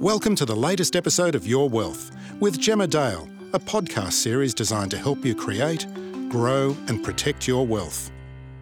Welcome 0.00 0.36
to 0.36 0.44
the 0.44 0.54
latest 0.54 0.94
episode 0.94 1.34
of 1.34 1.46
Your 1.46 1.70
Wealth 1.70 2.14
with 2.38 2.60
Gemma 2.60 2.86
Dale, 2.86 3.26
a 3.54 3.58
podcast 3.58 4.12
series 4.12 4.52
designed 4.52 4.90
to 4.90 4.98
help 4.98 5.24
you 5.24 5.34
create, 5.34 5.86
grow, 6.28 6.76
and 6.88 7.02
protect 7.02 7.48
your 7.48 7.66
wealth. 7.66 8.10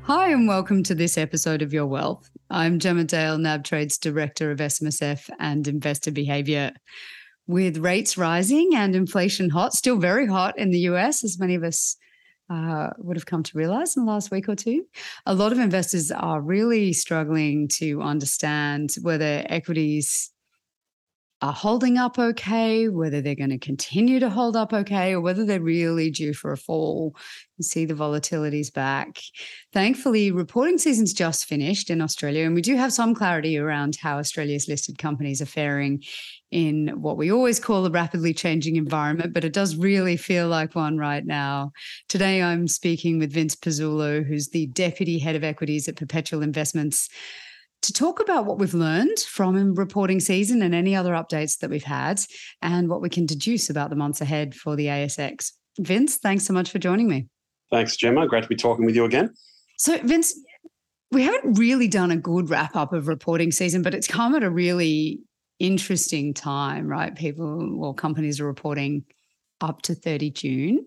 Hi, 0.03 0.31
and 0.31 0.47
welcome 0.47 0.85
to 0.85 0.95
this 0.95 1.19
episode 1.19 1.61
of 1.61 1.73
Your 1.73 1.87
Wealth. 1.87 2.31
I'm 2.51 2.79
Gemma 2.79 3.03
Dale, 3.03 3.37
nabtrade's 3.37 3.99
Director 3.99 4.53
of 4.53 4.61
SMSF 4.61 5.29
and 5.41 5.67
Investor 5.67 6.13
Behavior. 6.13 6.71
With 7.49 7.79
rates 7.79 8.17
rising 8.17 8.71
and 8.77 8.95
inflation 8.95 9.51
hot, 9.51 9.73
still 9.73 9.99
very 9.99 10.29
hot 10.29 10.57
in 10.57 10.71
the 10.71 10.87
US, 10.91 11.25
as 11.25 11.41
many 11.41 11.57
of 11.57 11.65
us 11.65 11.97
uh, 12.49 12.91
would 12.99 13.17
have 13.17 13.27
come 13.27 13.43
to 13.43 13.59
realize 13.59 13.97
in 13.97 14.05
the 14.05 14.13
last 14.13 14.31
week 14.31 14.49
or 14.49 14.55
two. 14.55 14.85
A 15.27 15.35
lot 15.35 15.51
of 15.51 15.59
investors 15.59 16.13
are 16.13 16.41
really 16.41 16.93
struggling 16.93 17.67
to 17.79 18.03
understand 18.03 18.91
whether 19.03 19.45
equities 19.49 20.31
are 21.43 21.53
holding 21.53 21.99
up 21.99 22.19
okay, 22.19 22.89
whether 22.89 23.21
they're 23.21 23.35
going 23.35 23.51
to 23.51 23.59
continue 23.59 24.19
to 24.21 24.31
hold 24.31 24.57
up 24.57 24.73
okay, 24.73 25.13
or 25.13 25.21
whether 25.21 25.45
they're 25.45 25.61
really 25.61 26.11
due 26.11 26.33
for 26.33 26.53
a 26.53 26.57
fall. 26.57 27.15
You 27.59 27.65
see 27.65 27.85
the 27.85 27.95
volatility's 27.95 28.71
back. 28.71 29.19
Thankfully, 29.73 30.31
reporting 30.31 30.79
season's 30.79 31.13
just 31.13 31.45
finished 31.45 31.91
in 31.91 32.01
Australia, 32.01 32.47
and 32.47 32.55
we 32.55 32.63
do 32.63 32.77
have 32.77 32.93
some 32.93 33.15
clarity 33.15 33.59
around 33.59 33.97
how 34.01 34.19
Australia's 34.19 34.69
listed 34.69 34.99
companies 34.99 35.43
are 35.43 35.47
faring 35.47 36.03
in 36.51 36.89
what 37.03 37.17
we 37.17 37.33
always 37.33 37.59
call 37.59 37.85
a 37.85 37.91
rapidly 37.91 38.33
changing 38.33 38.77
environment, 38.77 39.35
but 39.35 39.45
it 39.45 39.53
does 39.53 39.77
really 39.77 40.17
feel 40.17 40.49
like 40.49 40.75
one 40.75 40.97
right 40.97 41.27
now. 41.27 41.73
Today, 42.09 42.43
I'm 42.43 42.69
speaking 42.69 43.19
with 43.19 43.33
Vince 43.33 43.57
Pezzullo, 43.57 44.25
who's 44.25 44.49
the 44.49 44.69
Deputy 44.69 45.19
Head 45.19 45.35
of 45.35 45.43
Equities 45.43 45.89
at 45.89 45.97
Perpetual 45.97 46.43
Investments 46.43 47.09
to 47.85 47.93
talk 47.93 48.21
about 48.21 48.47
what 48.47 48.59
we've 48.59 48.75
learned 48.75 49.19
from 49.21 49.75
reporting 49.75 50.21
season 50.21 50.63
and 50.63 50.75
any 50.75 50.95
other 50.95 51.13
updates 51.13 51.59
that 51.59 51.71
we've 51.71 51.85
had 51.85 52.21
and 52.63 52.89
what 52.89 53.01
we 53.01 53.09
can 53.09 53.27
deduce 53.27 53.71
about 53.71 53.91
the 53.91 53.97
months 53.97 54.21
ahead 54.21 54.55
for 54.55 54.77
the 54.77 54.87
ASX. 54.87 55.53
Vince, 55.79 56.17
thanks 56.17 56.47
so 56.47 56.53
much 56.53 56.71
for 56.71 56.79
joining 56.79 57.09
me. 57.09 57.27
Thanks, 57.71 57.97
Gemma. 57.97 58.27
Great 58.27 58.43
to 58.43 58.49
be 58.49 58.57
talking 58.57 58.85
with 58.85 58.95
you 58.95 59.05
again. 59.05 59.31
So, 59.79 59.99
Vince, 59.99 60.39
we 61.11 61.23
haven't 61.23 61.59
really 61.59 61.89
done 61.89 62.11
a 62.11 62.17
good 62.17 62.51
wrap 62.51 62.77
up 62.77 62.93
of 62.93 63.09
reporting 63.09 63.53
season, 63.53 63.83
but 63.83 63.95
it's 63.95 64.07
come 64.07 64.35
at 64.35 64.43
a 64.43 64.51
really 64.51 65.21
interesting 65.59 66.35
time, 66.35 66.87
right? 66.87 67.15
People, 67.15 67.79
well, 67.79 67.95
companies 67.95 68.41
are 68.41 68.47
reporting 68.47 69.05
up 69.61 69.83
to 69.83 69.95
30 69.95 70.31
June 70.31 70.87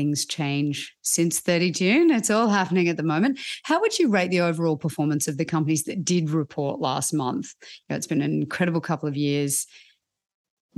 things 0.00 0.24
change 0.24 0.96
since 1.02 1.40
30 1.40 1.72
June. 1.72 2.10
It's 2.10 2.30
all 2.30 2.48
happening 2.48 2.88
at 2.88 2.96
the 2.96 3.02
moment. 3.02 3.38
How 3.64 3.78
would 3.82 3.98
you 3.98 4.08
rate 4.08 4.30
the 4.30 4.40
overall 4.40 4.78
performance 4.78 5.28
of 5.28 5.36
the 5.36 5.44
companies 5.44 5.84
that 5.84 6.06
did 6.06 6.30
report 6.30 6.80
last 6.80 7.12
month? 7.12 7.54
You 7.60 7.66
know, 7.90 7.96
it's 7.96 8.06
been 8.06 8.22
an 8.22 8.32
incredible 8.40 8.80
couple 8.80 9.10
of 9.10 9.14
years. 9.14 9.66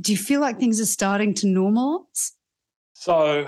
Do 0.01 0.11
you 0.11 0.19
feel 0.19 0.41
like 0.41 0.59
things 0.59 0.81
are 0.81 0.87
starting 0.87 1.35
to 1.35 1.47
normalize? 1.47 2.33
So, 2.95 3.47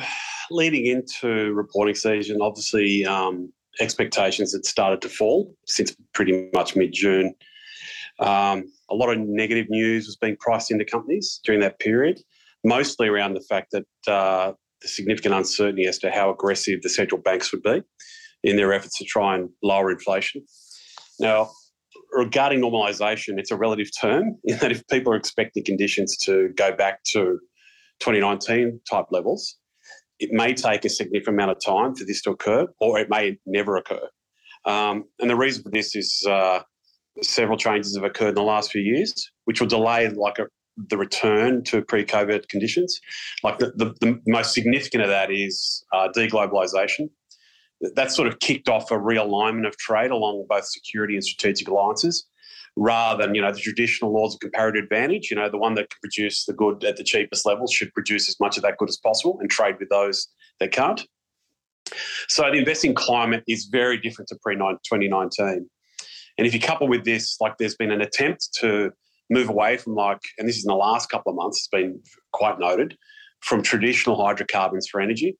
leading 0.52 0.86
into 0.86 1.52
reporting 1.54 1.96
season, 1.96 2.38
obviously, 2.40 3.04
um, 3.04 3.52
expectations 3.80 4.52
had 4.52 4.64
started 4.64 5.02
to 5.02 5.08
fall 5.08 5.52
since 5.66 5.96
pretty 6.12 6.50
much 6.54 6.76
mid 6.76 6.92
June. 6.92 7.34
Um, 8.20 8.70
a 8.90 8.94
lot 8.94 9.10
of 9.10 9.18
negative 9.18 9.66
news 9.68 10.06
was 10.06 10.14
being 10.14 10.36
priced 10.38 10.70
into 10.70 10.84
companies 10.84 11.40
during 11.44 11.60
that 11.62 11.80
period, 11.80 12.20
mostly 12.62 13.08
around 13.08 13.34
the 13.34 13.40
fact 13.40 13.72
that 13.72 13.86
uh, 14.06 14.52
significant 14.88 15.34
uncertainty 15.34 15.86
as 15.86 15.98
to 15.98 16.10
how 16.10 16.30
aggressive 16.30 16.82
the 16.82 16.88
central 16.88 17.20
banks 17.20 17.52
would 17.52 17.62
be 17.62 17.82
in 18.42 18.56
their 18.56 18.72
efforts 18.72 18.98
to 18.98 19.04
try 19.04 19.34
and 19.34 19.48
lower 19.62 19.90
inflation. 19.90 20.44
Now, 21.18 21.50
regarding 22.12 22.60
normalisation, 22.60 23.38
it's 23.38 23.50
a 23.50 23.56
relative 23.56 23.88
term 24.00 24.36
in 24.44 24.58
that 24.58 24.72
if 24.72 24.86
people 24.88 25.12
are 25.12 25.16
expecting 25.16 25.64
conditions 25.64 26.16
to 26.18 26.50
go 26.56 26.74
back 26.74 27.02
to 27.12 27.38
2019 28.00 28.80
type 28.90 29.06
levels, 29.10 29.56
it 30.20 30.30
may 30.32 30.54
take 30.54 30.84
a 30.84 30.88
significant 30.88 31.36
amount 31.36 31.50
of 31.50 31.58
time 31.64 31.94
for 31.94 32.04
this 32.04 32.22
to 32.22 32.30
occur, 32.30 32.66
or 32.80 32.98
it 32.98 33.08
may 33.10 33.36
never 33.46 33.76
occur. 33.76 34.08
Um, 34.64 35.04
and 35.20 35.28
the 35.28 35.36
reason 35.36 35.62
for 35.62 35.70
this 35.70 35.94
is 35.94 36.24
uh, 36.28 36.60
several 37.22 37.58
changes 37.58 37.96
have 37.96 38.04
occurred 38.04 38.30
in 38.30 38.34
the 38.34 38.42
last 38.42 38.70
few 38.70 38.80
years, 38.80 39.30
which 39.44 39.60
will 39.60 39.68
delay 39.68 40.08
like 40.08 40.38
a, 40.38 40.46
the 40.76 40.96
return 40.96 41.62
to 41.64 41.82
pre-COVID 41.82 42.48
conditions. 42.48 43.00
Like 43.42 43.58
the, 43.58 43.72
the, 43.76 43.94
the 44.00 44.20
most 44.26 44.52
significant 44.54 45.02
of 45.02 45.08
that 45.08 45.30
is 45.30 45.84
uh, 45.92 46.08
deglobalization. 46.14 47.10
That 47.94 48.10
sort 48.10 48.28
of 48.28 48.38
kicked 48.40 48.68
off 48.68 48.90
a 48.90 48.94
realignment 48.94 49.66
of 49.66 49.76
trade 49.76 50.10
along 50.10 50.46
both 50.48 50.66
security 50.66 51.14
and 51.14 51.24
strategic 51.24 51.68
alliances, 51.68 52.26
rather 52.76 53.24
than 53.24 53.34
you 53.34 53.42
know 53.42 53.52
the 53.52 53.60
traditional 53.60 54.12
laws 54.12 54.34
of 54.34 54.40
comparative 54.40 54.84
advantage. 54.84 55.30
You 55.30 55.36
know 55.36 55.50
the 55.50 55.58
one 55.58 55.74
that 55.74 55.90
can 55.90 55.98
produce 56.00 56.46
the 56.46 56.54
good 56.54 56.82
at 56.84 56.96
the 56.96 57.04
cheapest 57.04 57.44
levels 57.44 57.72
should 57.72 57.92
produce 57.92 58.28
as 58.28 58.36
much 58.40 58.56
of 58.56 58.62
that 58.62 58.78
good 58.78 58.88
as 58.88 58.96
possible 58.96 59.38
and 59.40 59.50
trade 59.50 59.76
with 59.78 59.90
those 59.90 60.28
that 60.60 60.72
can't. 60.72 61.06
So 62.28 62.44
the 62.44 62.58
investing 62.58 62.94
climate 62.94 63.44
is 63.46 63.66
very 63.66 63.98
different 63.98 64.28
to 64.28 64.36
pre 64.42 64.56
2019. 64.56 65.68
And 66.36 66.46
if 66.46 66.54
you 66.54 66.60
couple 66.60 66.88
with 66.88 67.04
this, 67.04 67.36
like 67.40 67.58
there's 67.58 67.76
been 67.76 67.92
an 67.92 68.00
attempt 68.00 68.48
to 68.60 68.90
move 69.30 69.48
away 69.48 69.76
from 69.76 69.94
like, 69.94 70.20
and 70.38 70.48
this 70.48 70.56
is 70.56 70.64
in 70.64 70.68
the 70.68 70.74
last 70.74 71.10
couple 71.10 71.30
of 71.30 71.36
months, 71.36 71.58
it's 71.58 71.68
been 71.68 72.00
quite 72.32 72.58
noted, 72.58 72.96
from 73.40 73.62
traditional 73.62 74.22
hydrocarbons 74.22 74.88
for 74.90 75.00
energy. 75.00 75.36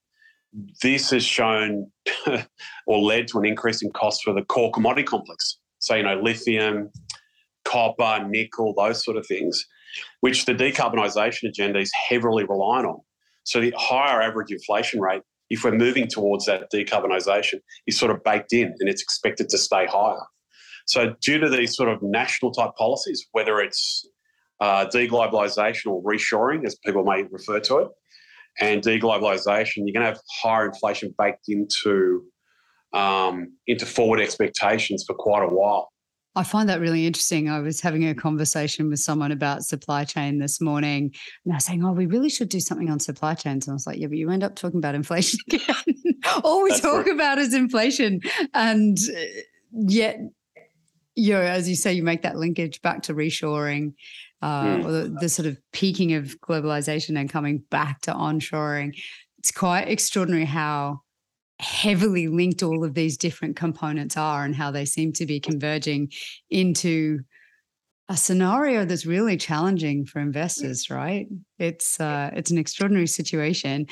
This 0.83 1.11
has 1.11 1.25
shown 1.25 1.91
or 2.87 2.99
led 2.99 3.29
to 3.29 3.39
an 3.39 3.45
increase 3.45 3.83
in 3.83 3.91
costs 3.91 4.23
for 4.23 4.33
the 4.33 4.43
core 4.43 4.71
commodity 4.73 5.05
complex. 5.05 5.59
So, 5.79 5.95
you 5.95 6.03
know, 6.03 6.21
lithium, 6.21 6.91
copper, 7.65 8.25
nickel, 8.29 8.75
those 8.77 9.05
sort 9.05 9.17
of 9.17 9.27
things, 9.27 9.65
which 10.21 10.45
the 10.45 10.55
decarbonisation 10.55 11.49
agenda 11.49 11.81
is 11.81 11.93
heavily 12.09 12.45
reliant 12.45 12.87
on. 12.87 13.01
So 13.45 13.61
the 13.61 13.75
higher 13.77 14.23
average 14.23 14.51
inflation 14.51 15.01
rate, 15.01 15.23
if 15.51 15.65
we're 15.65 15.73
moving 15.73 16.07
towards 16.07 16.47
that 16.47 16.71
decarbonisation, 16.73 17.61
is 17.87 17.99
sort 17.99 18.11
of 18.11 18.23
baked 18.25 18.53
in 18.53 18.75
and 18.79 18.89
it's 18.89 19.03
expected 19.03 19.49
to 19.51 19.59
stay 19.59 19.87
higher. 19.87 20.23
So, 20.87 21.15
due 21.21 21.39
to 21.39 21.49
these 21.49 21.77
sort 21.77 21.89
of 21.89 22.03
national 22.03 22.53
type 22.53 22.71
policies, 22.77 23.27
whether 23.33 23.61
it's 23.61 24.07
uh, 24.61 24.87
deglobalization 24.87 25.87
or 25.87 26.03
reshoring, 26.03 26.67
as 26.67 26.77
people 26.85 27.05
may 27.05 27.25
refer 27.25 27.61
to 27.61 27.79
it, 27.79 27.89
and 28.61 28.83
deglobalization, 28.83 29.79
you're 29.79 29.93
going 29.93 30.07
to 30.07 30.13
have 30.13 30.21
higher 30.43 30.67
inflation 30.67 31.15
baked 31.19 31.49
into 31.49 32.25
um, 32.93 33.53
into 33.67 33.87
forward 33.87 34.21
expectations 34.21 35.05
for 35.07 35.15
quite 35.15 35.43
a 35.43 35.49
while. 35.49 35.91
I 36.37 36.43
find 36.43 36.69
that 36.69 36.81
really 36.81 37.07
interesting. 37.07 37.49
I 37.49 37.61
was 37.61 37.81
having 37.81 38.09
a 38.09 38.15
conversation 38.15 38.91
with 38.91 38.99
someone 38.99 39.31
about 39.31 39.63
supply 39.63 40.05
chain 40.05 40.39
this 40.39 40.61
morning, 40.61 41.13
and 41.45 41.53
they're 41.53 41.61
saying, 41.61 41.85
"Oh, 41.85 41.93
we 41.93 42.07
really 42.07 42.29
should 42.29 42.49
do 42.49 42.61
something 42.61 42.91
on 42.91 42.99
supply 42.99 43.35
chains." 43.35 43.67
And 43.67 43.73
I 43.73 43.75
was 43.75 43.87
like, 43.87 43.99
"Yeah, 43.99 44.09
but 44.09 44.19
you 44.19 44.31
end 44.31 44.43
up 44.43 44.57
talking 44.57 44.79
about 44.79 44.95
inflation 44.95 45.39
again. 45.53 45.75
All 46.45 46.63
we 46.63 46.71
That's 46.71 46.83
talk 46.83 47.07
right. 47.07 47.15
about 47.15 47.39
is 47.39 47.55
inflation, 47.55 48.21
and 48.53 48.99
uh, 49.17 49.21
yet 49.73 50.19
you 51.17 51.33
know, 51.33 51.41
as 51.41 51.69
you 51.69 51.77
say, 51.77 51.93
you 51.93 52.03
make 52.03 52.23
that 52.23 52.37
linkage 52.37 52.83
back 52.83 53.03
to 53.03 53.15
reshoring, 53.15 53.95
uh, 54.43 54.65
mm. 54.65 54.85
or 54.85 54.91
the, 54.91 55.17
the, 55.21 55.29
sort 55.29 55.47
of 55.47 55.59
peaking 55.73 56.15
of 56.15 56.39
globalization 56.41 57.19
and 57.19 57.31
coming 57.31 57.63
back 57.71 58.01
to 58.03 58.13
onshoring. 58.13 58.93
It's 59.39 59.53
quite 59.53 59.89
extraordinary 59.89 60.45
how 60.45 61.01
heavily 61.61 62.29
linked 62.29 62.63
all 62.63 62.85
of 62.85 62.95
these 62.95 63.17
different 63.17 63.57
components 63.57 64.17
are 64.17 64.45
and 64.45 64.55
how 64.55 64.71
they 64.71 64.85
seem 64.85 65.13
to 65.13 65.27
be 65.27 65.39
converging 65.39 66.11
into 66.51 67.21
a 68.09 68.17
scenario 68.17 68.85
that's 68.85 69.07
really 69.07 69.37
challenging 69.37 70.05
for 70.05 70.21
investors 70.21 70.91
right 70.91 71.27
it's 71.59 71.99
uh, 72.01 72.29
it's 72.35 72.51
an 72.51 72.59
extraordinary 72.59 73.07
situation 73.07 73.87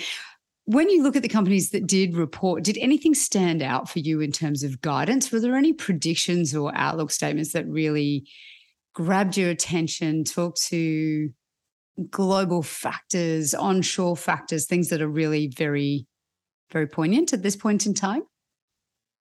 when 0.64 0.88
you 0.90 1.02
look 1.02 1.16
at 1.16 1.22
the 1.22 1.28
companies 1.28 1.70
that 1.70 1.86
did 1.86 2.16
report, 2.16 2.62
did 2.62 2.78
anything 2.78 3.14
stand 3.14 3.62
out 3.62 3.88
for 3.88 3.98
you 3.98 4.20
in 4.20 4.30
terms 4.30 4.62
of 4.62 4.80
guidance? 4.80 5.32
Were 5.32 5.40
there 5.40 5.56
any 5.56 5.72
predictions 5.72 6.54
or 6.54 6.72
outlook 6.74 7.10
statements 7.10 7.52
that 7.52 7.66
really 7.66 8.28
grabbed 8.94 9.36
your 9.36 9.50
attention? 9.50 10.24
Talk 10.24 10.54
to 10.68 11.30
global 12.10 12.62
factors, 12.62 13.54
onshore 13.54 14.16
factors, 14.16 14.66
things 14.66 14.88
that 14.88 15.02
are 15.02 15.08
really 15.08 15.48
very, 15.48 16.06
very 16.70 16.86
poignant 16.86 17.32
at 17.32 17.42
this 17.42 17.56
point 17.56 17.86
in 17.86 17.94
time? 17.94 18.22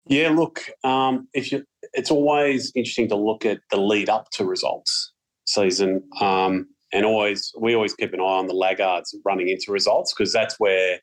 Yeah, 0.07 0.29
look, 0.29 0.69
um, 0.83 1.27
if 1.33 1.51
you, 1.51 1.65
it's 1.93 2.11
always 2.11 2.71
interesting 2.75 3.09
to 3.09 3.15
look 3.15 3.45
at 3.45 3.59
the 3.71 3.77
lead 3.77 4.07
up 4.07 4.29
to 4.31 4.45
results 4.45 5.11
season, 5.45 6.03
um, 6.21 6.67
and 6.93 7.05
always 7.05 7.51
we 7.59 7.73
always 7.73 7.95
keep 7.95 8.13
an 8.13 8.19
eye 8.19 8.23
on 8.23 8.47
the 8.47 8.53
laggards 8.53 9.15
running 9.25 9.49
into 9.49 9.71
results 9.71 10.13
because 10.13 10.31
that's 10.31 10.59
where 10.59 10.99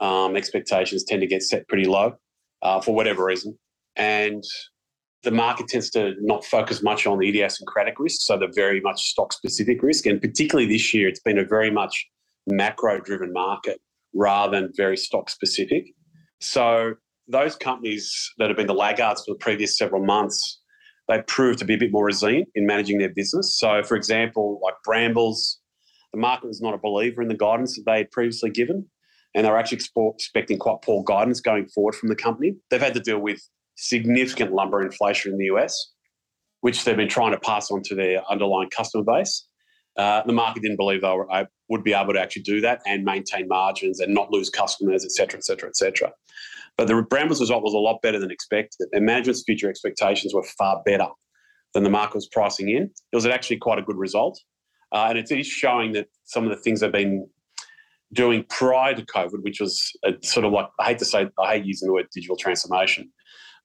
um, 0.00 0.36
expectations 0.36 1.04
tend 1.04 1.20
to 1.20 1.26
get 1.26 1.42
set 1.42 1.66
pretty 1.68 1.86
low 1.86 2.14
uh, 2.62 2.80
for 2.80 2.94
whatever 2.94 3.24
reason. 3.24 3.58
And 3.96 4.44
the 5.22 5.30
market 5.30 5.68
tends 5.68 5.90
to 5.90 6.14
not 6.20 6.44
focus 6.44 6.82
much 6.82 7.06
on 7.06 7.18
the 7.18 7.28
idiosyncratic 7.28 7.98
risk, 7.98 8.20
so 8.22 8.38
the 8.38 8.52
very 8.54 8.80
much 8.80 9.02
stock 9.10 9.32
specific 9.32 9.82
risk. 9.82 10.06
And 10.06 10.20
particularly 10.20 10.68
this 10.68 10.92
year, 10.92 11.08
it's 11.08 11.20
been 11.20 11.38
a 11.38 11.44
very 11.44 11.70
much 11.70 12.06
macro 12.46 13.00
driven 13.00 13.32
market 13.32 13.80
rather 14.14 14.60
than 14.60 14.72
very 14.76 14.96
stock 14.96 15.30
specific. 15.30 15.86
So 16.40 16.94
those 17.28 17.56
companies 17.56 18.32
that 18.38 18.48
have 18.48 18.56
been 18.56 18.66
the 18.66 18.74
laggards 18.74 19.24
for 19.24 19.32
the 19.34 19.38
previous 19.38 19.76
several 19.76 20.04
months 20.04 20.60
they 21.08 21.22
proved 21.22 21.58
to 21.60 21.64
be 21.64 21.74
a 21.74 21.78
bit 21.78 21.92
more 21.92 22.04
resilient 22.04 22.48
in 22.54 22.66
managing 22.66 22.98
their 22.98 23.12
business. 23.14 23.58
So, 23.58 23.82
for 23.82 23.96
example, 23.96 24.60
like 24.62 24.74
Brambles, 24.84 25.60
the 26.12 26.18
market 26.18 26.46
was 26.46 26.60
not 26.60 26.74
a 26.74 26.78
believer 26.78 27.22
in 27.22 27.28
the 27.28 27.36
guidance 27.36 27.76
that 27.76 27.84
they 27.86 27.98
had 27.98 28.10
previously 28.10 28.50
given, 28.50 28.86
and 29.36 29.44
they 29.44 29.50
were 29.50 29.58
actually 29.58 29.78
expecting 30.14 30.58
quite 30.58 30.78
poor 30.82 31.04
guidance 31.04 31.40
going 31.40 31.68
forward 31.68 31.94
from 31.94 32.08
the 32.08 32.16
company. 32.16 32.54
They've 32.70 32.80
had 32.80 32.94
to 32.94 33.00
deal 33.00 33.18
with 33.18 33.38
significant 33.76 34.52
lumber 34.52 34.80
inflation 34.80 35.30
in 35.30 35.38
the 35.38 35.44
US, 35.56 35.92
which 36.62 36.84
they've 36.84 36.96
been 36.96 37.08
trying 37.08 37.32
to 37.32 37.38
pass 37.38 37.70
on 37.70 37.82
to 37.84 37.94
their 37.94 38.22
underlying 38.30 38.70
customer 38.70 39.04
base. 39.04 39.46
Uh, 39.98 40.22
the 40.26 40.32
market 40.32 40.62
didn't 40.62 40.78
believe 40.78 41.02
they 41.02 41.08
were, 41.08 41.30
uh, 41.30 41.44
would 41.68 41.84
be 41.84 41.92
able 41.92 42.14
to 42.14 42.20
actually 42.20 42.42
do 42.42 42.62
that 42.62 42.80
and 42.86 43.04
maintain 43.04 43.46
margins 43.46 44.00
and 44.00 44.12
not 44.12 44.30
lose 44.30 44.48
customers, 44.48 45.04
et 45.04 45.12
cetera, 45.12 45.38
et 45.38 45.44
cetera, 45.44 45.68
et 45.68 45.76
cetera. 45.76 46.10
But 46.78 46.88
the 46.88 47.02
Brambles 47.02 47.40
result 47.40 47.62
was 47.62 47.74
a 47.74 47.78
lot 47.78 48.00
better 48.02 48.18
than 48.18 48.30
expected, 48.30 48.88
and 48.92 49.04
management's 49.04 49.42
future 49.44 49.68
expectations 49.68 50.34
were 50.34 50.44
far 50.58 50.82
better 50.84 51.08
than 51.74 51.82
the 51.82 51.90
market 51.90 52.16
was 52.16 52.28
pricing 52.28 52.70
in. 52.70 52.84
It 52.84 53.16
was 53.16 53.26
actually 53.26 53.56
quite 53.58 53.78
a 53.78 53.82
good 53.82 53.96
result, 53.96 54.38
uh, 54.92 55.06
and 55.08 55.18
it 55.18 55.30
is 55.30 55.46
showing 55.46 55.92
that 55.92 56.08
some 56.24 56.44
of 56.44 56.50
the 56.50 56.56
things 56.56 56.80
they've 56.80 56.92
been 56.92 57.26
doing 58.16 58.44
prior 58.48 58.94
to 58.94 59.04
COVID, 59.04 59.42
which 59.42 59.60
was 59.60 59.92
sort 60.22 60.44
of 60.44 60.52
like 60.52 60.66
I 60.80 60.86
hate 60.86 60.98
to 60.98 61.04
say 61.04 61.28
I 61.38 61.54
hate 61.54 61.64
using 61.64 61.86
the 61.86 61.92
word 61.92 62.06
digital 62.12 62.36
transformation, 62.36 63.12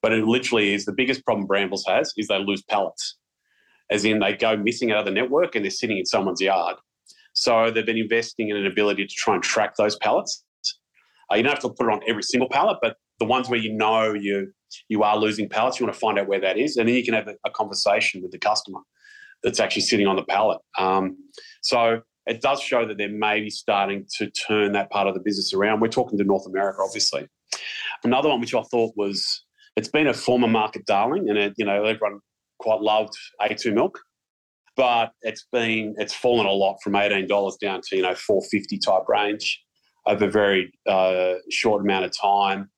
but 0.01 0.13
it 0.13 0.25
literally 0.25 0.73
is 0.73 0.85
the 0.85 0.93
biggest 0.93 1.25
problem 1.25 1.47
Brambles 1.47 1.85
has 1.87 2.13
is 2.17 2.27
they 2.27 2.37
lose 2.37 2.61
pallets, 2.61 3.17
as 3.89 4.05
in 4.05 4.19
they 4.19 4.33
go 4.33 4.55
missing 4.55 4.91
out 4.91 4.99
of 4.99 5.05
the 5.05 5.11
network 5.11 5.55
and 5.55 5.65
they're 5.65 5.71
sitting 5.71 5.97
in 5.97 6.05
someone's 6.05 6.41
yard. 6.41 6.75
So 7.33 7.71
they've 7.71 7.85
been 7.85 7.97
investing 7.97 8.49
in 8.49 8.57
an 8.57 8.67
ability 8.67 9.07
to 9.07 9.13
try 9.15 9.33
and 9.33 9.43
track 9.43 9.75
those 9.77 9.95
pallets. 9.97 10.43
Uh, 11.31 11.35
you 11.35 11.43
don't 11.43 11.53
have 11.53 11.61
to 11.61 11.69
put 11.69 11.87
it 11.87 11.93
on 11.93 12.01
every 12.07 12.23
single 12.23 12.49
pallet, 12.49 12.77
but 12.81 12.97
the 13.19 13.25
ones 13.25 13.49
where 13.49 13.59
you 13.59 13.73
know 13.73 14.13
you 14.13 14.51
you 14.89 15.03
are 15.03 15.17
losing 15.17 15.49
pallets, 15.49 15.79
you 15.79 15.85
want 15.85 15.93
to 15.93 15.99
find 15.99 16.19
out 16.19 16.27
where 16.27 16.41
that 16.41 16.57
is, 16.57 16.77
and 16.77 16.87
then 16.87 16.95
you 16.95 17.03
can 17.03 17.13
have 17.13 17.27
a, 17.27 17.35
a 17.45 17.51
conversation 17.51 18.21
with 18.21 18.31
the 18.31 18.39
customer 18.39 18.79
that's 19.43 19.59
actually 19.59 19.81
sitting 19.81 20.07
on 20.07 20.15
the 20.15 20.23
pallet. 20.23 20.59
Um, 20.77 21.17
so 21.61 22.01
it 22.27 22.41
does 22.41 22.61
show 22.61 22.85
that 22.85 22.97
they're 22.97 23.09
maybe 23.09 23.49
starting 23.49 24.05
to 24.17 24.29
turn 24.29 24.73
that 24.73 24.89
part 24.91 25.07
of 25.07 25.13
the 25.13 25.19
business 25.19 25.53
around. 25.53 25.79
We're 25.79 25.87
talking 25.87 26.17
to 26.17 26.23
North 26.23 26.45
America, 26.45 26.79
obviously. 26.83 27.27
Another 28.03 28.29
one 28.29 28.39
which 28.39 28.53
I 28.53 28.61
thought 28.63 28.93
was 28.95 29.43
it's 29.75 29.87
been 29.87 30.07
a 30.07 30.13
former 30.13 30.47
market 30.47 30.85
darling, 30.85 31.29
and 31.29 31.37
it, 31.37 31.53
you 31.57 31.65
know 31.65 31.83
everyone 31.83 32.19
quite 32.59 32.81
loved 32.81 33.13
A2 33.41 33.73
milk, 33.73 33.99
but 34.75 35.11
it's 35.21 35.45
been 35.51 35.95
it's 35.97 36.13
fallen 36.13 36.45
a 36.45 36.51
lot 36.51 36.77
from 36.83 36.95
eighteen 36.95 37.27
dollars 37.27 37.57
down 37.59 37.81
to 37.87 37.95
you 37.95 38.03
know 38.03 38.15
four 38.15 38.41
fifty 38.51 38.77
type 38.77 39.03
range 39.07 39.61
over 40.07 40.25
a 40.25 40.31
very 40.31 40.71
uh, 40.87 41.35
short 41.49 41.81
amount 41.81 42.05
of 42.05 42.11
time. 42.19 42.69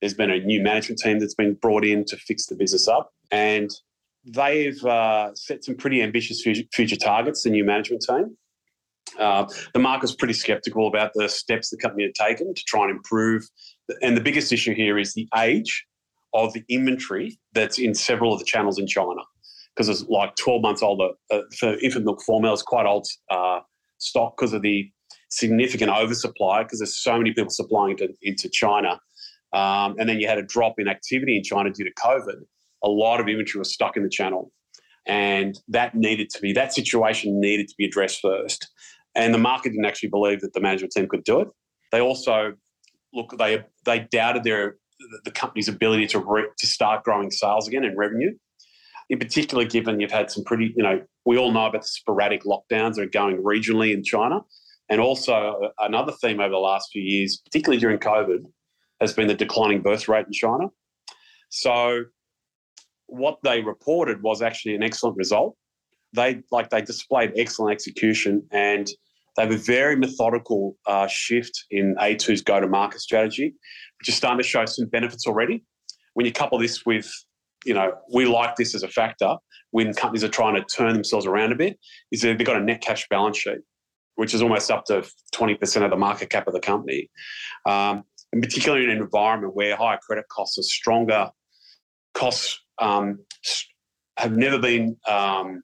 There's 0.00 0.14
been 0.14 0.30
a 0.30 0.40
new 0.40 0.60
management 0.60 0.98
team 0.98 1.20
that's 1.20 1.34
been 1.34 1.54
brought 1.54 1.84
in 1.84 2.04
to 2.06 2.16
fix 2.16 2.46
the 2.46 2.56
business 2.56 2.88
up, 2.88 3.10
and 3.30 3.70
they've 4.24 4.82
uh, 4.84 5.34
set 5.34 5.64
some 5.64 5.76
pretty 5.76 6.02
ambitious 6.02 6.42
future, 6.42 6.64
future 6.72 6.96
targets. 6.96 7.42
The 7.44 7.50
new 7.50 7.64
management 7.64 8.04
team. 8.08 8.36
Uh, 9.18 9.46
the 9.74 9.80
market's 9.80 10.14
pretty 10.14 10.34
skeptical 10.34 10.86
about 10.86 11.12
the 11.14 11.28
steps 11.28 11.70
the 11.70 11.76
company 11.76 12.04
had 12.04 12.14
taken 12.14 12.54
to 12.54 12.64
try 12.64 12.82
and 12.82 12.90
improve. 12.90 13.46
And 14.00 14.16
the 14.16 14.20
biggest 14.20 14.52
issue 14.52 14.74
here 14.74 14.98
is 14.98 15.14
the 15.14 15.28
age 15.36 15.84
of 16.34 16.52
the 16.52 16.64
inventory 16.68 17.38
that's 17.52 17.78
in 17.78 17.94
several 17.94 18.32
of 18.32 18.38
the 18.38 18.44
channels 18.44 18.78
in 18.78 18.86
China 18.86 19.20
because 19.74 19.88
it's 19.88 20.08
like 20.08 20.34
12 20.36 20.62
months 20.62 20.82
older 20.82 21.08
uh, 21.30 21.40
for 21.58 21.78
infant 21.78 22.04
milk 22.04 22.22
formula. 22.22 22.52
It's 22.52 22.62
quite 22.62 22.86
old 22.86 23.06
uh, 23.30 23.60
stock 23.98 24.36
because 24.36 24.52
of 24.52 24.62
the 24.62 24.90
significant 25.30 25.90
oversupply 25.90 26.62
because 26.62 26.78
there's 26.78 26.96
so 26.96 27.16
many 27.16 27.32
people 27.32 27.50
supplying 27.50 27.96
to, 27.98 28.08
into 28.22 28.48
China. 28.48 29.00
Um, 29.52 29.96
and 29.98 30.08
then 30.08 30.18
you 30.20 30.28
had 30.28 30.38
a 30.38 30.42
drop 30.42 30.74
in 30.78 30.88
activity 30.88 31.36
in 31.36 31.42
China 31.42 31.70
due 31.70 31.84
to 31.84 31.92
COVID. 31.94 32.40
A 32.84 32.88
lot 32.88 33.20
of 33.20 33.28
inventory 33.28 33.60
was 33.60 33.72
stuck 33.72 33.96
in 33.96 34.02
the 34.02 34.08
channel. 34.08 34.52
And 35.06 35.58
that 35.68 35.94
needed 35.94 36.30
to 36.30 36.40
be, 36.40 36.52
that 36.52 36.72
situation 36.72 37.40
needed 37.40 37.68
to 37.68 37.74
be 37.76 37.84
addressed 37.84 38.20
first. 38.20 38.68
And 39.14 39.34
the 39.34 39.38
market 39.38 39.70
didn't 39.70 39.84
actually 39.84 40.08
believe 40.08 40.40
that 40.40 40.52
the 40.52 40.60
management 40.60 40.92
team 40.92 41.06
could 41.08 41.24
do 41.24 41.40
it. 41.40 41.48
They 41.90 42.00
also, 42.00 42.54
look, 43.12 43.36
they, 43.38 43.64
they 43.84 44.08
doubted 44.10 44.44
their 44.44 44.76
the 45.24 45.30
company's 45.30 45.68
ability 45.68 46.06
to 46.08 46.18
re- 46.18 46.48
to 46.58 46.66
start 46.66 47.04
growing 47.04 47.30
sales 47.30 47.68
again 47.68 47.84
and 47.84 47.96
revenue. 47.96 48.32
In 49.10 49.18
particular, 49.18 49.64
given 49.64 50.00
you've 50.00 50.12
had 50.12 50.30
some 50.30 50.44
pretty, 50.44 50.72
you 50.76 50.82
know, 50.82 51.02
we 51.24 51.36
all 51.36 51.52
know 51.52 51.66
about 51.66 51.82
the 51.82 51.88
sporadic 51.88 52.44
lockdowns 52.44 52.94
that 52.94 53.02
are 53.02 53.06
going 53.06 53.42
regionally 53.42 53.92
in 53.92 54.02
China, 54.02 54.40
and 54.88 55.00
also 55.00 55.32
uh, 55.32 55.68
another 55.80 56.12
theme 56.22 56.40
over 56.40 56.50
the 56.50 56.56
last 56.56 56.90
few 56.92 57.02
years, 57.02 57.40
particularly 57.44 57.80
during 57.80 57.98
COVID, 57.98 58.44
has 59.00 59.12
been 59.12 59.28
the 59.28 59.34
declining 59.34 59.82
birth 59.82 60.08
rate 60.08 60.26
in 60.26 60.32
China. 60.32 60.68
So, 61.50 62.04
what 63.06 63.38
they 63.42 63.60
reported 63.60 64.22
was 64.22 64.40
actually 64.40 64.74
an 64.74 64.82
excellent 64.82 65.16
result. 65.16 65.56
They 66.14 66.42
like 66.50 66.70
they 66.70 66.82
displayed 66.82 67.32
excellent 67.36 67.72
execution 67.72 68.46
and 68.50 68.88
they 69.36 69.42
have 69.42 69.52
a 69.52 69.56
very 69.56 69.96
methodical 69.96 70.76
uh, 70.86 71.06
shift 71.06 71.64
in 71.70 71.94
A2's 71.98 72.42
go 72.42 72.60
to 72.60 72.66
market 72.66 73.00
strategy, 73.00 73.54
which 73.98 74.08
is 74.08 74.14
starting 74.14 74.38
to 74.38 74.46
show 74.46 74.66
some 74.66 74.86
benefits 74.86 75.26
already. 75.26 75.64
When 76.14 76.26
you 76.26 76.32
couple 76.32 76.58
this 76.58 76.84
with, 76.84 77.10
you 77.64 77.72
know, 77.72 77.94
we 78.12 78.26
like 78.26 78.56
this 78.56 78.74
as 78.74 78.82
a 78.82 78.88
factor 78.88 79.36
when 79.70 79.94
companies 79.94 80.22
are 80.22 80.28
trying 80.28 80.54
to 80.54 80.64
turn 80.64 80.92
themselves 80.92 81.26
around 81.26 81.52
a 81.52 81.56
bit, 81.56 81.78
is 82.12 82.20
that 82.20 82.36
they've 82.36 82.46
got 82.46 82.56
a 82.56 82.64
net 82.64 82.82
cash 82.82 83.08
balance 83.08 83.38
sheet, 83.38 83.58
which 84.16 84.34
is 84.34 84.42
almost 84.42 84.70
up 84.70 84.84
to 84.84 85.02
20% 85.34 85.82
of 85.82 85.90
the 85.90 85.96
market 85.96 86.28
cap 86.28 86.46
of 86.46 86.52
the 86.52 86.60
company. 86.60 87.08
Um, 87.66 88.04
and 88.32 88.42
particularly 88.42 88.84
in 88.84 88.90
an 88.90 88.98
environment 88.98 89.54
where 89.54 89.76
higher 89.76 89.98
credit 90.06 90.26
costs 90.28 90.58
are 90.58 90.62
stronger, 90.62 91.30
costs 92.12 92.60
um, 92.78 93.20
have 94.18 94.36
never 94.36 94.58
been 94.58 94.96
um, 95.08 95.62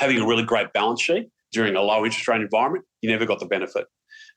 having 0.00 0.18
a 0.18 0.26
really 0.26 0.42
great 0.42 0.72
balance 0.72 1.02
sheet 1.02 1.28
during 1.52 1.76
a 1.76 1.82
low 1.82 2.04
interest 2.04 2.26
rate 2.26 2.40
environment, 2.40 2.86
you 3.02 3.10
never 3.10 3.26
got 3.26 3.38
the 3.38 3.46
benefit. 3.46 3.86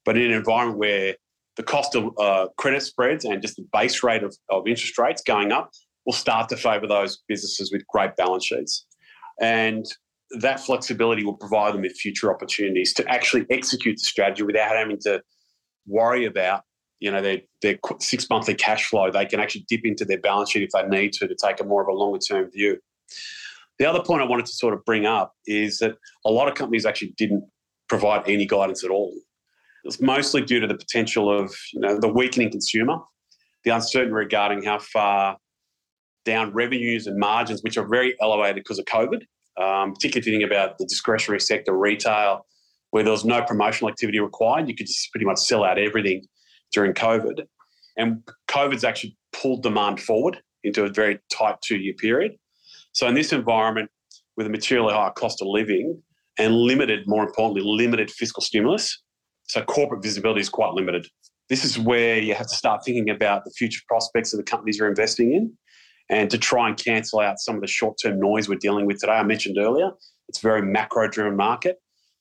But 0.03 0.17
in 0.17 0.23
an 0.23 0.31
environment 0.31 0.77
where 0.77 1.15
the 1.55 1.63
cost 1.63 1.95
of 1.95 2.11
uh, 2.19 2.47
credit 2.57 2.81
spreads 2.81 3.23
and 3.23 3.41
just 3.41 3.55
the 3.55 3.65
base 3.71 4.03
rate 4.03 4.23
of, 4.23 4.35
of 4.49 4.67
interest 4.67 4.97
rates 4.97 5.23
going 5.23 5.53
up 5.53 5.71
will 6.05 6.13
start 6.13 6.49
to 6.49 6.57
favour 6.57 6.85
those 6.85 7.23
businesses 7.29 7.71
with 7.71 7.87
great 7.87 8.15
balance 8.17 8.45
sheets. 8.45 8.85
And 9.39 9.85
that 10.41 10.59
flexibility 10.59 11.23
will 11.23 11.37
provide 11.37 11.73
them 11.73 11.83
with 11.83 11.93
future 11.93 12.33
opportunities 12.33 12.93
to 12.95 13.07
actually 13.07 13.45
execute 13.49 13.97
the 13.97 14.03
strategy 14.03 14.43
without 14.43 14.75
having 14.75 14.99
to 15.03 15.21
worry 15.87 16.25
about 16.25 16.63
you 16.99 17.11
know 17.11 17.21
their, 17.21 17.41
their 17.61 17.77
six 17.99 18.29
monthly 18.29 18.55
cash 18.55 18.87
flow 18.87 19.11
they 19.11 19.25
can 19.25 19.41
actually 19.41 19.65
dip 19.67 19.81
into 19.83 20.05
their 20.05 20.19
balance 20.19 20.51
sheet 20.51 20.63
if 20.63 20.69
they 20.69 20.87
need 20.87 21.11
to 21.11 21.27
to 21.27 21.35
take 21.35 21.59
a 21.59 21.63
more 21.65 21.81
of 21.81 21.89
a 21.89 21.91
longer 21.91 22.17
term 22.17 22.49
view 22.49 22.77
the 23.79 23.85
other 23.85 24.03
point 24.03 24.21
i 24.21 24.25
wanted 24.25 24.45
to 24.45 24.53
sort 24.53 24.73
of 24.73 24.83
bring 24.85 25.05
up 25.05 25.33
is 25.45 25.79
that 25.79 25.95
a 26.25 26.31
lot 26.31 26.47
of 26.47 26.55
companies 26.55 26.85
actually 26.85 27.13
didn't 27.17 27.43
provide 27.89 28.23
any 28.27 28.45
guidance 28.45 28.83
at 28.83 28.89
all 28.89 29.13
it's 29.83 30.01
mostly 30.01 30.41
due 30.41 30.59
to 30.59 30.67
the 30.67 30.75
potential 30.75 31.31
of 31.31 31.53
you 31.73 31.81
know 31.81 31.99
the 31.99 32.07
weakening 32.07 32.49
consumer, 32.49 32.97
the 33.63 33.71
uncertainty 33.71 34.13
regarding 34.13 34.63
how 34.63 34.79
far 34.79 35.37
down 36.25 36.53
revenues 36.53 37.05
and 37.05 37.17
margins, 37.19 37.61
which 37.63 37.77
are 37.77 37.87
very 37.87 38.15
elevated 38.21 38.55
because 38.55 38.79
of 38.79 38.85
COVID, 38.85 39.23
um, 39.61 39.93
particularly 39.93 40.23
thinking 40.23 40.43
about 40.43 40.77
the 40.77 40.85
discretionary 40.85 41.41
sector, 41.41 41.77
retail, 41.77 42.45
where 42.91 43.03
there 43.03 43.11
was 43.11 43.25
no 43.25 43.41
promotional 43.43 43.89
activity 43.89 44.19
required. 44.19 44.69
You 44.69 44.75
could 44.75 44.87
just 44.87 45.11
pretty 45.11 45.25
much 45.25 45.39
sell 45.39 45.65
out 45.65 45.77
everything 45.77 46.23
during 46.71 46.93
COVID. 46.93 47.43
And 47.97 48.23
COVID's 48.47 48.85
actually 48.85 49.17
pulled 49.33 49.63
demand 49.63 49.99
forward 49.99 50.41
into 50.63 50.85
a 50.85 50.89
very 50.89 51.19
tight 51.31 51.57
two 51.61 51.77
year 51.77 51.93
period. 51.93 52.37
So, 52.93 53.07
in 53.07 53.15
this 53.15 53.33
environment, 53.33 53.89
with 54.37 54.47
a 54.47 54.49
materially 54.49 54.93
higher 54.93 55.11
cost 55.11 55.41
of 55.41 55.47
living 55.47 56.01
and 56.37 56.55
limited, 56.55 57.03
more 57.07 57.23
importantly, 57.23 57.61
limited 57.63 58.09
fiscal 58.09 58.41
stimulus, 58.41 59.01
so 59.43 59.61
corporate 59.63 60.01
visibility 60.01 60.41
is 60.41 60.49
quite 60.49 60.73
limited. 60.73 61.07
This 61.49 61.65
is 61.65 61.77
where 61.77 62.17
you 62.17 62.33
have 62.33 62.47
to 62.47 62.55
start 62.55 62.83
thinking 62.83 63.09
about 63.09 63.43
the 63.45 63.51
future 63.51 63.81
prospects 63.87 64.33
of 64.33 64.37
the 64.37 64.43
companies 64.43 64.77
you're 64.77 64.87
investing 64.87 65.33
in 65.33 65.53
and 66.09 66.29
to 66.31 66.37
try 66.37 66.67
and 66.67 66.77
cancel 66.77 67.19
out 67.19 67.39
some 67.39 67.55
of 67.55 67.61
the 67.61 67.67
short-term 67.67 68.19
noise 68.19 68.49
we're 68.49 68.55
dealing 68.55 68.85
with 68.85 68.99
today. 68.99 69.13
I 69.13 69.23
mentioned 69.23 69.57
earlier, 69.57 69.91
it's 70.29 70.39
a 70.39 70.41
very 70.41 70.61
macro-driven 70.61 71.35
market. 71.35 71.77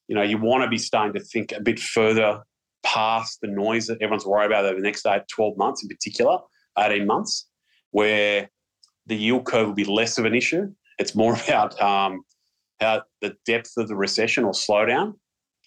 You 0.09 0.17
know, 0.17 0.23
you 0.23 0.39
want 0.39 0.65
to 0.65 0.69
be 0.69 0.79
starting 0.79 1.15
to 1.15 1.21
think 1.21 1.53
a 1.53 1.61
bit 1.61 1.79
further 1.79 2.43
past 2.83 3.39
the 3.41 3.49
noise 3.49 3.87
that 3.87 4.03
everyone's 4.03 4.27
worried 4.27 4.47
about 4.47 4.65
over 4.65 4.77
the 4.77 4.83
next 4.83 5.07
eight, 5.07 5.23
12 5.35 5.57
months 5.57 5.83
in 5.83 5.89
particular, 5.89 6.39
18 6.79 7.07
months, 7.07 7.49
where 7.93 8.51
the 9.07 9.17
yield 9.17 9.45
curve 9.45 9.69
will 9.69 9.75
be 9.75 9.85
less 9.85 10.19
of 10.19 10.25
an 10.25 10.35
issue. 10.35 10.73
It's 10.99 11.15
more 11.15 11.35
about 11.47 11.81
um, 11.81 12.23
how 12.81 13.03
the 13.21 13.35
depth 13.47 13.73
of 13.77 13.89
the 13.89 13.97
recession 13.97 14.45
or 14.45 14.53
slowdown 14.53 15.15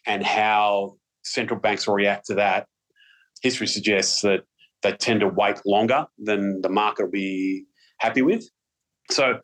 and 0.06 0.24
how 0.24 0.98
central 1.24 1.60
banks 1.60 1.88
will 1.88 1.96
react 1.96 2.28
to 2.28 2.36
that. 2.36 2.68
History 3.42 3.68
suggests 3.68 4.22
that 4.22 4.42
they 4.84 4.94
tend 4.94 5.22
to 5.22 5.28
wait 5.28 5.58
longer 5.66 6.06
than 6.18 6.62
the 6.62 6.70
market 6.70 7.06
will 7.06 7.12
be 7.12 7.66
happy 8.00 8.22
with. 8.22 8.44
So, 9.12 9.40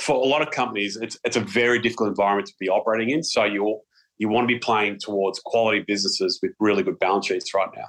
for 0.00 0.16
a 0.16 0.26
lot 0.26 0.42
of 0.42 0.50
companies, 0.50 0.96
it's 1.00 1.18
it's 1.24 1.36
a 1.36 1.40
very 1.40 1.80
difficult 1.80 2.08
environment 2.08 2.48
to 2.48 2.54
be 2.58 2.68
operating 2.68 3.10
in. 3.10 3.22
So 3.22 3.44
you 3.44 3.80
you 4.18 4.28
want 4.28 4.48
to 4.48 4.54
be 4.54 4.58
playing 4.58 4.98
towards 5.00 5.40
quality 5.44 5.84
businesses 5.86 6.38
with 6.42 6.52
really 6.58 6.82
good 6.82 6.98
balance 6.98 7.26
sheets 7.26 7.54
right 7.54 7.68
now. 7.76 7.86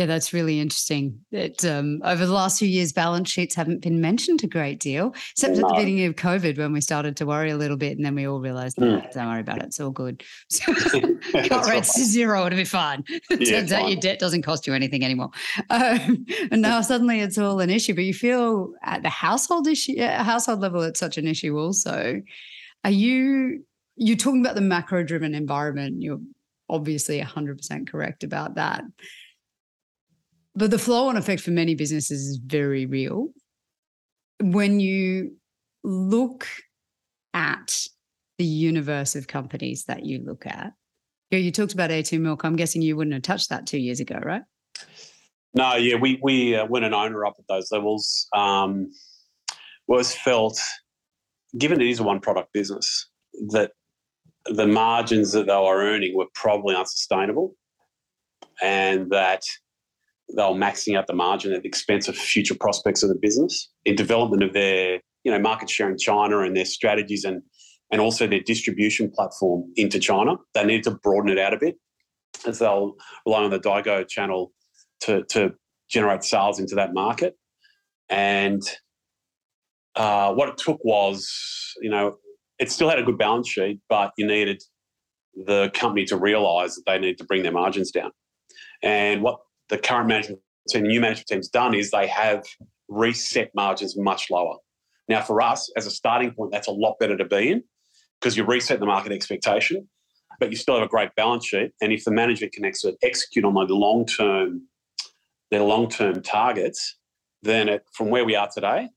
Yeah, 0.00 0.06
that's 0.06 0.32
really 0.32 0.60
interesting. 0.60 1.20
That 1.30 1.62
um, 1.62 2.00
over 2.02 2.24
the 2.24 2.32
last 2.32 2.58
few 2.58 2.66
years, 2.66 2.90
balance 2.90 3.30
sheets 3.30 3.54
haven't 3.54 3.82
been 3.82 4.00
mentioned 4.00 4.42
a 4.42 4.46
great 4.46 4.80
deal, 4.80 5.12
except 5.32 5.56
no. 5.56 5.60
at 5.60 5.68
the 5.68 5.74
beginning 5.74 6.06
of 6.06 6.14
COVID 6.14 6.56
when 6.56 6.72
we 6.72 6.80
started 6.80 7.18
to 7.18 7.26
worry 7.26 7.50
a 7.50 7.56
little 7.58 7.76
bit, 7.76 7.98
and 7.98 8.06
then 8.06 8.14
we 8.14 8.26
all 8.26 8.40
realised, 8.40 8.78
mm. 8.78 9.12
don't 9.12 9.28
worry 9.28 9.40
about 9.40 9.58
it, 9.58 9.64
it's 9.64 9.78
all 9.78 9.90
good. 9.90 10.24
cut 10.64 11.66
rates 11.68 11.92
to 11.96 12.04
zero, 12.04 12.46
it'll 12.46 12.56
be 12.56 12.64
fine. 12.64 13.04
It 13.28 13.42
yeah, 13.42 13.58
turns 13.58 13.72
fine. 13.72 13.82
out 13.82 13.90
your 13.90 14.00
debt 14.00 14.18
doesn't 14.18 14.40
cost 14.40 14.66
you 14.66 14.72
anything 14.72 15.04
anymore, 15.04 15.32
um, 15.68 16.24
and 16.50 16.62
now 16.62 16.80
suddenly 16.80 17.20
it's 17.20 17.36
all 17.36 17.60
an 17.60 17.68
issue. 17.68 17.94
But 17.94 18.04
you 18.04 18.14
feel 18.14 18.72
at 18.82 19.02
the 19.02 19.10
household 19.10 19.68
issue, 19.68 20.00
household 20.00 20.60
level, 20.60 20.80
it's 20.80 20.98
such 20.98 21.18
an 21.18 21.26
issue. 21.26 21.58
Also, 21.58 22.22
are 22.84 22.90
you 22.90 23.66
you're 23.96 24.16
talking 24.16 24.40
about 24.40 24.54
the 24.54 24.62
macro-driven 24.62 25.34
environment? 25.34 26.00
You're 26.00 26.20
obviously 26.70 27.20
100% 27.20 27.86
correct 27.86 28.24
about 28.24 28.54
that 28.54 28.84
but 30.54 30.70
the 30.70 30.78
flow 30.78 31.08
on 31.08 31.16
effect 31.16 31.42
for 31.42 31.50
many 31.50 31.74
businesses 31.74 32.20
is 32.22 32.40
very 32.44 32.86
real. 32.86 33.28
When 34.42 34.80
you 34.80 35.36
look 35.84 36.46
at 37.34 37.86
the 38.38 38.44
universe 38.44 39.14
of 39.14 39.26
companies 39.26 39.84
that 39.84 40.04
you 40.04 40.22
look 40.24 40.46
at, 40.46 40.72
you, 41.30 41.38
you 41.38 41.52
talked 41.52 41.72
about 41.72 41.90
A2 41.90 42.20
Milk. 42.20 42.44
I'm 42.44 42.56
guessing 42.56 42.82
you 42.82 42.96
wouldn't 42.96 43.14
have 43.14 43.22
touched 43.22 43.50
that 43.50 43.66
two 43.66 43.78
years 43.78 44.00
ago, 44.00 44.18
right? 44.22 44.42
No, 45.54 45.74
yeah, 45.74 45.96
we 45.96 46.20
we 46.22 46.54
uh, 46.54 46.66
when 46.66 46.84
an 46.84 46.94
owner 46.94 47.24
up 47.24 47.34
at 47.38 47.44
those 47.48 47.72
levels 47.72 48.28
um, 48.32 48.90
was 49.88 50.14
felt, 50.14 50.60
given 51.58 51.80
it 51.80 51.88
is 51.88 51.98
a 51.98 52.04
one 52.04 52.20
product 52.20 52.52
business, 52.52 53.08
that 53.50 53.72
the 54.46 54.66
margins 54.66 55.32
that 55.32 55.46
they 55.46 55.56
were 55.56 55.82
earning 55.82 56.16
were 56.16 56.28
probably 56.34 56.76
unsustainable, 56.76 57.56
and 58.62 59.10
that 59.10 59.42
they 60.36 60.42
were 60.42 60.50
maxing 60.50 60.96
out 60.96 61.06
the 61.06 61.14
margin 61.14 61.52
at 61.52 61.62
the 61.62 61.68
expense 61.68 62.08
of 62.08 62.16
future 62.16 62.54
prospects 62.54 63.02
of 63.02 63.08
the 63.08 63.18
business 63.20 63.70
in 63.84 63.96
development 63.96 64.42
of 64.42 64.52
their 64.52 65.00
you 65.24 65.32
know 65.32 65.38
market 65.38 65.70
share 65.70 65.90
in 65.90 65.98
China 65.98 66.40
and 66.40 66.56
their 66.56 66.64
strategies 66.64 67.24
and 67.24 67.42
and 67.92 68.00
also 68.00 68.26
their 68.26 68.40
distribution 68.40 69.10
platform 69.10 69.64
into 69.76 69.98
China. 69.98 70.36
They 70.54 70.64
needed 70.64 70.84
to 70.84 70.92
broaden 70.92 71.30
it 71.30 71.38
out 71.38 71.54
a 71.54 71.58
bit 71.58 71.76
as 72.46 72.60
they'll 72.60 72.94
rely 73.26 73.42
on 73.42 73.50
the 73.50 73.60
Daigou 73.60 74.08
channel 74.08 74.52
to 75.00 75.24
to 75.24 75.52
generate 75.90 76.24
sales 76.24 76.60
into 76.60 76.74
that 76.76 76.94
market. 76.94 77.34
And 78.08 78.62
uh, 79.96 80.32
what 80.32 80.48
it 80.48 80.56
took 80.56 80.78
was, 80.84 81.28
you 81.80 81.90
know, 81.90 82.16
it 82.58 82.70
still 82.70 82.88
had 82.88 82.98
a 82.98 83.02
good 83.02 83.18
balance 83.18 83.48
sheet, 83.48 83.80
but 83.88 84.12
you 84.16 84.26
needed 84.26 84.62
the 85.34 85.70
company 85.74 86.04
to 86.06 86.16
realise 86.16 86.74
that 86.76 86.82
they 86.86 86.98
need 86.98 87.18
to 87.18 87.24
bring 87.24 87.42
their 87.42 87.52
margins 87.52 87.90
down. 87.90 88.10
And 88.82 89.22
what 89.22 89.38
the 89.70 89.78
current 89.78 90.08
management 90.08 90.40
team, 90.68 90.82
the 90.82 90.88
new 90.88 91.00
management 91.00 91.28
team's 91.28 91.48
done 91.48 91.74
is 91.74 91.90
they 91.90 92.06
have 92.06 92.44
reset 92.88 93.50
margins 93.54 93.96
much 93.96 94.30
lower. 94.30 94.56
Now, 95.08 95.22
for 95.22 95.40
us, 95.40 95.70
as 95.76 95.86
a 95.86 95.90
starting 95.90 96.32
point, 96.32 96.52
that's 96.52 96.68
a 96.68 96.72
lot 96.72 96.96
better 97.00 97.16
to 97.16 97.24
be 97.24 97.50
in 97.50 97.64
because 98.20 98.36
you 98.36 98.44
reset 98.44 98.80
the 98.80 98.86
market 98.86 99.12
expectation, 99.12 99.88
but 100.38 100.50
you 100.50 100.56
still 100.56 100.74
have 100.74 100.84
a 100.84 100.88
great 100.88 101.14
balance 101.16 101.46
sheet. 101.46 101.72
And 101.80 101.92
if 101.92 102.04
the 102.04 102.10
management 102.10 102.52
can 102.52 102.64
execute 102.64 103.44
on 103.44 103.54
the 103.54 103.74
long 103.74 104.06
term, 104.06 104.66
their 105.50 105.62
long 105.62 105.88
term 105.88 106.22
targets, 106.22 106.96
then 107.42 107.68
it, 107.68 107.82
from 107.92 108.10
where 108.10 108.24
we 108.24 108.36
are 108.36 108.48
today, 108.52 108.88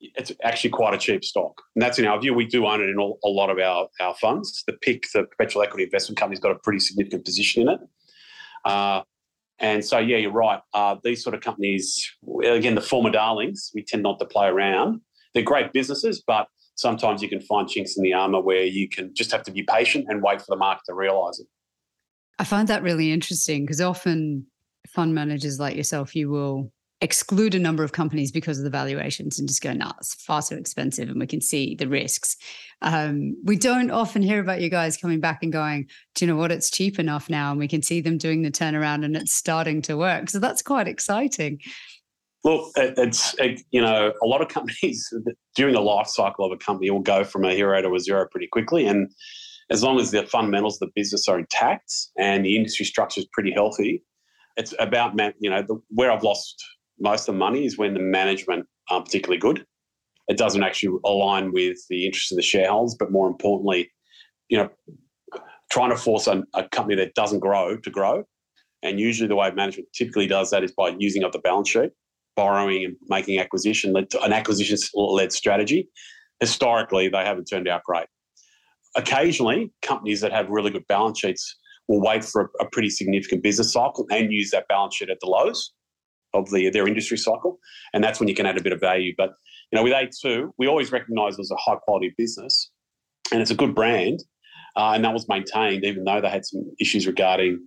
it's 0.00 0.30
actually 0.44 0.70
quite 0.70 0.94
a 0.94 0.98
cheap 0.98 1.24
stock. 1.24 1.60
And 1.74 1.82
that's 1.82 1.98
in 1.98 2.06
our 2.06 2.20
view. 2.20 2.34
We 2.34 2.46
do 2.46 2.66
own 2.66 2.80
it 2.80 2.88
in 2.88 2.98
all, 2.98 3.18
a 3.24 3.28
lot 3.28 3.50
of 3.50 3.58
our, 3.58 3.88
our 4.00 4.14
funds. 4.14 4.62
The 4.66 4.74
PIC, 4.74 5.06
the 5.12 5.24
Perpetual 5.24 5.62
Equity 5.62 5.84
Investment 5.84 6.18
Company's 6.18 6.40
got 6.40 6.52
a 6.52 6.58
pretty 6.62 6.78
significant 6.78 7.24
position 7.24 7.62
in 7.62 7.68
it. 7.70 7.80
Uh, 8.64 9.02
and 9.60 9.84
so, 9.84 9.98
yeah, 9.98 10.16
you're 10.16 10.32
right. 10.32 10.60
Uh, 10.72 10.96
these 11.02 11.22
sort 11.22 11.34
of 11.34 11.40
companies, 11.40 12.08
again, 12.44 12.74
the 12.74 12.80
former 12.80 13.10
darlings, 13.10 13.70
we 13.74 13.82
tend 13.82 14.02
not 14.02 14.18
to 14.20 14.24
play 14.24 14.46
around. 14.46 15.00
They're 15.34 15.42
great 15.42 15.72
businesses, 15.72 16.22
but 16.26 16.48
sometimes 16.76 17.22
you 17.22 17.28
can 17.28 17.40
find 17.40 17.68
chinks 17.68 17.96
in 17.96 18.02
the 18.02 18.12
armor 18.12 18.40
where 18.40 18.64
you 18.64 18.88
can 18.88 19.12
just 19.14 19.32
have 19.32 19.42
to 19.44 19.50
be 19.50 19.62
patient 19.62 20.06
and 20.08 20.22
wait 20.22 20.40
for 20.40 20.46
the 20.48 20.56
market 20.56 20.82
to 20.86 20.94
realize 20.94 21.40
it. 21.40 21.46
I 22.38 22.44
find 22.44 22.68
that 22.68 22.82
really 22.82 23.12
interesting 23.12 23.64
because 23.64 23.80
often 23.80 24.46
fund 24.88 25.14
managers 25.14 25.58
like 25.58 25.76
yourself, 25.76 26.14
you 26.14 26.30
will 26.30 26.72
exclude 27.00 27.54
a 27.54 27.58
number 27.58 27.84
of 27.84 27.92
companies 27.92 28.32
because 28.32 28.58
of 28.58 28.64
the 28.64 28.70
valuations 28.70 29.38
and 29.38 29.46
just 29.46 29.62
go, 29.62 29.72
nah, 29.72 29.92
it's 29.98 30.14
far 30.14 30.42
too 30.42 30.56
expensive 30.56 31.08
and 31.08 31.20
we 31.20 31.26
can 31.26 31.40
see 31.40 31.76
the 31.76 31.86
risks. 31.86 32.36
Um, 32.82 33.36
we 33.44 33.56
don't 33.56 33.90
often 33.90 34.22
hear 34.22 34.40
about 34.40 34.60
you 34.60 34.68
guys 34.68 34.96
coming 34.96 35.20
back 35.20 35.42
and 35.42 35.52
going, 35.52 35.88
do 36.14 36.24
you 36.24 36.32
know 36.32 36.36
what? 36.36 36.50
It's 36.50 36.70
cheap 36.70 36.98
enough 36.98 37.30
now 37.30 37.50
and 37.50 37.58
we 37.58 37.68
can 37.68 37.82
see 37.82 38.00
them 38.00 38.18
doing 38.18 38.42
the 38.42 38.50
turnaround 38.50 39.04
and 39.04 39.16
it's 39.16 39.32
starting 39.32 39.80
to 39.82 39.96
work. 39.96 40.28
So 40.28 40.40
that's 40.40 40.60
quite 40.60 40.88
exciting. 40.88 41.60
Look, 42.42 42.72
it's, 42.76 43.34
it, 43.38 43.60
you 43.70 43.80
know, 43.80 44.12
a 44.22 44.26
lot 44.26 44.42
of 44.42 44.48
companies 44.48 45.08
during 45.54 45.74
the 45.74 45.80
life 45.80 46.08
cycle 46.08 46.44
of 46.44 46.52
a 46.52 46.56
company 46.56 46.90
will 46.90 47.00
go 47.00 47.22
from 47.22 47.44
a 47.44 47.54
hero 47.54 47.80
to 47.80 47.94
a 47.94 48.00
zero 48.00 48.26
pretty 48.28 48.48
quickly. 48.48 48.86
And 48.86 49.08
as 49.70 49.84
long 49.84 50.00
as 50.00 50.10
the 50.10 50.26
fundamentals 50.26 50.80
of 50.80 50.88
the 50.88 50.92
business 50.96 51.28
are 51.28 51.38
intact 51.38 51.92
and 52.16 52.44
the 52.44 52.56
industry 52.56 52.86
structure 52.86 53.20
is 53.20 53.28
pretty 53.32 53.52
healthy, 53.52 54.02
it's 54.56 54.74
about, 54.80 55.14
you 55.38 55.50
know, 55.50 55.62
the, 55.62 55.80
where 55.90 56.10
I've 56.10 56.24
lost 56.24 56.56
most 57.00 57.28
of 57.28 57.34
the 57.34 57.38
money 57.38 57.64
is 57.64 57.78
when 57.78 57.94
the 57.94 58.00
management 58.00 58.66
aren't 58.90 59.06
particularly 59.06 59.38
good. 59.38 59.64
It 60.28 60.36
doesn't 60.36 60.62
actually 60.62 60.98
align 61.04 61.52
with 61.52 61.78
the 61.88 62.04
interests 62.04 62.32
of 62.32 62.36
the 62.36 62.42
shareholders, 62.42 62.96
but 62.98 63.10
more 63.10 63.28
importantly, 63.28 63.90
you 64.48 64.58
know, 64.58 64.68
trying 65.70 65.90
to 65.90 65.96
force 65.96 66.26
a, 66.26 66.42
a 66.54 66.68
company 66.68 66.96
that 66.96 67.14
doesn't 67.14 67.40
grow 67.40 67.76
to 67.76 67.90
grow. 67.90 68.24
And 68.82 69.00
usually 69.00 69.28
the 69.28 69.36
way 69.36 69.50
management 69.50 69.88
typically 69.94 70.26
does 70.26 70.50
that 70.50 70.62
is 70.62 70.72
by 70.72 70.94
using 70.98 71.24
up 71.24 71.32
the 71.32 71.38
balance 71.38 71.70
sheet, 71.70 71.90
borrowing 72.36 72.84
and 72.84 72.96
making 73.08 73.38
acquisition, 73.38 73.96
an 73.96 74.32
acquisition-led 74.32 75.32
strategy. 75.32 75.88
Historically, 76.40 77.08
they 77.08 77.24
haven't 77.24 77.46
turned 77.46 77.68
out 77.68 77.82
great. 77.84 78.06
Occasionally, 78.96 79.72
companies 79.82 80.20
that 80.20 80.32
have 80.32 80.48
really 80.48 80.70
good 80.70 80.86
balance 80.88 81.18
sheets 81.18 81.56
will 81.88 82.00
wait 82.00 82.24
for 82.24 82.50
a, 82.60 82.64
a 82.64 82.70
pretty 82.70 82.90
significant 82.90 83.42
business 83.42 83.72
cycle 83.72 84.06
and 84.10 84.32
use 84.32 84.50
that 84.50 84.68
balance 84.68 84.94
sheet 84.96 85.10
at 85.10 85.18
the 85.20 85.26
lows 85.26 85.72
of 86.38 86.50
the, 86.50 86.70
their 86.70 86.86
industry 86.86 87.16
cycle, 87.16 87.58
and 87.92 88.02
that's 88.02 88.20
when 88.20 88.28
you 88.28 88.34
can 88.34 88.46
add 88.46 88.58
a 88.58 88.62
bit 88.62 88.72
of 88.72 88.80
value. 88.80 89.14
But 89.16 89.30
you 89.70 89.76
know, 89.76 89.82
with 89.82 89.92
A2, 89.92 90.50
we 90.58 90.66
always 90.66 90.92
recognised 90.92 91.38
it 91.38 91.42
as 91.42 91.50
a 91.50 91.56
high 91.56 91.76
quality 91.76 92.14
business, 92.16 92.70
and 93.32 93.40
it's 93.40 93.50
a 93.50 93.56
good 93.56 93.74
brand, 93.74 94.24
uh, 94.76 94.92
and 94.94 95.04
that 95.04 95.12
was 95.12 95.28
maintained 95.28 95.84
even 95.84 96.04
though 96.04 96.20
they 96.20 96.30
had 96.30 96.46
some 96.46 96.62
issues 96.80 97.06
regarding 97.06 97.66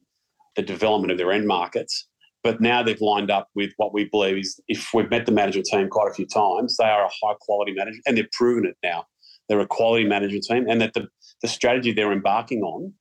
the 0.56 0.62
development 0.62 1.12
of 1.12 1.18
their 1.18 1.32
end 1.32 1.48
markets. 1.48 2.08
But 2.44 2.60
now 2.60 2.82
they've 2.82 3.00
lined 3.02 3.30
up 3.30 3.50
with 3.54 3.72
what 3.78 3.94
we 3.94 4.06
believe 4.06 4.38
is, 4.38 4.60
if 4.68 4.90
we've 4.94 5.10
met 5.10 5.28
the 5.28 5.32
management 5.32 5.68
team 5.68 5.90
quite 5.90 6.10
a 6.10 6.14
few 6.14 6.26
times, 6.26 6.76
they 6.78 6.86
are 6.86 7.06
a 7.06 7.10
high 7.24 7.36
quality 7.40 7.74
manager 7.74 8.00
and 8.08 8.18
they've 8.18 8.32
proven 8.32 8.66
it 8.66 8.76
now. 8.84 9.06
They're 9.48 9.60
a 9.60 9.68
quality 9.68 10.06
management 10.06 10.46
team, 10.46 10.66
and 10.70 10.82
that 10.82 10.94
the, 10.94 11.08
the 11.42 11.48
strategy 11.48 11.92
they're 11.92 12.14
embarking 12.14 12.62
on 12.62 12.94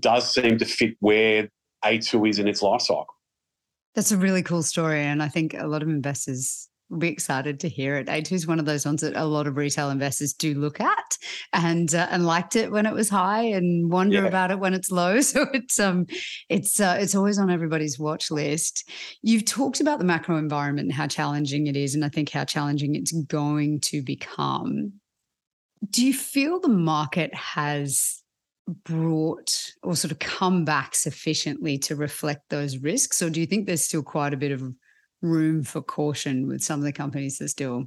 does 0.00 0.32
seem 0.32 0.58
to 0.58 0.64
fit 0.64 0.96
where 1.00 1.48
A2 1.84 2.30
is 2.30 2.38
in 2.38 2.48
its 2.48 2.62
life 2.62 2.80
cycle. 2.80 3.13
That's 3.94 4.12
a 4.12 4.16
really 4.16 4.42
cool 4.42 4.62
story. 4.62 5.02
And 5.02 5.22
I 5.22 5.28
think 5.28 5.54
a 5.54 5.66
lot 5.66 5.82
of 5.82 5.88
investors 5.88 6.68
will 6.90 6.98
be 6.98 7.08
excited 7.08 7.60
to 7.60 7.68
hear 7.68 7.96
it. 7.96 8.08
A2 8.08 8.32
is 8.32 8.46
one 8.46 8.58
of 8.58 8.66
those 8.66 8.84
ones 8.84 9.00
that 9.00 9.16
a 9.16 9.24
lot 9.24 9.46
of 9.46 9.56
retail 9.56 9.90
investors 9.90 10.32
do 10.32 10.54
look 10.54 10.80
at 10.80 11.18
and 11.52 11.94
uh, 11.94 12.08
and 12.10 12.26
liked 12.26 12.56
it 12.56 12.70
when 12.70 12.86
it 12.86 12.92
was 12.92 13.08
high 13.08 13.42
and 13.42 13.90
wonder 13.90 14.22
yeah. 14.22 14.28
about 14.28 14.50
it 14.50 14.58
when 14.58 14.74
it's 14.74 14.90
low. 14.90 15.18
So 15.24 15.46
it's 15.54 15.80
um 15.80 16.06
it's 16.48 16.80
uh, 16.80 16.96
it's 17.00 17.14
always 17.14 17.38
on 17.38 17.50
everybody's 17.50 17.98
watch 17.98 18.30
list. 18.30 18.88
You've 19.22 19.44
talked 19.44 19.80
about 19.80 19.98
the 19.98 20.04
macro 20.04 20.36
environment 20.36 20.86
and 20.86 20.92
how 20.92 21.06
challenging 21.06 21.66
it 21.66 21.76
is 21.76 21.94
and 21.94 22.04
I 22.04 22.08
think 22.08 22.30
how 22.30 22.44
challenging 22.44 22.94
it's 22.94 23.12
going 23.12 23.80
to 23.80 24.02
become. 24.02 24.92
Do 25.88 26.04
you 26.04 26.14
feel 26.14 26.60
the 26.60 26.68
market 26.68 27.34
has 27.34 28.22
brought 28.66 29.72
or 29.82 29.94
sort 29.94 30.12
of 30.12 30.18
come 30.18 30.64
back 30.64 30.94
sufficiently 30.94 31.78
to 31.78 31.96
reflect 31.96 32.48
those 32.50 32.78
risks? 32.78 33.22
Or 33.22 33.30
do 33.30 33.40
you 33.40 33.46
think 33.46 33.66
there's 33.66 33.84
still 33.84 34.02
quite 34.02 34.32
a 34.32 34.38
bit 34.38 34.52
of 34.52 34.72
room 35.22 35.62
for 35.62 35.82
caution 35.82 36.46
with 36.46 36.62
some 36.62 36.80
of 36.80 36.84
the 36.84 36.92
companies 36.92 37.38
that 37.38 37.46
are 37.46 37.48
still 37.48 37.84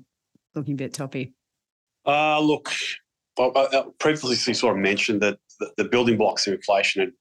looking 0.55 0.73
a 0.73 0.77
bit 0.77 0.93
toppy? 0.93 1.33
Uh, 2.05 2.39
look, 2.39 2.71
I 3.39 3.83
previously 3.99 4.53
sort 4.53 4.75
of 4.75 4.81
mentioned 4.81 5.21
that 5.21 5.37
the, 5.77 5.85
building 5.85 6.17
blocks 6.17 6.47
of 6.47 6.53
inflation, 6.53 7.11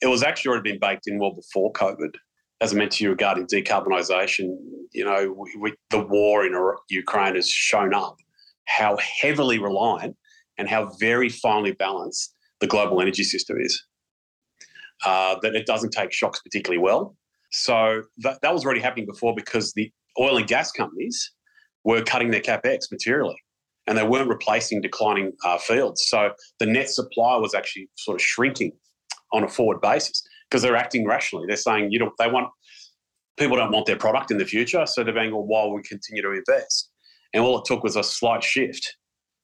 it 0.00 0.06
was 0.06 0.22
actually 0.22 0.50
already 0.50 0.72
been 0.72 0.80
baked 0.80 1.06
in 1.06 1.18
well 1.18 1.32
before 1.32 1.72
COVID. 1.72 2.14
As 2.60 2.72
I 2.72 2.76
mentioned 2.76 2.98
to 2.98 3.04
you 3.04 3.10
regarding 3.10 3.46
decarbonisation, 3.46 4.54
you 4.92 5.04
know, 5.04 5.34
we, 5.36 5.56
we, 5.58 5.74
the 5.88 6.00
war 6.00 6.44
in 6.44 6.52
Ukraine 6.90 7.36
has 7.36 7.48
shown 7.48 7.94
up 7.94 8.16
how 8.66 8.96
heavily 8.98 9.58
reliant 9.58 10.16
and 10.58 10.68
how 10.68 10.90
very 11.00 11.28
finely 11.28 11.72
balanced 11.72 12.34
the 12.60 12.66
global 12.66 13.00
energy 13.00 13.24
system 13.24 13.58
is. 13.60 13.82
Uh, 15.04 15.36
that 15.40 15.54
it 15.54 15.64
doesn't 15.64 15.90
take 15.90 16.12
shocks 16.12 16.40
particularly 16.40 16.78
well. 16.78 17.16
So 17.52 18.02
that, 18.18 18.42
that 18.42 18.52
was 18.52 18.64
already 18.64 18.80
happening 18.80 19.06
before 19.06 19.34
because 19.34 19.72
the 19.72 19.90
oil 20.20 20.36
and 20.36 20.46
gas 20.46 20.70
companies 20.70 21.32
were 21.84 22.02
cutting 22.02 22.30
their 22.30 22.42
capex 22.42 22.90
materially 22.90 23.36
and 23.86 23.96
they 23.96 24.02
weren't 24.02 24.28
replacing 24.28 24.82
declining 24.82 25.32
uh, 25.44 25.58
fields. 25.58 26.06
So 26.06 26.32
the 26.58 26.66
net 26.66 26.90
supply 26.90 27.36
was 27.36 27.54
actually 27.54 27.88
sort 27.96 28.20
of 28.20 28.24
shrinking 28.24 28.72
on 29.32 29.42
a 29.42 29.48
forward 29.48 29.80
basis 29.80 30.22
because 30.48 30.62
they're 30.62 30.76
acting 30.76 31.06
rationally. 31.06 31.46
They're 31.46 31.56
saying, 31.56 31.90
you 31.90 31.98
know, 31.98 32.10
they 32.18 32.30
want 32.30 32.48
people 33.38 33.56
don't 33.56 33.72
want 33.72 33.86
their 33.86 33.96
product 33.96 34.30
in 34.30 34.38
the 34.38 34.44
future. 34.44 34.84
So 34.86 35.02
they're 35.02 35.14
being, 35.14 35.32
well, 35.32 35.44
why 35.44 35.66
we 35.66 35.82
continue 35.82 36.22
to 36.22 36.32
invest? 36.32 36.90
And 37.32 37.42
all 37.42 37.58
it 37.58 37.64
took 37.64 37.82
was 37.82 37.96
a 37.96 38.02
slight 38.02 38.44
shift 38.44 38.96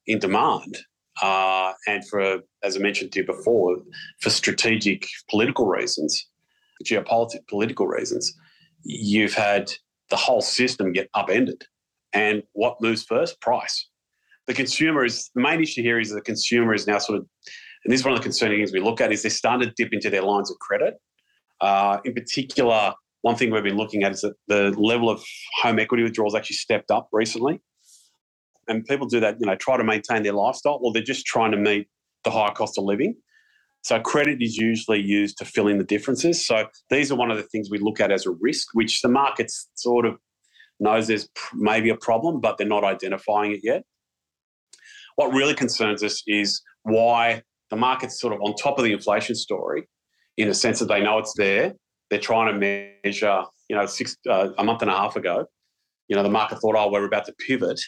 in 0.06 0.18
demand. 0.18 0.78
Uh, 1.22 1.72
and 1.86 2.06
for, 2.08 2.40
as 2.62 2.76
I 2.76 2.80
mentioned 2.80 3.12
to 3.12 3.20
you 3.20 3.26
before, 3.26 3.78
for 4.20 4.30
strategic 4.30 5.06
political 5.30 5.66
reasons, 5.66 6.28
geopolitical 6.84 7.46
political 7.48 7.86
reasons, 7.86 8.34
you've 8.82 9.34
had 9.34 9.72
the 10.10 10.16
whole 10.16 10.40
system 10.40 10.92
get 10.92 11.08
upended. 11.14 11.64
And 12.12 12.42
what 12.52 12.80
moves 12.80 13.02
first? 13.02 13.40
Price. 13.40 13.88
The 14.46 14.54
consumer 14.54 15.04
is 15.04 15.30
the 15.34 15.40
main 15.40 15.60
issue 15.60 15.82
here 15.82 15.98
is 15.98 16.10
the 16.10 16.20
consumer 16.20 16.72
is 16.72 16.86
now 16.86 16.98
sort 16.98 17.18
of, 17.18 17.26
and 17.84 17.92
this 17.92 18.00
is 18.00 18.04
one 18.04 18.14
of 18.14 18.20
the 18.20 18.22
concerning 18.22 18.58
things 18.58 18.72
we 18.72 18.80
look 18.80 19.00
at 19.00 19.12
is 19.12 19.22
they're 19.22 19.30
starting 19.30 19.68
to 19.68 19.74
dip 19.76 19.92
into 19.92 20.10
their 20.10 20.22
lines 20.22 20.50
of 20.50 20.58
credit. 20.58 20.94
Uh, 21.60 21.98
in 22.04 22.14
particular, 22.14 22.94
one 23.22 23.34
thing 23.34 23.50
we've 23.50 23.64
been 23.64 23.76
looking 23.76 24.04
at 24.04 24.12
is 24.12 24.20
that 24.20 24.34
the 24.46 24.70
level 24.78 25.10
of 25.10 25.22
home 25.60 25.78
equity 25.78 26.02
withdrawals 26.02 26.34
actually 26.34 26.56
stepped 26.56 26.90
up 26.90 27.08
recently. 27.12 27.60
And 28.68 28.84
people 28.84 29.06
do 29.06 29.20
that, 29.20 29.36
you 29.40 29.46
know, 29.46 29.54
try 29.54 29.76
to 29.76 29.84
maintain 29.84 30.22
their 30.22 30.32
lifestyle, 30.32 30.78
or 30.82 30.92
they're 30.92 31.02
just 31.02 31.26
trying 31.26 31.52
to 31.52 31.56
meet 31.56 31.88
the 32.24 32.30
higher 32.30 32.52
cost 32.52 32.78
of 32.78 32.84
living. 32.84 33.14
So 33.82 34.00
credit 34.00 34.42
is 34.42 34.56
usually 34.56 35.00
used 35.00 35.38
to 35.38 35.44
fill 35.44 35.68
in 35.68 35.78
the 35.78 35.84
differences. 35.84 36.44
So 36.44 36.66
these 36.90 37.12
are 37.12 37.14
one 37.14 37.30
of 37.30 37.36
the 37.36 37.44
things 37.44 37.70
we 37.70 37.78
look 37.78 38.00
at 38.00 38.10
as 38.10 38.26
a 38.26 38.32
risk, 38.32 38.68
which 38.72 39.00
the 39.00 39.08
market 39.08 39.52
sort 39.74 40.06
of 40.06 40.16
knows 40.80 41.06
there's 41.06 41.28
maybe 41.54 41.90
a 41.90 41.96
problem, 41.96 42.40
but 42.40 42.58
they're 42.58 42.66
not 42.66 42.82
identifying 42.82 43.52
it 43.52 43.60
yet. 43.62 43.84
What 45.14 45.32
really 45.32 45.54
concerns 45.54 46.02
us 46.02 46.22
is 46.26 46.60
why 46.82 47.42
the 47.70 47.76
market's 47.76 48.20
sort 48.20 48.34
of 48.34 48.40
on 48.40 48.54
top 48.56 48.78
of 48.78 48.84
the 48.84 48.92
inflation 48.92 49.36
story, 49.36 49.88
in 50.36 50.48
a 50.48 50.54
sense 50.54 50.80
that 50.80 50.86
they 50.86 51.02
know 51.02 51.18
it's 51.18 51.34
there. 51.36 51.72
They're 52.10 52.20
trying 52.20 52.52
to 52.52 52.92
measure, 53.04 53.44
you 53.68 53.76
know, 53.76 53.86
six 53.86 54.16
uh, 54.28 54.50
a 54.58 54.64
month 54.64 54.82
and 54.82 54.90
a 54.90 54.96
half 54.96 55.16
ago, 55.16 55.46
you 56.08 56.16
know, 56.16 56.22
the 56.22 56.28
market 56.28 56.58
thought, 56.60 56.76
oh, 56.76 56.90
we're 56.90 57.06
about 57.06 57.24
to 57.26 57.34
pivot, 57.46 57.80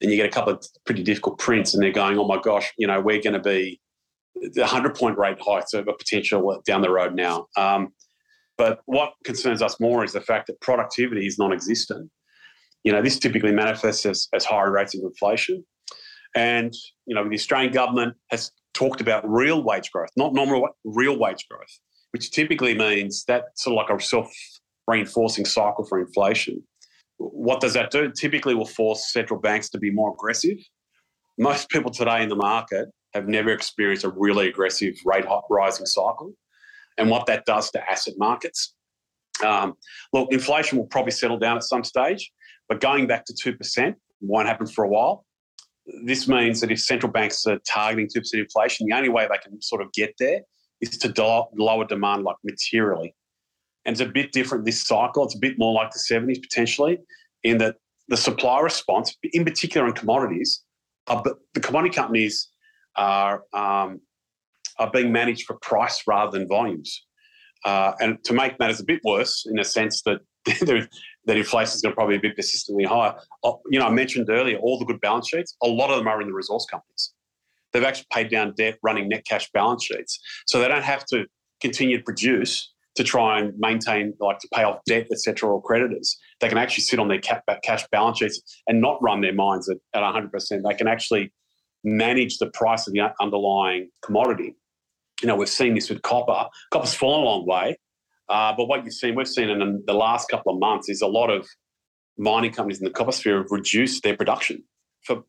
and 0.00 0.10
you 0.10 0.16
get 0.16 0.26
a 0.26 0.30
couple 0.30 0.54
of 0.54 0.64
pretty 0.86 1.02
difficult 1.02 1.38
prints, 1.38 1.74
and 1.74 1.82
they're 1.82 1.92
going, 1.92 2.18
oh 2.18 2.26
my 2.26 2.40
gosh, 2.40 2.72
you 2.78 2.86
know, 2.86 3.00
we're 3.00 3.20
going 3.20 3.34
to 3.34 3.40
be 3.40 3.80
the 4.34 4.62
100 4.62 4.94
point 4.94 5.18
rate 5.18 5.38
hikes 5.40 5.74
are 5.74 5.80
a 5.80 5.94
potential 5.96 6.62
down 6.66 6.82
the 6.82 6.90
road 6.90 7.14
now. 7.14 7.46
Um, 7.56 7.92
but 8.56 8.80
what 8.86 9.12
concerns 9.24 9.62
us 9.62 9.80
more 9.80 10.04
is 10.04 10.12
the 10.12 10.20
fact 10.20 10.46
that 10.46 10.60
productivity 10.60 11.26
is 11.26 11.38
non 11.38 11.52
existent. 11.52 12.10
You 12.84 12.92
know, 12.92 13.02
this 13.02 13.18
typically 13.18 13.52
manifests 13.52 14.06
as, 14.06 14.28
as 14.34 14.44
higher 14.44 14.70
rates 14.70 14.94
of 14.94 15.02
inflation. 15.02 15.64
And, 16.34 16.72
you 17.06 17.14
know, 17.14 17.28
the 17.28 17.34
Australian 17.34 17.72
government 17.72 18.16
has 18.30 18.52
talked 18.72 19.00
about 19.00 19.28
real 19.28 19.62
wage 19.62 19.90
growth, 19.90 20.10
not 20.16 20.32
nominal, 20.32 20.68
real 20.84 21.18
wage 21.18 21.46
growth, 21.50 21.80
which 22.12 22.30
typically 22.30 22.76
means 22.76 23.24
that 23.24 23.46
sort 23.56 23.78
of 23.78 23.88
like 23.88 23.98
a 23.98 24.02
self 24.02 24.32
reinforcing 24.86 25.44
cycle 25.44 25.84
for 25.84 26.00
inflation. 26.00 26.62
What 27.20 27.60
does 27.60 27.74
that 27.74 27.90
do? 27.90 28.10
Typically 28.10 28.54
will 28.54 28.64
force 28.64 29.12
central 29.12 29.38
banks 29.38 29.68
to 29.70 29.78
be 29.78 29.90
more 29.90 30.12
aggressive. 30.14 30.56
Most 31.38 31.68
people 31.68 31.90
today 31.90 32.22
in 32.22 32.30
the 32.30 32.36
market 32.36 32.88
have 33.12 33.28
never 33.28 33.50
experienced 33.50 34.04
a 34.04 34.08
really 34.08 34.48
aggressive 34.48 34.94
rate 35.04 35.26
rising 35.50 35.84
cycle 35.84 36.32
and 36.96 37.10
what 37.10 37.26
that 37.26 37.44
does 37.44 37.70
to 37.72 37.90
asset 37.90 38.14
markets. 38.16 38.74
Um, 39.44 39.74
look, 40.14 40.32
inflation 40.32 40.78
will 40.78 40.86
probably 40.86 41.12
settle 41.12 41.38
down 41.38 41.56
at 41.56 41.62
some 41.62 41.84
stage, 41.84 42.30
but 42.68 42.80
going 42.80 43.06
back 43.06 43.26
to 43.26 43.34
2% 43.34 43.94
won't 44.22 44.48
happen 44.48 44.66
for 44.66 44.84
a 44.84 44.88
while. 44.88 45.26
This 46.04 46.26
means 46.26 46.60
that 46.60 46.70
if 46.70 46.80
central 46.80 47.12
banks 47.12 47.46
are 47.46 47.58
targeting 47.66 48.08
2% 48.08 48.34
inflation, 48.34 48.86
the 48.86 48.94
only 48.96 49.08
way 49.10 49.26
they 49.30 49.38
can 49.38 49.60
sort 49.60 49.82
of 49.82 49.92
get 49.92 50.14
there 50.18 50.40
is 50.80 50.96
to 50.98 51.48
lower 51.54 51.84
demand 51.84 52.24
like 52.24 52.36
materially. 52.44 53.14
And 53.90 54.00
it's 54.00 54.08
a 54.08 54.12
bit 54.12 54.30
different 54.30 54.64
this 54.64 54.80
cycle. 54.86 55.24
It's 55.24 55.34
a 55.34 55.38
bit 55.40 55.58
more 55.58 55.74
like 55.74 55.90
the 55.90 55.98
70s 55.98 56.40
potentially, 56.40 57.00
in 57.42 57.58
that 57.58 57.74
the 58.06 58.16
supply 58.16 58.60
response, 58.60 59.16
in 59.32 59.44
particular 59.44 59.84
in 59.88 59.94
commodities, 59.94 60.62
but 61.08 61.24
the 61.54 61.60
commodity 61.60 61.92
companies 61.92 62.50
are 62.94 63.42
um, 63.52 64.00
are 64.78 64.92
being 64.92 65.10
managed 65.10 65.44
for 65.44 65.56
price 65.56 66.04
rather 66.06 66.30
than 66.38 66.46
volumes. 66.46 67.04
Uh, 67.64 67.94
and 67.98 68.22
to 68.22 68.32
make 68.32 68.60
matters 68.60 68.78
a 68.78 68.84
bit 68.84 69.00
worse, 69.02 69.44
in 69.50 69.58
a 69.58 69.64
sense 69.64 70.02
that 70.02 70.20
that 70.44 71.36
inflation 71.36 71.74
is 71.74 71.82
going 71.82 71.90
to 71.90 71.96
probably 71.96 72.16
be 72.18 72.28
a 72.28 72.30
bit 72.30 72.36
persistently 72.36 72.84
higher. 72.84 73.16
Uh, 73.42 73.54
you 73.72 73.80
know, 73.80 73.86
I 73.86 73.90
mentioned 73.90 74.30
earlier 74.30 74.58
all 74.58 74.78
the 74.78 74.84
good 74.84 75.00
balance 75.00 75.30
sheets. 75.30 75.56
A 75.64 75.66
lot 75.66 75.90
of 75.90 75.98
them 75.98 76.06
are 76.06 76.22
in 76.22 76.28
the 76.28 76.34
resource 76.34 76.64
companies. 76.70 77.12
They've 77.72 77.82
actually 77.82 78.06
paid 78.12 78.30
down 78.30 78.54
debt, 78.56 78.78
running 78.84 79.08
net 79.08 79.24
cash 79.26 79.50
balance 79.50 79.84
sheets, 79.84 80.20
so 80.46 80.60
they 80.60 80.68
don't 80.68 80.84
have 80.84 81.04
to 81.06 81.26
continue 81.60 81.98
to 81.98 82.04
produce 82.04 82.69
to 82.96 83.04
try 83.04 83.38
and 83.38 83.52
maintain, 83.58 84.14
like 84.20 84.38
to 84.40 84.48
pay 84.52 84.62
off 84.62 84.80
debt, 84.86 85.06
etc., 85.12 85.48
or 85.48 85.62
creditors. 85.62 86.18
They 86.40 86.48
can 86.48 86.58
actually 86.58 86.82
sit 86.82 86.98
on 86.98 87.08
their 87.08 87.20
cash 87.20 87.86
balance 87.92 88.18
sheets 88.18 88.40
and 88.66 88.80
not 88.80 89.00
run 89.02 89.20
their 89.20 89.34
mines 89.34 89.68
at, 89.68 89.76
at 89.94 90.02
100%. 90.02 90.62
They 90.62 90.74
can 90.74 90.88
actually 90.88 91.32
manage 91.84 92.38
the 92.38 92.50
price 92.50 92.86
of 92.86 92.92
the 92.92 93.02
underlying 93.20 93.90
commodity. 94.02 94.56
You 95.22 95.28
know, 95.28 95.36
we've 95.36 95.48
seen 95.48 95.74
this 95.74 95.88
with 95.88 96.02
copper. 96.02 96.48
Copper's 96.72 96.94
fallen 96.94 97.22
a 97.22 97.24
long 97.24 97.46
way, 97.46 97.78
uh, 98.28 98.54
but 98.56 98.66
what 98.66 98.84
you've 98.84 98.94
seen, 98.94 99.14
we've 99.14 99.28
seen 99.28 99.50
in 99.50 99.82
the 99.86 99.94
last 99.94 100.28
couple 100.28 100.52
of 100.52 100.60
months 100.60 100.88
is 100.88 101.02
a 101.02 101.06
lot 101.06 101.30
of 101.30 101.46
mining 102.16 102.52
companies 102.52 102.78
in 102.78 102.84
the 102.84 102.90
copper 102.90 103.12
sphere 103.12 103.38
have 103.38 103.50
reduced 103.50 104.02
their 104.02 104.16
production 104.16 104.62
for 105.04 105.22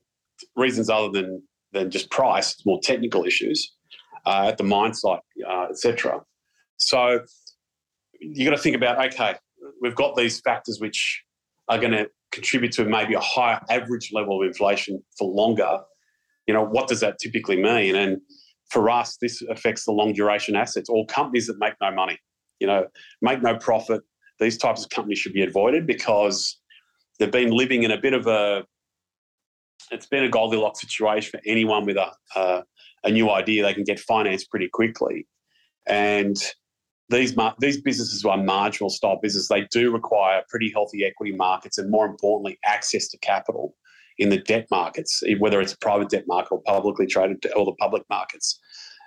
reasons 0.55 0.89
other 0.89 1.09
than 1.09 1.41
than 1.73 1.89
just 1.89 2.11
price, 2.11 2.55
more 2.65 2.79
technical 2.83 3.23
issues 3.23 3.73
uh, 4.25 4.47
at 4.49 4.57
the 4.57 4.63
mine 4.63 4.93
site, 4.93 5.21
uh, 5.49 5.67
etc. 5.69 6.19
So 6.77 7.21
you 8.21 8.45
got 8.45 8.55
to 8.55 8.61
think 8.61 8.75
about 8.75 9.03
okay, 9.07 9.35
we've 9.81 9.95
got 9.95 10.15
these 10.15 10.39
factors 10.41 10.79
which 10.79 11.23
are 11.67 11.77
going 11.77 11.91
to 11.91 12.07
contribute 12.31 12.71
to 12.71 12.85
maybe 12.85 13.13
a 13.13 13.19
higher 13.19 13.59
average 13.69 14.11
level 14.13 14.41
of 14.41 14.47
inflation 14.47 15.01
for 15.17 15.29
longer 15.29 15.79
you 16.47 16.53
know, 16.53 16.65
what 16.65 16.87
does 16.87 16.99
that 17.01 17.19
typically 17.19 17.61
mean? 17.61 17.95
And 17.95 18.19
for 18.69 18.89
us, 18.89 19.17
this 19.21 19.41
affects 19.49 19.85
the 19.85 19.91
long 19.91 20.13
duration 20.13 20.55
assets 20.55 20.89
or 20.89 21.05
companies 21.05 21.47
that 21.47 21.57
make 21.59 21.73
no 21.81 21.91
money, 21.91 22.17
you 22.59 22.67
know, 22.67 22.87
make 23.21 23.41
no 23.41 23.57
profit. 23.57 24.01
These 24.39 24.57
types 24.57 24.83
of 24.83 24.89
companies 24.89 25.19
should 25.19 25.33
be 25.33 25.43
avoided 25.43 25.85
because 25.85 26.59
they've 27.19 27.31
been 27.31 27.51
living 27.51 27.83
in 27.83 27.91
a 27.91 27.97
bit 27.97 28.13
of 28.13 28.27
a, 28.27 28.65
it's 29.91 30.07
been 30.07 30.23
a 30.23 30.29
Goldilocks 30.29 30.81
situation 30.81 31.31
for 31.31 31.41
anyone 31.45 31.85
with 31.85 31.97
a, 31.97 32.11
uh, 32.35 32.61
a 33.03 33.11
new 33.11 33.29
idea. 33.29 33.63
They 33.63 33.73
can 33.73 33.83
get 33.83 33.99
financed 33.99 34.49
pretty 34.49 34.69
quickly. 34.69 35.27
And 35.87 36.35
these 37.11 37.35
these 37.59 37.81
businesses 37.81 38.25
are 38.25 38.37
marginal 38.37 38.89
style 38.89 39.19
businesses. 39.21 39.47
They 39.47 39.67
do 39.71 39.91
require 39.91 40.43
pretty 40.49 40.71
healthy 40.71 41.05
equity 41.05 41.33
markets 41.33 41.77
and, 41.77 41.91
more 41.91 42.05
importantly, 42.05 42.57
access 42.65 43.07
to 43.09 43.17
capital 43.19 43.75
in 44.17 44.29
the 44.29 44.37
debt 44.37 44.67
markets, 44.71 45.23
whether 45.39 45.61
it's 45.61 45.73
a 45.73 45.77
private 45.77 46.09
debt 46.09 46.25
market 46.27 46.51
or 46.51 46.61
publicly 46.63 47.07
traded 47.07 47.45
or 47.55 47.65
the 47.65 47.73
public 47.73 48.03
markets. 48.09 48.59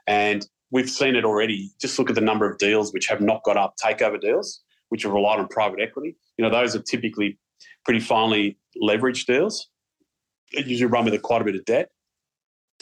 And 0.06 0.46
we've 0.70 0.90
seen 0.90 1.14
it 1.14 1.24
already. 1.24 1.70
Just 1.80 1.98
look 1.98 2.08
at 2.08 2.14
the 2.14 2.20
number 2.20 2.50
of 2.50 2.58
deals 2.58 2.92
which 2.92 3.06
have 3.06 3.20
not 3.20 3.42
got 3.44 3.56
up, 3.56 3.74
takeover 3.82 4.20
deals, 4.20 4.62
which 4.88 5.02
have 5.04 5.12
relied 5.12 5.38
on 5.38 5.48
private 5.48 5.80
equity. 5.80 6.16
You 6.36 6.44
know, 6.44 6.50
those 6.50 6.74
are 6.74 6.82
typically 6.82 7.38
pretty 7.84 8.00
finely 8.00 8.58
leveraged 8.82 9.26
deals. 9.26 9.68
They 10.54 10.64
usually 10.64 10.90
run 10.90 11.04
with 11.04 11.20
quite 11.22 11.42
a 11.42 11.44
bit 11.44 11.54
of 11.54 11.64
debt. 11.64 11.90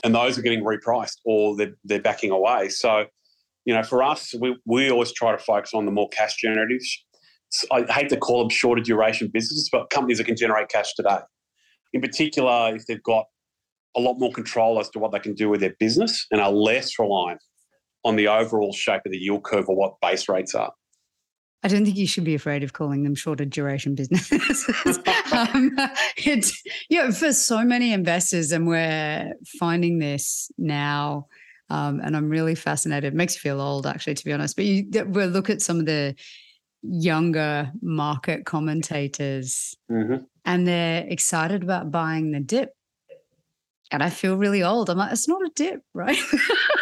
And 0.04 0.14
those 0.14 0.38
are 0.38 0.42
getting 0.42 0.64
repriced 0.64 1.18
or 1.24 1.54
they're, 1.56 1.74
they're 1.84 2.00
backing 2.00 2.30
away. 2.30 2.70
So, 2.70 3.04
you 3.64 3.74
know, 3.74 3.82
for 3.82 4.02
us, 4.02 4.34
we, 4.40 4.56
we 4.66 4.90
always 4.90 5.12
try 5.12 5.32
to 5.32 5.38
focus 5.38 5.72
on 5.74 5.86
the 5.86 5.92
more 5.92 6.08
cash 6.08 6.36
generative. 6.36 6.80
I 7.70 7.82
hate 7.90 8.08
to 8.08 8.16
call 8.16 8.40
them 8.40 8.48
shorter 8.48 8.82
duration 8.82 9.30
businesses, 9.32 9.68
but 9.70 9.90
companies 9.90 10.18
that 10.18 10.24
can 10.24 10.36
generate 10.36 10.68
cash 10.68 10.94
today 10.94 11.18
in 11.92 12.00
particular 12.00 12.74
if 12.74 12.86
they've 12.86 13.02
got 13.02 13.26
a 13.96 14.00
lot 14.00 14.14
more 14.14 14.32
control 14.32 14.80
as 14.80 14.88
to 14.90 14.98
what 14.98 15.12
they 15.12 15.18
can 15.18 15.34
do 15.34 15.48
with 15.48 15.60
their 15.60 15.74
business 15.78 16.26
and 16.30 16.40
are 16.40 16.50
less 16.50 16.98
reliant 16.98 17.42
on 18.04 18.16
the 18.16 18.26
overall 18.26 18.72
shape 18.72 19.02
of 19.04 19.12
the 19.12 19.18
yield 19.18 19.44
curve 19.44 19.68
or 19.68 19.76
what 19.76 20.00
base 20.00 20.28
rates 20.28 20.54
are. 20.54 20.72
I 21.64 21.68
don't 21.68 21.84
think 21.84 21.96
you 21.96 22.08
should 22.08 22.24
be 22.24 22.34
afraid 22.34 22.64
of 22.64 22.72
calling 22.72 23.04
them 23.04 23.14
shorter 23.14 23.44
duration 23.44 23.94
businesses. 23.94 24.66
um, 25.32 25.76
it's, 26.16 26.60
you 26.88 26.98
know, 26.98 27.12
for 27.12 27.32
so 27.32 27.62
many 27.62 27.92
investors, 27.92 28.50
and 28.50 28.66
we're 28.66 29.32
finding 29.60 30.00
this 30.00 30.50
now, 30.58 31.26
um, 31.72 32.00
and 32.04 32.14
I'm 32.14 32.28
really 32.28 32.54
fascinated. 32.54 33.14
It 33.14 33.16
makes 33.16 33.34
you 33.34 33.40
feel 33.40 33.58
old, 33.58 33.86
actually, 33.86 34.12
to 34.12 34.24
be 34.26 34.32
honest. 34.32 34.56
But 34.56 34.66
you, 34.66 34.86
we'll 35.06 35.28
look 35.28 35.48
at 35.48 35.62
some 35.62 35.80
of 35.80 35.86
the 35.86 36.14
younger 36.82 37.72
market 37.80 38.44
commentators 38.44 39.74
mm-hmm. 39.90 40.16
and 40.44 40.68
they're 40.68 41.06
excited 41.08 41.62
about 41.62 41.90
buying 41.90 42.32
the 42.32 42.40
dip. 42.40 42.74
And 43.90 44.02
I 44.02 44.10
feel 44.10 44.36
really 44.36 44.62
old. 44.62 44.90
I'm 44.90 44.98
like, 44.98 45.12
it's 45.12 45.28
not 45.28 45.40
a 45.40 45.50
dip, 45.54 45.82
right? 45.94 46.18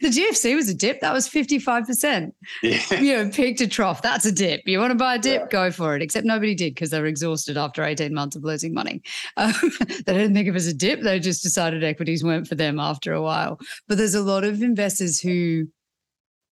the 0.00 0.08
GFC 0.08 0.54
was 0.54 0.68
a 0.68 0.74
dip. 0.74 1.00
That 1.00 1.12
was 1.12 1.28
55%. 1.28 2.32
Yeah. 2.62 3.00
You 3.00 3.16
know, 3.16 3.30
peak 3.30 3.56
to 3.58 3.66
trough. 3.66 4.02
That's 4.02 4.24
a 4.24 4.32
dip. 4.32 4.62
You 4.66 4.78
want 4.78 4.90
to 4.90 4.96
buy 4.96 5.16
a 5.16 5.18
dip? 5.18 5.42
Yeah. 5.42 5.48
Go 5.48 5.70
for 5.70 5.96
it. 5.96 6.02
Except 6.02 6.26
nobody 6.26 6.54
did 6.54 6.74
because 6.74 6.90
they 6.90 7.00
were 7.00 7.06
exhausted 7.06 7.56
after 7.56 7.84
18 7.84 8.12
months 8.14 8.36
of 8.36 8.44
losing 8.44 8.74
money. 8.74 9.02
Um, 9.38 9.52
they 10.06 10.14
didn't 10.14 10.34
think 10.34 10.48
of 10.48 10.54
it 10.54 10.58
as 10.58 10.66
a 10.66 10.74
dip. 10.74 11.02
They 11.02 11.20
just 11.20 11.42
decided 11.42 11.84
equities 11.84 12.24
weren't 12.24 12.48
for 12.48 12.54
them 12.54 12.80
after 12.80 13.12
a 13.12 13.20
while. 13.20 13.58
But 13.86 13.98
there's 13.98 14.14
a 14.14 14.22
lot 14.22 14.44
of 14.44 14.62
investors 14.62 15.20
who 15.20 15.68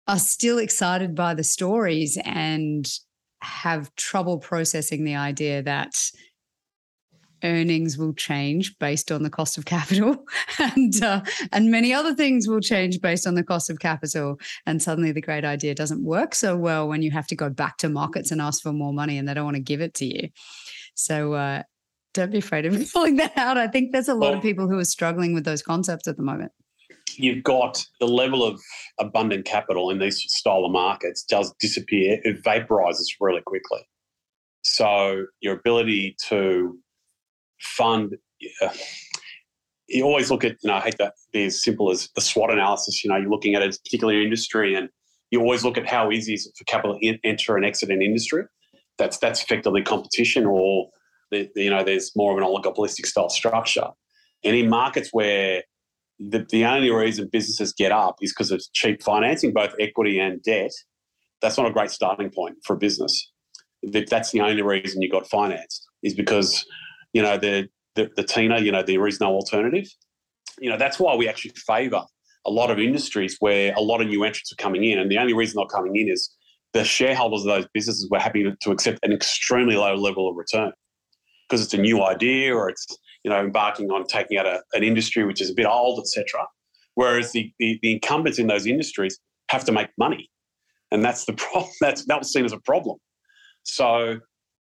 are 0.07 0.19
still 0.19 0.59
excited 0.59 1.15
by 1.15 1.33
the 1.33 1.43
stories 1.43 2.17
and 2.23 2.87
have 3.41 3.93
trouble 3.95 4.37
processing 4.37 5.03
the 5.03 5.15
idea 5.15 5.63
that 5.63 5.95
earnings 7.43 7.97
will 7.97 8.13
change 8.13 8.77
based 8.79 9.11
on 9.11 9.23
the 9.23 9.29
cost 9.29 9.57
of 9.57 9.65
capital. 9.65 10.25
And 10.59 11.03
uh, 11.03 11.21
and 11.51 11.69
many 11.69 11.93
other 11.93 12.15
things 12.15 12.47
will 12.47 12.61
change 12.61 12.99
based 12.99 13.27
on 13.27 13.35
the 13.35 13.43
cost 13.43 13.69
of 13.69 13.79
capital. 13.79 14.39
And 14.65 14.81
suddenly 14.81 15.11
the 15.11 15.21
great 15.21 15.45
idea 15.45 15.75
doesn't 15.75 16.03
work 16.03 16.33
so 16.33 16.57
well 16.57 16.87
when 16.87 17.03
you 17.03 17.11
have 17.11 17.27
to 17.27 17.35
go 17.35 17.49
back 17.49 17.77
to 17.77 17.89
markets 17.89 18.31
and 18.31 18.41
ask 18.41 18.63
for 18.63 18.73
more 18.73 18.91
money 18.91 19.19
and 19.19 19.27
they 19.27 19.35
don't 19.35 19.45
want 19.45 19.55
to 19.55 19.61
give 19.61 19.81
it 19.81 19.93
to 19.95 20.05
you. 20.05 20.29
So 20.95 21.33
uh, 21.33 21.63
don't 22.13 22.31
be 22.31 22.39
afraid 22.39 22.65
of 22.65 22.73
me 22.79 22.87
pulling 22.91 23.17
that 23.17 23.37
out. 23.37 23.57
I 23.57 23.67
think 23.67 23.91
there's 23.91 24.09
a 24.09 24.13
lot 24.13 24.29
well, 24.29 24.37
of 24.37 24.41
people 24.41 24.67
who 24.67 24.79
are 24.79 24.85
struggling 24.85 25.33
with 25.33 25.45
those 25.45 25.61
concepts 25.61 26.07
at 26.07 26.17
the 26.17 26.23
moment. 26.23 26.51
You've 27.15 27.43
got 27.43 27.85
the 27.99 28.07
level 28.07 28.43
of 28.43 28.59
abundant 28.99 29.45
capital 29.45 29.89
in 29.89 29.99
these 29.99 30.23
style 30.27 30.65
of 30.65 30.71
markets 30.71 31.23
does 31.23 31.53
disappear. 31.59 32.19
It 32.23 32.43
vaporizes 32.43 33.05
really 33.19 33.41
quickly. 33.45 33.87
So 34.63 35.25
your 35.39 35.55
ability 35.55 36.15
to 36.27 36.77
fund. 37.61 38.15
You 39.87 40.03
always 40.03 40.29
look 40.29 40.43
at, 40.43 40.57
you 40.61 40.69
know, 40.69 40.75
I 40.75 40.81
hate 40.81 40.97
that 40.99 41.13
be 41.31 41.45
as 41.45 41.63
simple 41.63 41.91
as 41.91 42.09
the 42.15 42.21
SWOT 42.21 42.51
analysis. 42.51 43.03
You 43.03 43.09
know, 43.09 43.17
you're 43.17 43.29
looking 43.29 43.55
at 43.55 43.63
a 43.63 43.69
particular 43.69 44.19
industry 44.21 44.75
and 44.75 44.89
you 45.31 45.39
always 45.39 45.63
look 45.63 45.77
at 45.77 45.87
how 45.87 46.11
easy 46.11 46.33
is 46.33 46.45
it 46.45 46.53
for 46.57 46.63
capital 46.65 46.99
to 46.99 47.17
enter 47.23 47.55
and 47.55 47.65
exit 47.65 47.89
an 47.89 48.01
industry. 48.01 48.43
That's 48.97 49.17
that's 49.17 49.43
effectively 49.43 49.83
competition, 49.83 50.45
or 50.45 50.89
the, 51.31 51.49
the, 51.53 51.63
you 51.63 51.69
know, 51.69 51.83
there's 51.83 52.11
more 52.15 52.31
of 52.31 52.37
an 52.37 52.43
oligopolistic 52.43 53.05
style 53.05 53.29
structure. 53.29 53.87
And 54.43 54.55
in 54.55 54.69
markets 54.69 55.09
where 55.11 55.63
the, 56.19 56.45
the 56.49 56.65
only 56.65 56.89
reason 56.89 57.29
businesses 57.31 57.73
get 57.73 57.91
up 57.91 58.15
is 58.21 58.33
because 58.33 58.51
of 58.51 58.61
cheap 58.73 59.03
financing, 59.03 59.53
both 59.53 59.73
equity 59.79 60.19
and 60.19 60.41
debt, 60.41 60.71
that's 61.41 61.57
not 61.57 61.67
a 61.67 61.71
great 61.71 61.91
starting 61.91 62.31
point 62.31 62.57
for 62.65 62.75
a 62.75 62.77
business. 62.77 63.31
That's 63.83 64.31
the 64.31 64.41
only 64.41 64.63
reason 64.63 65.01
you 65.01 65.09
got 65.09 65.27
financed, 65.27 65.87
is 66.01 66.15
because 66.15 66.65
you 67.13 67.21
know, 67.21 67.37
the, 67.37 67.67
the, 67.95 68.09
the 68.15 68.23
TINA, 68.23 68.59
you 68.59 68.71
know, 68.71 68.83
there 68.83 69.07
is 69.07 69.19
no 69.19 69.27
alternative. 69.27 69.87
You 70.59 70.69
know, 70.69 70.77
that's 70.77 70.99
why 70.99 71.15
we 71.15 71.27
actually 71.27 71.53
favour 71.67 72.03
a 72.45 72.51
lot 72.51 72.71
of 72.71 72.79
industries 72.79 73.35
where 73.39 73.73
a 73.75 73.81
lot 73.81 74.01
of 74.01 74.07
new 74.07 74.23
entrants 74.23 74.51
are 74.51 74.55
coming 74.55 74.83
in. 74.85 74.97
And 74.99 75.11
the 75.11 75.17
only 75.17 75.33
reason 75.33 75.57
they're 75.57 75.67
coming 75.67 75.95
in 75.97 76.09
is 76.09 76.33
the 76.73 76.83
shareholders 76.83 77.41
of 77.41 77.47
those 77.47 77.67
businesses 77.73 78.09
were 78.09 78.19
happy 78.19 78.45
to 78.61 78.71
accept 78.71 78.99
an 79.03 79.11
extremely 79.11 79.75
low 79.75 79.95
level 79.95 80.29
of 80.29 80.35
return 80.35 80.71
because 81.47 81.63
it's 81.63 81.73
a 81.73 81.77
new 81.77 82.03
idea 82.03 82.55
or 82.55 82.69
it's, 82.69 82.85
you 83.23 83.29
know, 83.29 83.39
embarking 83.39 83.91
on 83.91 84.05
taking 84.05 84.37
out 84.37 84.45
a, 84.45 84.61
an 84.73 84.83
industry 84.83 85.25
which 85.25 85.41
is 85.41 85.49
a 85.49 85.53
bit 85.53 85.65
old, 85.65 85.99
etc. 85.99 86.45
Whereas 86.95 87.31
the, 87.31 87.51
the, 87.59 87.79
the 87.81 87.93
incumbents 87.93 88.39
in 88.39 88.47
those 88.47 88.65
industries 88.65 89.19
have 89.49 89.63
to 89.65 89.71
make 89.71 89.89
money. 89.97 90.29
And 90.91 91.03
that's 91.03 91.25
the 91.25 91.33
problem. 91.37 91.71
That's, 91.81 92.05
that 92.05 92.19
was 92.19 92.31
seen 92.31 92.45
as 92.45 92.53
a 92.53 92.59
problem. 92.59 92.97
So 93.63 94.19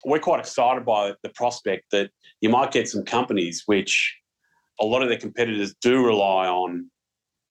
we're 0.06 0.20
quite 0.20 0.40
excited 0.40 0.86
by 0.86 1.14
the 1.24 1.30
prospect 1.30 1.86
that 1.92 2.10
you 2.42 2.50
might 2.50 2.72
get 2.72 2.88
some 2.88 3.04
companies 3.04 3.64
which 3.66 4.16
a 4.80 4.86
lot 4.86 5.02
of 5.02 5.10
their 5.10 5.18
competitors 5.18 5.76
do 5.82 6.06
rely 6.06 6.48
on 6.48 6.90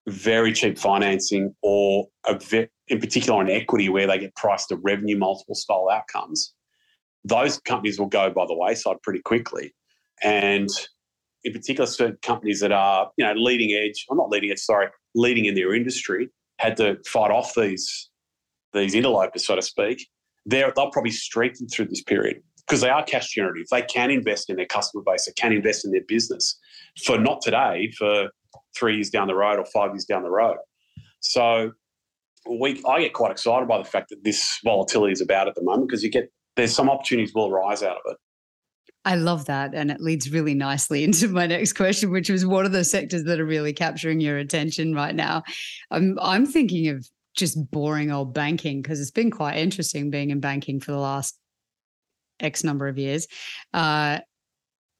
very 0.08 0.52
cheap 0.52 0.78
financing 0.78 1.54
or 1.62 2.06
ve- 2.40 2.68
in 2.88 3.00
particular 3.00 3.38
on 3.38 3.50
equity 3.50 3.88
where 3.88 4.06
they 4.06 4.18
get 4.18 4.34
priced 4.34 4.70
to 4.70 4.76
revenue 4.76 5.18
multiple 5.18 5.54
style 5.54 5.88
outcomes. 5.92 6.54
Those 7.24 7.58
companies 7.60 7.98
will 7.98 8.06
go 8.06 8.30
by 8.30 8.46
the 8.46 8.56
wayside 8.56 8.96
pretty 9.02 9.20
quickly. 9.20 9.74
And 10.22 10.68
in 11.44 11.52
particular, 11.52 11.86
certain 11.86 12.18
companies 12.22 12.60
that 12.60 12.72
are, 12.72 13.10
you 13.16 13.24
know, 13.24 13.32
leading 13.34 13.72
edge 13.72 14.06
i'm 14.10 14.16
not 14.16 14.30
leading 14.30 14.50
edge, 14.50 14.58
sorry, 14.58 14.88
leading 15.14 15.44
in 15.44 15.54
their 15.54 15.74
industry, 15.74 16.30
had 16.58 16.76
to 16.78 16.96
fight 17.06 17.30
off 17.30 17.54
these 17.54 18.10
these 18.74 18.94
interlopers, 18.94 19.46
so 19.46 19.56
to 19.56 19.62
speak, 19.62 20.06
they'll 20.48 20.90
probably 20.90 21.10
strengthen 21.10 21.68
through 21.68 21.86
this 21.86 22.02
period 22.02 22.42
because 22.66 22.80
they 22.80 22.90
are 22.90 23.02
cash 23.02 23.30
generative. 23.30 23.66
They 23.70 23.82
can 23.82 24.10
invest 24.10 24.50
in 24.50 24.56
their 24.56 24.66
customer 24.66 25.02
base, 25.04 25.26
they 25.26 25.32
can 25.32 25.52
invest 25.52 25.84
in 25.84 25.92
their 25.92 26.04
business 26.06 26.58
for 27.04 27.18
not 27.18 27.40
today, 27.42 27.92
for 27.96 28.28
three 28.76 28.96
years 28.96 29.10
down 29.10 29.26
the 29.26 29.34
road 29.34 29.58
or 29.58 29.64
five 29.66 29.90
years 29.92 30.04
down 30.04 30.22
the 30.22 30.30
road. 30.30 30.56
So 31.20 31.72
we, 32.48 32.82
I 32.88 33.00
get 33.00 33.12
quite 33.12 33.30
excited 33.30 33.68
by 33.68 33.78
the 33.78 33.84
fact 33.84 34.10
that 34.10 34.24
this 34.24 34.58
volatility 34.64 35.12
is 35.12 35.20
about 35.20 35.48
at 35.48 35.54
the 35.54 35.62
moment 35.62 35.88
because 35.88 36.02
you 36.02 36.10
get 36.10 36.30
there's 36.56 36.74
some 36.74 36.90
opportunities 36.90 37.32
will 37.34 37.48
arise 37.48 37.82
out 37.82 37.96
of 37.96 38.12
it. 38.12 38.16
I 39.04 39.14
love 39.14 39.44
that. 39.46 39.74
And 39.74 39.90
it 39.90 40.00
leads 40.00 40.30
really 40.30 40.54
nicely 40.54 41.04
into 41.04 41.28
my 41.28 41.46
next 41.46 41.74
question, 41.74 42.10
which 42.10 42.30
was 42.30 42.44
what 42.44 42.64
are 42.64 42.70
the 42.70 42.84
sectors 42.84 43.24
that 43.24 43.40
are 43.40 43.44
really 43.44 43.72
capturing 43.72 44.20
your 44.20 44.38
attention 44.38 44.94
right 44.94 45.14
now? 45.14 45.42
I'm 45.90 46.18
I'm 46.20 46.46
thinking 46.46 46.88
of 46.88 47.08
just 47.38 47.70
boring 47.70 48.10
old 48.10 48.34
banking 48.34 48.82
because 48.82 49.00
it's 49.00 49.10
been 49.10 49.30
quite 49.30 49.56
interesting 49.56 50.10
being 50.10 50.30
in 50.30 50.40
banking 50.40 50.80
for 50.80 50.92
the 50.92 50.98
last 50.98 51.38
X 52.40 52.64
number 52.64 52.88
of 52.88 52.98
years. 52.98 53.26
Uh, 53.72 54.18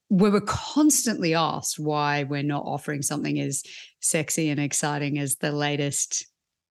we 0.09 0.29
were 0.29 0.41
constantly 0.41 1.35
asked 1.35 1.77
why 1.77 2.23
we're 2.23 2.41
not 2.41 2.63
offering 2.65 3.01
something 3.01 3.39
as 3.39 3.63
sexy 3.99 4.49
and 4.49 4.59
exciting 4.59 5.19
as 5.19 5.35
the 5.35 5.51
latest 5.51 6.25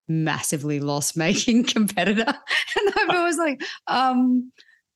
massively 0.08 0.80
loss 0.80 1.16
making 1.16 1.64
competitor. 1.66 2.26
And 2.26 2.94
I'm 2.98 3.12
always 3.12 3.38
like, 3.38 3.62
um, 3.88 4.52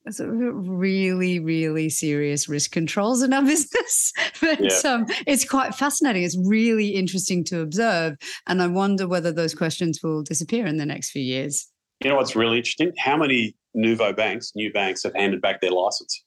so 0.10 0.26
really, 0.26 1.40
really 1.40 1.90
serious 1.90 2.50
risk 2.50 2.72
controls 2.72 3.22
in 3.22 3.34
our 3.34 3.44
business. 3.46 4.12
but 4.42 4.60
yeah. 4.60 4.92
um, 4.92 5.06
it's 5.28 5.48
quite 5.48 5.76
fascinating. 5.76 6.24
It's 6.24 6.38
really 6.44 6.90
interesting 6.90 7.44
to 7.46 7.62
observe. 7.62 8.16
And 8.48 8.62
I 8.62 8.68
wonder 8.68 9.08
whether 9.08 9.32
those 9.32 9.54
questions 9.54 10.00
will 10.04 10.24
disappear 10.24 10.66
in 10.66 10.78
the 10.78 10.86
next 10.86 11.12
few 11.12 11.22
years. 11.22 11.68
You 12.04 12.10
know 12.10 12.16
what's 12.16 12.36
really 12.36 12.58
interesting? 12.58 12.94
How 12.98 13.16
many 13.16 13.56
nouveau 13.76 14.12
banks, 14.12 14.54
new 14.56 14.74
banks, 14.74 15.04
have 15.04 15.14
handed 15.16 15.42
back 15.42 15.62
their 15.62 15.72
license? 15.72 16.24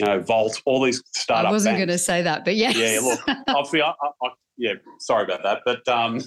You 0.00 0.06
know, 0.06 0.20
Volt, 0.20 0.60
all 0.64 0.82
these 0.82 1.02
startup. 1.14 1.50
I 1.50 1.52
wasn't 1.52 1.76
going 1.76 1.88
to 1.88 1.98
say 1.98 2.22
that, 2.22 2.44
but 2.44 2.56
yes. 2.56 2.76
Yeah, 2.76 3.00
look, 3.00 3.20
I, 3.28 3.80
I, 3.80 4.26
I, 4.26 4.30
yeah, 4.56 4.74
sorry 4.98 5.24
about 5.24 5.42
that, 5.44 5.62
but 5.64 5.86
um, 5.88 6.20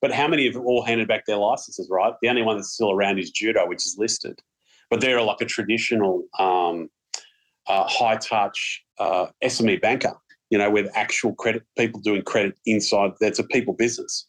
but 0.00 0.12
how 0.12 0.28
many 0.28 0.46
have 0.46 0.56
all 0.56 0.84
handed 0.84 1.08
back 1.08 1.26
their 1.26 1.36
licenses? 1.36 1.88
Right, 1.90 2.12
the 2.22 2.28
only 2.28 2.42
one 2.42 2.56
that's 2.56 2.72
still 2.72 2.92
around 2.92 3.18
is 3.18 3.30
Judo, 3.30 3.66
which 3.66 3.86
is 3.86 3.96
listed 3.98 4.40
but 4.90 5.00
they're 5.00 5.22
like 5.22 5.40
a 5.40 5.44
traditional 5.44 6.24
um, 6.38 6.88
uh, 7.66 7.84
high 7.86 8.16
touch 8.16 8.82
uh, 8.98 9.26
SME 9.44 9.80
banker, 9.80 10.14
you 10.50 10.58
know, 10.58 10.70
with 10.70 10.90
actual 10.94 11.34
credit 11.34 11.62
people 11.76 12.00
doing 12.00 12.22
credit 12.22 12.54
inside. 12.66 13.12
That's 13.20 13.38
a 13.38 13.44
people 13.44 13.74
business. 13.74 14.26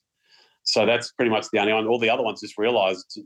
So 0.64 0.86
that's 0.86 1.12
pretty 1.12 1.32
much 1.32 1.48
the 1.52 1.60
only 1.60 1.74
one. 1.74 1.88
All 1.88 2.00
the 2.00 2.10
other 2.10 2.24
ones 2.24 2.42
just 2.42 2.58
realised 2.58 3.20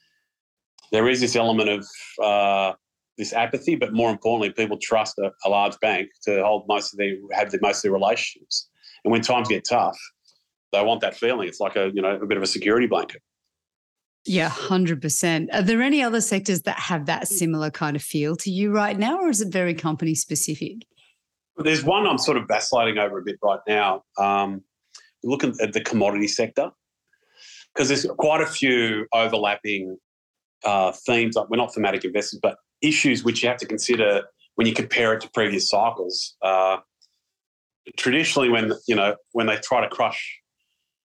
there 0.92 1.08
is 1.08 1.20
this 1.20 1.36
element 1.36 1.68
of 1.68 1.86
uh, 2.22 2.72
this 3.18 3.32
apathy, 3.32 3.76
but 3.76 3.92
more 3.92 4.10
importantly, 4.10 4.50
people 4.50 4.78
trust 4.78 5.18
a, 5.18 5.30
a, 5.44 5.48
large 5.48 5.78
bank 5.80 6.08
to 6.22 6.42
hold 6.42 6.64
most 6.68 6.94
of 6.94 6.98
their 6.98 7.16
have 7.32 7.50
the, 7.50 7.58
most 7.60 7.78
of 7.78 7.82
their 7.82 7.92
relationships. 7.92 8.68
And 9.04 9.12
when 9.12 9.20
times 9.20 9.48
get 9.48 9.64
tough, 9.68 9.98
they 10.72 10.82
want 10.82 11.00
that 11.02 11.16
feeling. 11.16 11.48
It's 11.48 11.60
like 11.60 11.76
a 11.76 11.90
you 11.92 12.00
know 12.00 12.16
a 12.16 12.26
bit 12.26 12.36
of 12.36 12.42
a 12.42 12.46
security 12.46 12.86
blanket. 12.86 13.20
Yeah, 14.26 14.50
100%. 14.50 15.48
Are 15.52 15.62
there 15.62 15.82
any 15.82 16.02
other 16.02 16.20
sectors 16.20 16.62
that 16.62 16.78
have 16.78 17.06
that 17.06 17.26
similar 17.26 17.70
kind 17.70 17.96
of 17.96 18.02
feel 18.02 18.36
to 18.36 18.50
you 18.50 18.70
right 18.70 18.98
now, 18.98 19.18
or 19.18 19.30
is 19.30 19.40
it 19.40 19.48
very 19.48 19.74
company 19.74 20.14
specific? 20.14 20.86
There's 21.56 21.84
one 21.84 22.06
I'm 22.06 22.18
sort 22.18 22.36
of 22.36 22.46
vacillating 22.46 22.98
over 22.98 23.18
a 23.18 23.22
bit 23.22 23.38
right 23.42 23.60
now. 23.66 24.02
Um, 24.18 24.62
looking 25.22 25.54
at 25.60 25.72
the 25.72 25.80
commodity 25.80 26.28
sector, 26.28 26.70
because 27.74 27.88
there's 27.88 28.06
quite 28.18 28.40
a 28.40 28.46
few 28.46 29.06
overlapping 29.12 29.96
uh, 30.64 30.92
themes. 30.92 31.36
Like 31.36 31.48
we're 31.48 31.56
not 31.56 31.74
thematic 31.74 32.04
investors, 32.04 32.40
but 32.42 32.56
issues 32.82 33.24
which 33.24 33.42
you 33.42 33.48
have 33.48 33.58
to 33.58 33.66
consider 33.66 34.22
when 34.54 34.66
you 34.66 34.74
compare 34.74 35.14
it 35.14 35.20
to 35.22 35.30
previous 35.30 35.68
cycles. 35.68 36.36
Uh, 36.42 36.78
traditionally, 37.96 38.48
when 38.48 38.72
you 38.86 38.96
know 38.96 39.16
when 39.32 39.46
they 39.46 39.56
try 39.56 39.80
to 39.80 39.88
crush 39.88 40.40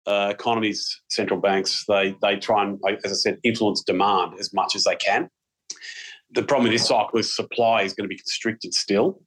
uh, 0.07 0.29
economies, 0.31 1.01
central 1.09 1.39
banks, 1.39 1.85
they 1.87 2.15
they 2.21 2.37
try 2.37 2.63
and, 2.63 2.79
as 3.05 3.11
I 3.11 3.15
said, 3.15 3.37
influence 3.43 3.83
demand 3.83 4.33
as 4.39 4.53
much 4.53 4.75
as 4.75 4.83
they 4.83 4.95
can. 4.95 5.29
The 6.31 6.43
problem 6.43 6.63
with 6.63 6.73
this 6.73 6.87
cycle 6.87 7.19
is 7.19 7.35
supply 7.35 7.81
is 7.83 7.93
going 7.93 8.05
to 8.05 8.13
be 8.13 8.17
constricted 8.17 8.73
still. 8.73 9.21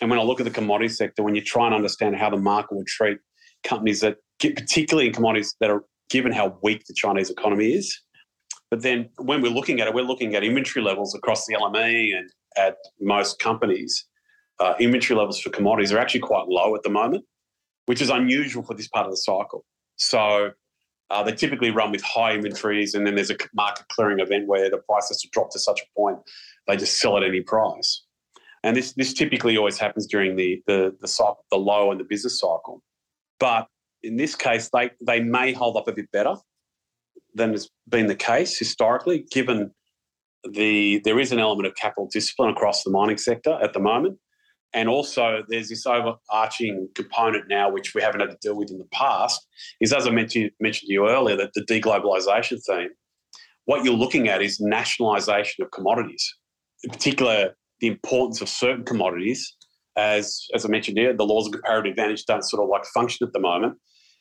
And 0.00 0.10
when 0.10 0.18
I 0.18 0.22
look 0.22 0.40
at 0.40 0.44
the 0.44 0.50
commodity 0.50 0.88
sector, 0.88 1.22
when 1.22 1.34
you 1.34 1.42
try 1.42 1.66
and 1.66 1.74
understand 1.74 2.16
how 2.16 2.30
the 2.30 2.36
market 2.36 2.74
would 2.74 2.86
treat 2.86 3.18
companies 3.64 4.00
that, 4.00 4.16
get, 4.40 4.56
particularly 4.56 5.08
in 5.08 5.14
commodities 5.14 5.54
that 5.60 5.70
are 5.70 5.84
given 6.10 6.32
how 6.32 6.58
weak 6.62 6.84
the 6.86 6.94
Chinese 6.94 7.30
economy 7.30 7.72
is, 7.72 7.98
but 8.70 8.82
then 8.82 9.08
when 9.18 9.42
we're 9.42 9.52
looking 9.52 9.80
at 9.80 9.86
it, 9.86 9.94
we're 9.94 10.02
looking 10.02 10.34
at 10.34 10.42
inventory 10.42 10.84
levels 10.84 11.14
across 11.14 11.46
the 11.46 11.54
LME 11.54 12.16
and 12.16 12.30
at 12.56 12.76
most 13.00 13.38
companies. 13.38 14.06
Uh, 14.58 14.74
inventory 14.80 15.18
levels 15.18 15.40
for 15.40 15.50
commodities 15.50 15.92
are 15.92 15.98
actually 15.98 16.20
quite 16.20 16.46
low 16.48 16.74
at 16.74 16.82
the 16.82 16.88
moment, 16.90 17.24
which 17.86 18.00
is 18.00 18.10
unusual 18.10 18.62
for 18.62 18.74
this 18.74 18.88
part 18.88 19.06
of 19.06 19.12
the 19.12 19.16
cycle. 19.16 19.64
So 19.96 20.52
uh, 21.10 21.22
they 21.22 21.32
typically 21.32 21.70
run 21.70 21.92
with 21.92 22.02
high 22.02 22.34
inventories, 22.34 22.94
and 22.94 23.06
then 23.06 23.14
there's 23.14 23.30
a 23.30 23.36
market 23.54 23.86
clearing 23.88 24.20
event 24.20 24.46
where 24.46 24.70
the 24.70 24.78
price 24.78 25.08
has 25.08 25.20
to 25.22 25.28
drop 25.32 25.50
to 25.50 25.58
such 25.58 25.80
a 25.80 25.98
point 25.98 26.18
they 26.66 26.76
just 26.76 27.00
sell 27.00 27.16
at 27.16 27.22
any 27.22 27.40
price. 27.40 28.02
And 28.62 28.76
this 28.76 28.92
this 28.92 29.12
typically 29.12 29.56
always 29.56 29.78
happens 29.78 30.06
during 30.06 30.36
the 30.36 30.62
the 30.66 30.96
the, 31.00 31.08
cycle, 31.08 31.44
the 31.50 31.58
low 31.58 31.92
in 31.92 31.98
the 31.98 32.04
business 32.04 32.40
cycle. 32.40 32.82
But 33.38 33.68
in 34.02 34.16
this 34.16 34.34
case, 34.34 34.70
they 34.72 34.90
they 35.06 35.20
may 35.20 35.52
hold 35.52 35.76
up 35.76 35.88
a 35.88 35.92
bit 35.92 36.10
better 36.10 36.36
than 37.34 37.52
has 37.52 37.68
been 37.88 38.06
the 38.06 38.16
case 38.16 38.58
historically, 38.58 39.26
given 39.30 39.70
the 40.50 41.00
there 41.04 41.20
is 41.20 41.32
an 41.32 41.38
element 41.38 41.66
of 41.66 41.76
capital 41.76 42.08
discipline 42.12 42.50
across 42.50 42.82
the 42.82 42.90
mining 42.90 43.18
sector 43.18 43.58
at 43.62 43.72
the 43.72 43.80
moment. 43.80 44.18
And 44.76 44.90
also, 44.90 45.42
there's 45.48 45.70
this 45.70 45.86
overarching 45.86 46.88
component 46.94 47.48
now, 47.48 47.70
which 47.70 47.94
we 47.94 48.02
haven't 48.02 48.20
had 48.20 48.30
to 48.30 48.36
deal 48.42 48.54
with 48.54 48.70
in 48.70 48.76
the 48.76 48.88
past, 48.92 49.44
is 49.80 49.90
as 49.90 50.06
I 50.06 50.10
mentioned, 50.10 50.50
mentioned 50.60 50.88
to 50.88 50.92
you 50.92 51.08
earlier, 51.08 51.34
that 51.38 51.54
the 51.54 51.62
deglobalization 51.62 52.62
theme. 52.62 52.90
What 53.64 53.84
you're 53.84 53.94
looking 53.94 54.28
at 54.28 54.42
is 54.42 54.60
nationalisation 54.60 55.64
of 55.64 55.70
commodities, 55.70 56.30
in 56.84 56.90
particular, 56.90 57.56
the 57.80 57.86
importance 57.86 58.42
of 58.42 58.50
certain 58.50 58.84
commodities. 58.84 59.56
As, 59.96 60.46
as 60.54 60.66
I 60.66 60.68
mentioned 60.68 60.98
here, 60.98 61.16
the 61.16 61.24
laws 61.24 61.46
of 61.46 61.52
comparative 61.52 61.92
advantage 61.92 62.26
don't 62.26 62.44
sort 62.44 62.62
of 62.62 62.68
like 62.68 62.84
function 62.92 63.26
at 63.26 63.32
the 63.32 63.40
moment. 63.40 63.78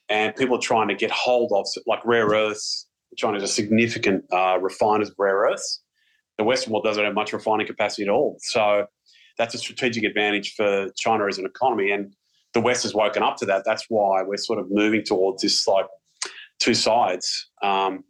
And 0.07 0.33
people 0.37 0.55
are 0.55 0.61
trying 0.61 0.87
to 0.87 0.95
get 0.95 1.11
hold 1.11 1.51
of, 1.53 1.65
like 1.85 1.99
rare 2.05 2.27
earths, 2.27 2.87
China 3.17 3.35
is 3.37 3.43
a 3.43 3.47
significant 3.47 4.23
uh, 4.31 4.57
refiners 4.61 5.09
of 5.09 5.15
rare 5.17 5.49
earths. 5.49 5.81
The 6.37 6.45
Western 6.45 6.71
world 6.71 6.85
doesn't 6.85 7.03
have 7.03 7.13
much 7.13 7.33
refining 7.33 7.67
capacity 7.67 8.03
at 8.03 8.09
all. 8.09 8.37
So 8.39 8.85
that's 9.37 9.55
a 9.55 9.57
strategic 9.57 10.03
advantage 10.03 10.53
for 10.55 10.89
China 10.97 11.27
as 11.27 11.37
an 11.37 11.45
economy. 11.45 11.91
And 11.91 12.13
the 12.53 12.61
West 12.61 12.83
has 12.83 12.93
woken 12.93 13.23
up 13.23 13.37
to 13.37 13.45
that. 13.45 13.63
That's 13.65 13.85
why 13.89 14.23
we're 14.23 14.37
sort 14.37 14.59
of 14.59 14.67
moving 14.71 15.03
towards 15.03 15.41
this 15.41 15.67
like 15.67 15.87
two 16.59 16.73
sides. 16.73 17.49
Um, 17.61 18.03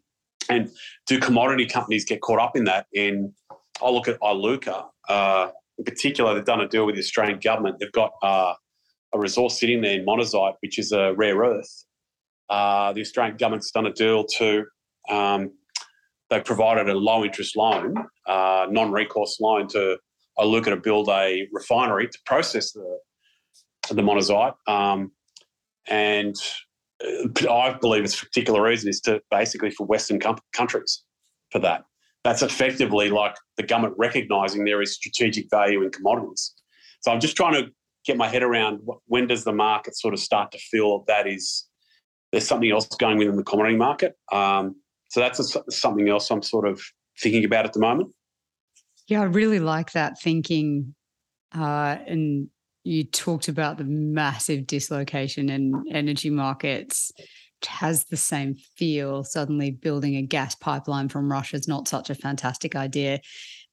and 0.49 0.69
do 1.07 1.19
commodity 1.19 1.65
companies 1.65 2.05
get 2.05 2.21
caught 2.21 2.39
up 2.39 2.55
in 2.55 2.65
that? 2.65 2.85
In 2.93 3.33
I 3.81 3.89
look 3.89 4.07
at 4.07 4.19
Iluka 4.19 4.85
uh, 5.09 5.49
in 5.77 5.83
particular. 5.83 6.33
They've 6.33 6.45
done 6.45 6.61
a 6.61 6.67
deal 6.67 6.85
with 6.85 6.95
the 6.95 7.01
Australian 7.01 7.39
government. 7.39 7.77
They've 7.79 7.91
got 7.91 8.11
uh, 8.21 8.53
a 9.13 9.19
resource 9.19 9.59
sitting 9.59 9.81
there 9.81 9.99
in 9.99 10.05
monazite, 10.05 10.53
which 10.61 10.77
is 10.77 10.91
a 10.91 11.13
rare 11.15 11.37
earth. 11.37 11.85
Uh, 12.49 12.93
the 12.93 13.01
Australian 13.01 13.37
government's 13.37 13.71
done 13.71 13.87
a 13.87 13.93
deal 13.93 14.23
to 14.37 14.65
um, 15.09 15.51
they 16.29 16.39
provided 16.41 16.89
a 16.89 16.93
low 16.93 17.23
interest 17.23 17.55
loan, 17.55 17.95
uh, 18.27 18.67
non 18.69 18.91
recourse 18.91 19.39
loan 19.39 19.67
to 19.69 19.97
Iluka 20.39 20.65
to 20.65 20.77
build 20.77 21.09
a 21.09 21.47
refinery 21.51 22.07
to 22.07 22.19
process 22.25 22.71
the 22.71 22.99
the 23.89 24.01
monazite. 24.01 24.55
Um, 24.67 25.11
and 25.87 26.35
uh, 27.03 27.51
I 27.51 27.77
believe 27.79 28.03
its 28.03 28.19
particular 28.19 28.63
reason 28.63 28.89
is 28.89 28.99
to 29.01 29.21
basically 29.29 29.71
for 29.71 29.85
Western 29.85 30.19
com- 30.19 30.39
countries 30.53 31.03
for 31.51 31.59
that. 31.59 31.83
That's 32.23 32.41
effectively 32.41 33.09
like 33.09 33.35
the 33.57 33.63
government 33.63 33.93
recognising 33.97 34.65
there 34.65 34.81
is 34.81 34.95
strategic 34.95 35.47
value 35.51 35.83
in 35.83 35.91
commodities. 35.91 36.53
So 37.01 37.11
I'm 37.11 37.19
just 37.19 37.35
trying 37.35 37.53
to 37.53 37.71
get 38.05 38.17
my 38.17 38.27
head 38.27 38.41
around 38.41 38.79
when 39.05 39.27
does 39.27 39.43
the 39.43 39.53
market 39.53 39.95
sort 39.95 40.13
of 40.13 40.19
start 40.19 40.51
to 40.51 40.57
feel 40.57 41.03
that 41.07 41.27
is 41.27 41.67
there's 42.31 42.47
something 42.47 42.71
else 42.71 42.87
going 42.87 43.17
within 43.17 43.35
the 43.35 43.43
commodity 43.43 43.75
market. 43.75 44.15
Um, 44.31 44.75
so 45.11 45.19
that's 45.19 45.39
a, 45.55 45.71
something 45.71 46.09
else 46.09 46.29
I'm 46.31 46.41
sort 46.41 46.67
of 46.67 46.81
thinking 47.21 47.45
about 47.45 47.65
at 47.65 47.73
the 47.73 47.79
moment. 47.79 48.11
Yeah, 49.07 49.21
I 49.21 49.25
really 49.25 49.59
like 49.59 49.91
that 49.91 50.19
thinking. 50.19 50.95
Uh, 51.53 51.97
and 52.07 52.49
you 52.83 53.03
talked 53.03 53.47
about 53.47 53.77
the 53.77 53.83
massive 53.83 54.67
dislocation 54.67 55.49
in 55.49 55.85
energy 55.91 56.29
markets. 56.29 57.11
Has 57.65 58.05
the 58.05 58.17
same 58.17 58.53
feel. 58.75 59.23
Suddenly, 59.23 59.71
building 59.71 60.17
a 60.17 60.21
gas 60.21 60.53
pipeline 60.53 61.09
from 61.09 61.31
Russia 61.31 61.55
is 61.55 61.67
not 61.67 61.87
such 61.87 62.11
a 62.11 62.15
fantastic 62.15 62.75
idea. 62.75 63.21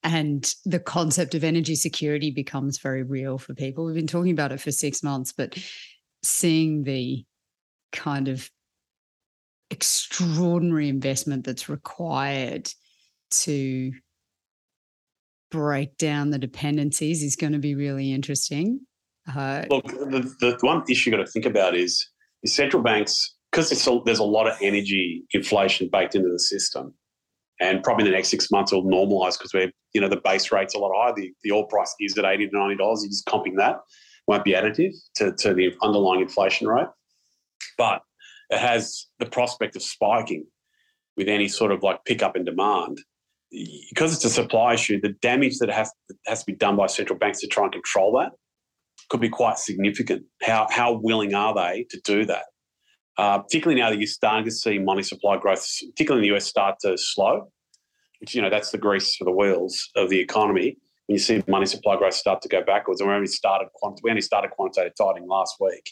And 0.02 0.50
the 0.64 0.80
concept 0.80 1.34
of 1.34 1.44
energy 1.44 1.74
security 1.74 2.30
becomes 2.30 2.78
very 2.78 3.02
real 3.02 3.36
for 3.36 3.54
people. 3.54 3.84
We've 3.84 3.94
been 3.94 4.06
talking 4.06 4.32
about 4.32 4.50
it 4.50 4.60
for 4.60 4.72
six 4.72 5.02
months, 5.02 5.32
but 5.32 5.58
seeing 6.22 6.84
the 6.84 7.24
kind 7.92 8.28
of 8.28 8.48
extraordinary 9.70 10.88
investment 10.88 11.44
that's 11.44 11.68
required 11.68 12.70
to 13.30 13.92
break 15.52 15.96
down 15.98 16.30
the 16.30 16.38
dependencies 16.38 17.22
is 17.22 17.36
going 17.36 17.52
to 17.52 17.60
be 17.60 17.76
really 17.76 18.12
interesting. 18.12 18.80
Uh, 19.32 19.64
Look, 19.70 19.86
the, 19.86 20.34
the 20.40 20.58
one 20.62 20.82
issue 20.88 21.10
you've 21.10 21.18
got 21.18 21.24
to 21.24 21.30
think 21.30 21.46
about 21.46 21.76
is, 21.76 22.08
is 22.42 22.52
central 22.52 22.82
banks, 22.82 23.36
because 23.52 23.68
there's 24.04 24.18
a 24.18 24.24
lot 24.24 24.48
of 24.48 24.56
energy 24.60 25.22
inflation 25.32 25.88
baked 25.92 26.16
into 26.16 26.30
the 26.30 26.40
system, 26.40 26.94
and 27.60 27.84
probably 27.84 28.06
in 28.06 28.10
the 28.10 28.16
next 28.16 28.30
six 28.30 28.50
months 28.50 28.72
it'll 28.72 28.84
normalise 28.84 29.38
because 29.38 29.54
we're, 29.54 29.70
you 29.92 30.00
know, 30.00 30.08
the 30.08 30.20
base 30.24 30.50
rate's 30.50 30.74
a 30.74 30.78
lot 30.78 30.90
higher. 30.96 31.12
The, 31.14 31.32
the 31.44 31.52
oil 31.52 31.66
price 31.66 31.94
is 32.00 32.18
at 32.18 32.24
eighty 32.24 32.48
to 32.48 32.58
ninety 32.58 32.76
dollars. 32.76 33.02
You're 33.02 33.10
just 33.10 33.26
comping 33.26 33.58
that, 33.58 33.76
won't 34.26 34.42
be 34.42 34.54
additive 34.54 34.94
to, 35.16 35.32
to 35.32 35.54
the 35.54 35.72
underlying 35.82 36.22
inflation 36.22 36.66
rate, 36.66 36.88
but 37.78 38.00
it 38.50 38.58
has 38.58 39.06
the 39.20 39.26
prospect 39.26 39.76
of 39.76 39.82
spiking 39.82 40.46
with 41.16 41.28
any 41.28 41.46
sort 41.46 41.70
of 41.70 41.82
like 41.82 42.04
pickup 42.04 42.36
in 42.36 42.44
demand. 42.44 42.98
Because 43.90 44.14
it's 44.14 44.24
a 44.24 44.30
supply 44.30 44.74
issue, 44.74 45.00
the 45.00 45.14
damage 45.20 45.58
that 45.58 45.70
has, 45.70 45.92
has 46.26 46.40
to 46.40 46.46
be 46.46 46.56
done 46.56 46.76
by 46.76 46.86
central 46.86 47.18
banks 47.18 47.40
to 47.40 47.46
try 47.46 47.64
and 47.64 47.72
control 47.72 48.18
that 48.18 48.32
could 49.12 49.20
be 49.20 49.28
quite 49.28 49.58
significant. 49.58 50.24
How, 50.42 50.66
how 50.70 50.94
willing 50.94 51.34
are 51.34 51.54
they 51.54 51.86
to 51.90 52.00
do 52.02 52.24
that? 52.24 52.44
Uh, 53.18 53.38
particularly 53.40 53.78
now 53.78 53.90
that 53.90 53.98
you're 53.98 54.06
starting 54.06 54.44
to 54.44 54.50
see 54.50 54.78
money 54.78 55.02
supply 55.02 55.36
growth, 55.36 55.66
particularly 55.90 56.26
in 56.26 56.30
the 56.30 56.36
US, 56.36 56.46
start 56.46 56.76
to 56.80 56.96
slow, 56.96 57.52
which, 58.20 58.34
you 58.34 58.40
know, 58.40 58.48
that's 58.48 58.70
the 58.70 58.78
grease 58.78 59.14
for 59.16 59.24
the 59.24 59.30
wheels 59.30 59.90
of 59.96 60.08
the 60.08 60.18
economy. 60.18 60.78
When 61.06 61.16
you 61.16 61.18
see 61.18 61.42
money 61.46 61.66
supply 61.66 61.96
growth 61.96 62.14
start 62.14 62.40
to 62.42 62.48
go 62.48 62.62
backwards, 62.62 63.02
and 63.02 63.10
we 63.10 63.14
only 63.14 63.26
started, 63.26 63.68
we 64.02 64.08
only 64.08 64.22
started 64.22 64.50
quantitative 64.52 64.94
tightening 64.96 65.28
last 65.28 65.56
week, 65.60 65.90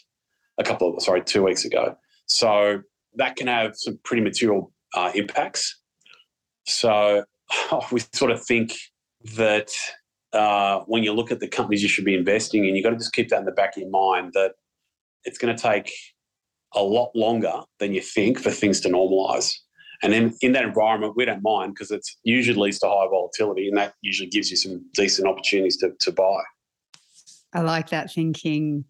a 0.57 0.63
couple 0.63 0.95
of, 0.95 1.03
sorry, 1.03 1.23
two 1.23 1.43
weeks 1.43 1.63
ago. 1.63 1.95
So 2.25 2.81
that 3.15 3.35
can 3.35 3.45
have 3.45 3.73
some 3.75 3.99
pretty 4.03 4.23
material 4.23 4.73
uh, 4.95 5.11
impacts. 5.13 5.79
So 6.65 7.23
we 7.91 8.01
sort 8.13 8.31
of 8.31 8.43
think 8.43 8.73
that 9.35 9.71
uh, 10.33 10.79
when 10.87 11.03
you 11.03 11.13
look 11.13 11.31
at 11.31 11.39
the 11.39 11.47
companies 11.47 11.83
you 11.83 11.89
should 11.89 12.05
be 12.05 12.15
investing 12.15 12.65
in, 12.65 12.75
you've 12.75 12.83
got 12.83 12.91
to 12.91 12.97
just 12.97 13.13
keep 13.13 13.29
that 13.29 13.39
in 13.39 13.45
the 13.45 13.51
back 13.51 13.75
of 13.75 13.81
your 13.81 13.91
mind 13.91 14.31
that 14.33 14.53
it's 15.23 15.37
going 15.37 15.55
to 15.55 15.61
take 15.61 15.91
a 16.73 16.81
lot 16.81 17.11
longer 17.15 17.61
than 17.79 17.93
you 17.93 18.01
think 18.01 18.39
for 18.39 18.49
things 18.49 18.79
to 18.81 18.89
normalise. 18.89 19.53
And 20.03 20.13
then 20.13 20.33
in 20.41 20.53
that 20.53 20.63
environment, 20.63 21.13
we 21.15 21.25
don't 21.25 21.43
mind 21.43 21.75
because 21.75 21.91
it 21.91 22.07
usually 22.23 22.59
leads 22.59 22.79
to 22.79 22.87
high 22.87 23.07
volatility, 23.07 23.67
and 23.67 23.77
that 23.77 23.93
usually 24.01 24.29
gives 24.29 24.49
you 24.49 24.57
some 24.57 24.83
decent 24.93 25.27
opportunities 25.27 25.77
to, 25.77 25.91
to 25.99 26.11
buy. 26.11 26.41
I 27.53 27.61
like 27.61 27.89
that 27.89 28.11
thinking. 28.11 28.85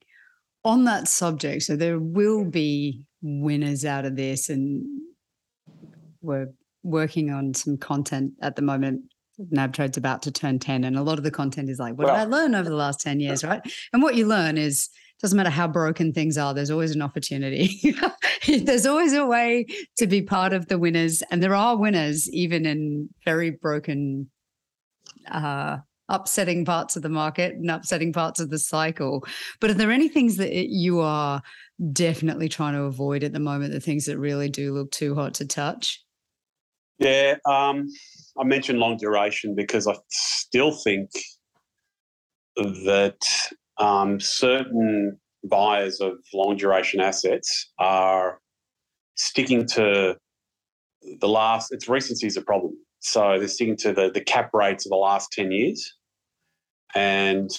On 0.64 0.86
that 0.86 1.08
subject, 1.08 1.64
so 1.64 1.76
there 1.76 1.98
will 1.98 2.46
be 2.46 3.04
winners 3.24 3.84
out 3.84 4.06
of 4.06 4.16
this 4.16 4.48
and 4.48 4.86
we're 6.22 6.50
working 6.84 7.32
on 7.32 7.54
some 7.54 7.78
content 7.78 8.34
at 8.42 8.56
the 8.56 8.62
moment. 8.62 9.02
Nabtrade's 9.40 9.98
about 9.98 10.22
to 10.24 10.32
turn 10.32 10.60
10 10.60 10.84
and 10.84 10.98
a 10.98 11.02
lot 11.02 11.18
of 11.18 11.24
the 11.24 11.32
content 11.32 11.70
is 11.70 11.80
like 11.80 11.98
what 11.98 12.06
well, 12.06 12.16
did 12.16 12.22
i 12.22 12.26
learn 12.26 12.54
over 12.54 12.70
the 12.70 12.76
last 12.76 13.02
10 13.02 13.20
years 13.20 13.44
right? 13.44 13.62
And 13.92 14.04
what 14.04 14.14
you 14.14 14.28
learn 14.28 14.58
is 14.58 14.90
doesn't 15.20 15.38
matter 15.38 15.50
how 15.50 15.68
broken 15.68 16.14
things 16.14 16.38
are 16.38 16.54
there's 16.54 16.70
always 16.70 16.92
an 16.92 17.02
opportunity. 17.02 17.96
There's 18.48 18.88
always 18.88 19.14
a 19.14 19.26
way 19.26 19.68
to 19.98 20.08
be 20.08 20.24
part 20.24 20.52
of 20.52 20.68
the 20.68 20.80
winners 20.80 21.24
and 21.32 21.42
there 21.42 21.56
are 21.56 21.78
winners 21.78 22.30
even 22.32 22.66
in 22.66 23.10
very 23.24 23.52
broken 23.52 24.30
uh, 25.30 25.78
upsetting 26.10 26.66
parts 26.66 26.96
of 26.96 27.02
the 27.02 27.10
market 27.10 27.54
and 27.54 27.72
upsetting 27.72 28.14
parts 28.14 28.40
of 28.40 28.50
the 28.50 28.60
cycle. 28.60 29.26
But 29.60 29.72
are 29.72 29.76
there 29.76 29.92
any 29.92 30.10
things 30.10 30.38
that 30.38 30.52
you 30.54 31.00
are 31.00 31.42
definitely 31.94 32.50
trying 32.50 32.74
to 32.74 32.84
avoid 32.84 33.24
at 33.24 33.34
the 33.34 33.40
moment 33.40 33.74
the 33.74 33.80
things 33.80 34.06
that 34.06 34.20
really 34.20 34.50
do 34.50 34.74
look 34.74 34.92
too 34.92 35.16
hot 35.16 35.36
to 35.36 35.46
touch? 35.46 36.04
Yeah, 37.02 37.38
um, 37.48 37.88
I 38.40 38.44
mentioned 38.44 38.78
long 38.78 38.96
duration 38.98 39.56
because 39.56 39.88
I 39.88 39.96
still 40.10 40.72
think 40.72 41.10
that 42.56 43.18
um, 43.80 44.20
certain 44.20 45.20
buyers 45.44 46.00
of 46.00 46.14
long 46.32 46.58
duration 46.58 47.02
assets 47.02 47.72
are 47.80 48.40
sticking 49.16 49.66
to 49.66 50.16
the 51.20 51.28
last, 51.28 51.74
it's 51.74 51.90
recency 51.90 52.28
is 52.28 52.38
a 52.38 52.42
problem. 52.44 52.74
So 53.00 53.40
they're 53.40 53.48
sticking 53.48 53.78
to 53.78 53.94
the, 53.94 54.12
the 54.12 54.22
cap 54.22 54.52
rates 54.54 54.86
of 54.86 54.92
the 54.92 54.96
last 54.96 55.32
10 55.32 55.52
years 55.52 55.98
and 56.94 57.50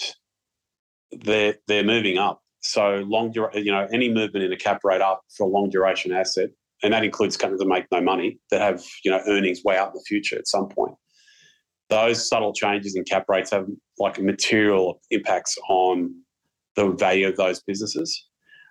they're, 1.11 1.57
they're 1.67 1.83
moving 1.83 2.17
up. 2.17 2.43
So 2.61 3.05
long, 3.09 3.35
you 3.55 3.73
know, 3.73 3.89
any 3.93 4.09
movement 4.09 4.45
in 4.45 4.53
a 4.53 4.57
cap 4.57 4.83
rate 4.85 5.01
up 5.01 5.23
for 5.37 5.49
a 5.49 5.51
long 5.51 5.69
duration 5.69 6.13
asset, 6.13 6.51
and 6.83 6.93
that 6.93 7.05
includes 7.05 7.37
companies 7.37 7.61
that 7.61 7.69
make 7.69 7.85
no 7.93 8.01
money 8.01 8.39
that 8.51 8.61
have 8.61 8.83
you 9.05 9.11
know 9.11 9.21
earnings 9.27 9.63
way 9.65 9.77
out 9.77 9.89
in 9.89 9.95
the 9.95 10.05
future 10.07 10.37
at 10.37 10.49
some 10.49 10.69
point. 10.69 10.95
Those 11.89 12.27
subtle 12.27 12.53
changes 12.53 12.97
in 12.97 13.05
cap 13.05 13.27
rates 13.29 13.51
have 13.51 13.67
like 13.99 14.19
material 14.19 15.01
impacts 15.11 15.57
on 15.69 16.15
the 16.75 16.91
value 16.91 17.29
of 17.29 17.37
those 17.37 17.63
businesses. 17.63 18.27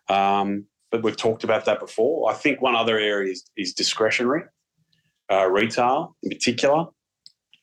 Um, 0.09 0.65
but 0.91 1.03
we've 1.03 1.15
talked 1.15 1.43
about 1.43 1.65
that 1.65 1.79
before. 1.79 2.29
I 2.29 2.33
think 2.33 2.61
one 2.61 2.75
other 2.75 2.99
area 2.99 3.31
is, 3.31 3.43
is 3.55 3.73
discretionary, 3.73 4.43
uh, 5.31 5.47
retail 5.47 6.15
in 6.23 6.29
particular, 6.29 6.85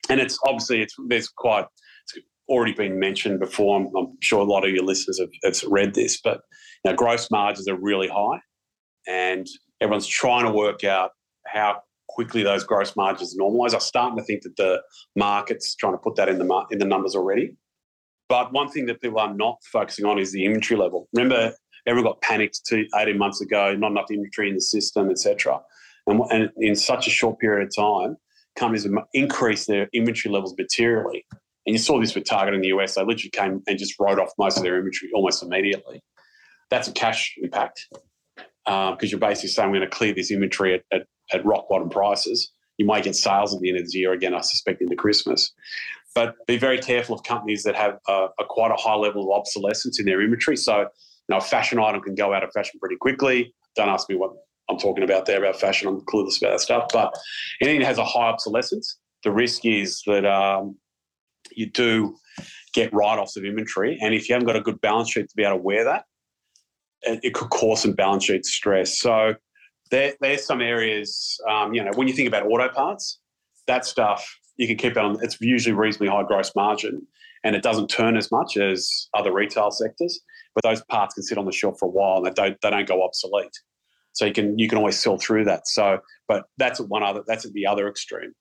and 0.09 0.19
it's 0.19 0.39
obviously 0.45 0.81
it's 0.81 0.95
there's 1.07 1.29
quite 1.29 1.65
it's 2.03 2.25
already 2.47 2.73
been 2.73 2.97
mentioned 2.97 3.39
before. 3.39 3.79
I'm, 3.79 3.95
I'm 3.95 4.17
sure 4.21 4.39
a 4.39 4.43
lot 4.43 4.65
of 4.65 4.71
your 4.71 4.83
listeners 4.83 5.19
have, 5.19 5.29
have 5.43 5.61
read 5.69 5.93
this, 5.93 6.19
but 6.19 6.41
you 6.83 6.91
know, 6.91 6.97
gross 6.97 7.29
margins 7.29 7.67
are 7.67 7.79
really 7.79 8.07
high, 8.07 8.39
and 9.07 9.45
everyone's 9.81 10.07
trying 10.07 10.45
to 10.45 10.51
work 10.51 10.83
out 10.83 11.11
how 11.45 11.81
quickly 12.07 12.43
those 12.43 12.63
gross 12.63 12.95
margins 12.95 13.37
normalise. 13.39 13.73
I'm 13.73 13.79
starting 13.79 14.17
to 14.17 14.23
think 14.23 14.43
that 14.43 14.55
the 14.57 14.81
market's 15.15 15.75
trying 15.75 15.93
to 15.93 15.97
put 15.97 16.15
that 16.15 16.27
in 16.27 16.37
the 16.37 16.65
in 16.71 16.79
the 16.79 16.85
numbers 16.85 17.15
already. 17.15 17.55
But 18.27 18.53
one 18.53 18.69
thing 18.69 18.85
that 18.87 19.01
people 19.01 19.19
are 19.19 19.33
not 19.33 19.57
focusing 19.71 20.05
on 20.05 20.19
is 20.19 20.31
the 20.31 20.45
inventory 20.45 20.79
level. 20.79 21.07
Remember, 21.13 21.53
everyone 21.87 22.11
got 22.11 22.21
panicked 22.21 22.61
two, 22.67 22.85
18 22.95 23.17
months 23.17 23.41
ago, 23.41 23.75
not 23.75 23.91
enough 23.91 24.11
inventory 24.11 24.49
in 24.49 24.55
the 24.55 24.61
system, 24.61 25.09
etc. 25.09 25.59
And, 26.05 26.21
and 26.29 26.49
in 26.57 26.75
such 26.75 27.07
a 27.07 27.09
short 27.09 27.39
period 27.39 27.67
of 27.67 27.75
time, 27.75 28.17
companies 28.55 28.83
have 28.83 28.93
increased 29.13 29.67
their 29.67 29.89
inventory 29.93 30.31
levels 30.31 30.53
materially. 30.57 31.25
And 31.65 31.73
you 31.73 31.79
saw 31.79 31.99
this 31.99 32.13
with 32.13 32.25
Target 32.25 32.53
in 32.53 32.61
the 32.61 32.67
US. 32.69 32.95
They 32.95 33.03
literally 33.03 33.31
came 33.31 33.61
and 33.67 33.79
just 33.79 33.95
wrote 33.99 34.19
off 34.19 34.31
most 34.37 34.57
of 34.57 34.63
their 34.63 34.77
inventory 34.77 35.11
almost 35.13 35.41
immediately. 35.41 36.01
That's 36.69 36.87
a 36.87 36.91
cash 36.91 37.35
impact 37.41 37.87
because 38.69 38.93
um, 39.01 39.09
you're 39.09 39.19
basically 39.19 39.49
saying 39.49 39.71
we're 39.71 39.79
going 39.79 39.89
to 39.89 39.95
clear 39.95 40.13
this 40.13 40.29
inventory 40.29 40.75
at, 40.75 40.83
at, 40.93 41.07
at, 41.33 41.43
rock 41.43 41.67
bottom 41.69 41.89
prices. 41.89 42.51
You 42.77 42.85
might 42.85 43.03
get 43.03 43.15
sales 43.15 43.53
at 43.53 43.61
the 43.61 43.69
end 43.69 43.79
of 43.79 43.89
the 43.89 43.97
year 43.97 44.13
again, 44.13 44.35
I 44.35 44.41
suspect, 44.41 44.81
into 44.81 44.95
Christmas. 44.95 45.51
But 46.13 46.35
be 46.45 46.57
very 46.57 46.77
careful 46.77 47.15
of 47.15 47.23
companies 47.23 47.63
that 47.63 47.75
have 47.75 47.97
a, 48.07 48.27
a 48.39 48.45
quite 48.47 48.71
a 48.71 48.75
high 48.75 48.95
level 48.95 49.23
of 49.23 49.39
obsolescence 49.39 49.99
in 49.99 50.05
their 50.05 50.21
inventory. 50.21 50.55
So, 50.55 50.81
you 50.81 50.87
know, 51.29 51.37
a 51.37 51.41
fashion 51.41 51.79
item 51.79 52.01
can 52.01 52.13
go 52.13 52.31
out 52.31 52.43
of 52.43 52.51
fashion 52.53 52.79
pretty 52.79 52.95
quickly. 52.95 53.53
Don't 53.75 53.89
ask 53.89 54.07
me 54.07 54.15
what 54.15 54.31
I'm 54.69 54.77
talking 54.77 55.03
about 55.03 55.25
there 55.25 55.39
about 55.39 55.59
fashion. 55.59 55.87
I'm 55.87 56.01
clueless 56.01 56.39
about 56.39 56.51
that 56.51 56.61
stuff. 56.61 56.85
But 56.93 57.17
anything 57.61 57.79
that 57.79 57.87
has 57.87 57.97
a 57.97 58.05
high 58.05 58.29
obsolescence, 58.29 58.97
the 59.23 59.31
risk 59.31 59.65
is 59.65 60.01
that 60.05 60.25
um, 60.25 60.77
you 61.51 61.71
do 61.71 62.15
get 62.73 62.93
write-offs 62.93 63.35
of 63.35 63.45
inventory. 63.45 63.97
And 63.99 64.13
if 64.13 64.29
you 64.29 64.33
haven't 64.33 64.45
got 64.45 64.55
a 64.55 64.61
good 64.61 64.79
balance 64.79 65.09
sheet 65.09 65.27
to 65.27 65.35
be 65.35 65.43
able 65.43 65.57
to 65.57 65.63
wear 65.63 65.83
that, 65.85 66.05
it 67.03 67.33
could 67.33 67.49
cause 67.49 67.81
some 67.81 67.93
balance 67.93 68.25
sheet 68.25 68.45
stress. 68.45 68.99
So 68.99 69.35
there, 69.91 70.13
there's 70.21 70.45
some 70.45 70.61
areas, 70.61 71.39
um, 71.49 71.73
you 71.73 71.83
know, 71.83 71.91
when 71.95 72.07
you 72.07 72.13
think 72.13 72.27
about 72.27 72.45
auto 72.45 72.69
parts, 72.69 73.19
that 73.67 73.85
stuff 73.85 74.37
you 74.57 74.67
can 74.67 74.77
keep 74.77 74.91
it 74.91 74.97
on. 74.97 75.17
It's 75.21 75.39
usually 75.39 75.73
reasonably 75.73 76.09
high 76.09 76.23
gross 76.23 76.53
margin, 76.55 77.05
and 77.43 77.55
it 77.55 77.63
doesn't 77.63 77.87
turn 77.87 78.17
as 78.17 78.31
much 78.31 78.57
as 78.57 79.07
other 79.13 79.33
retail 79.33 79.71
sectors. 79.71 80.19
But 80.53 80.63
those 80.63 80.83
parts 80.89 81.13
can 81.13 81.23
sit 81.23 81.37
on 81.37 81.45
the 81.45 81.51
shelf 81.51 81.77
for 81.79 81.85
a 81.85 81.91
while, 81.91 82.17
and 82.17 82.25
they 82.25 82.31
don't 82.31 82.57
they 82.61 82.69
don't 82.69 82.87
go 82.87 83.03
obsolete. 83.03 83.57
So 84.13 84.25
you 84.25 84.33
can 84.33 84.59
you 84.59 84.67
can 84.67 84.77
always 84.77 84.99
sell 84.99 85.17
through 85.17 85.45
that. 85.45 85.67
So, 85.67 85.99
but 86.27 86.45
that's 86.57 86.81
one 86.81 87.03
other 87.03 87.23
that's 87.25 87.45
at 87.45 87.53
the 87.53 87.65
other 87.65 87.87
extreme 87.87 88.33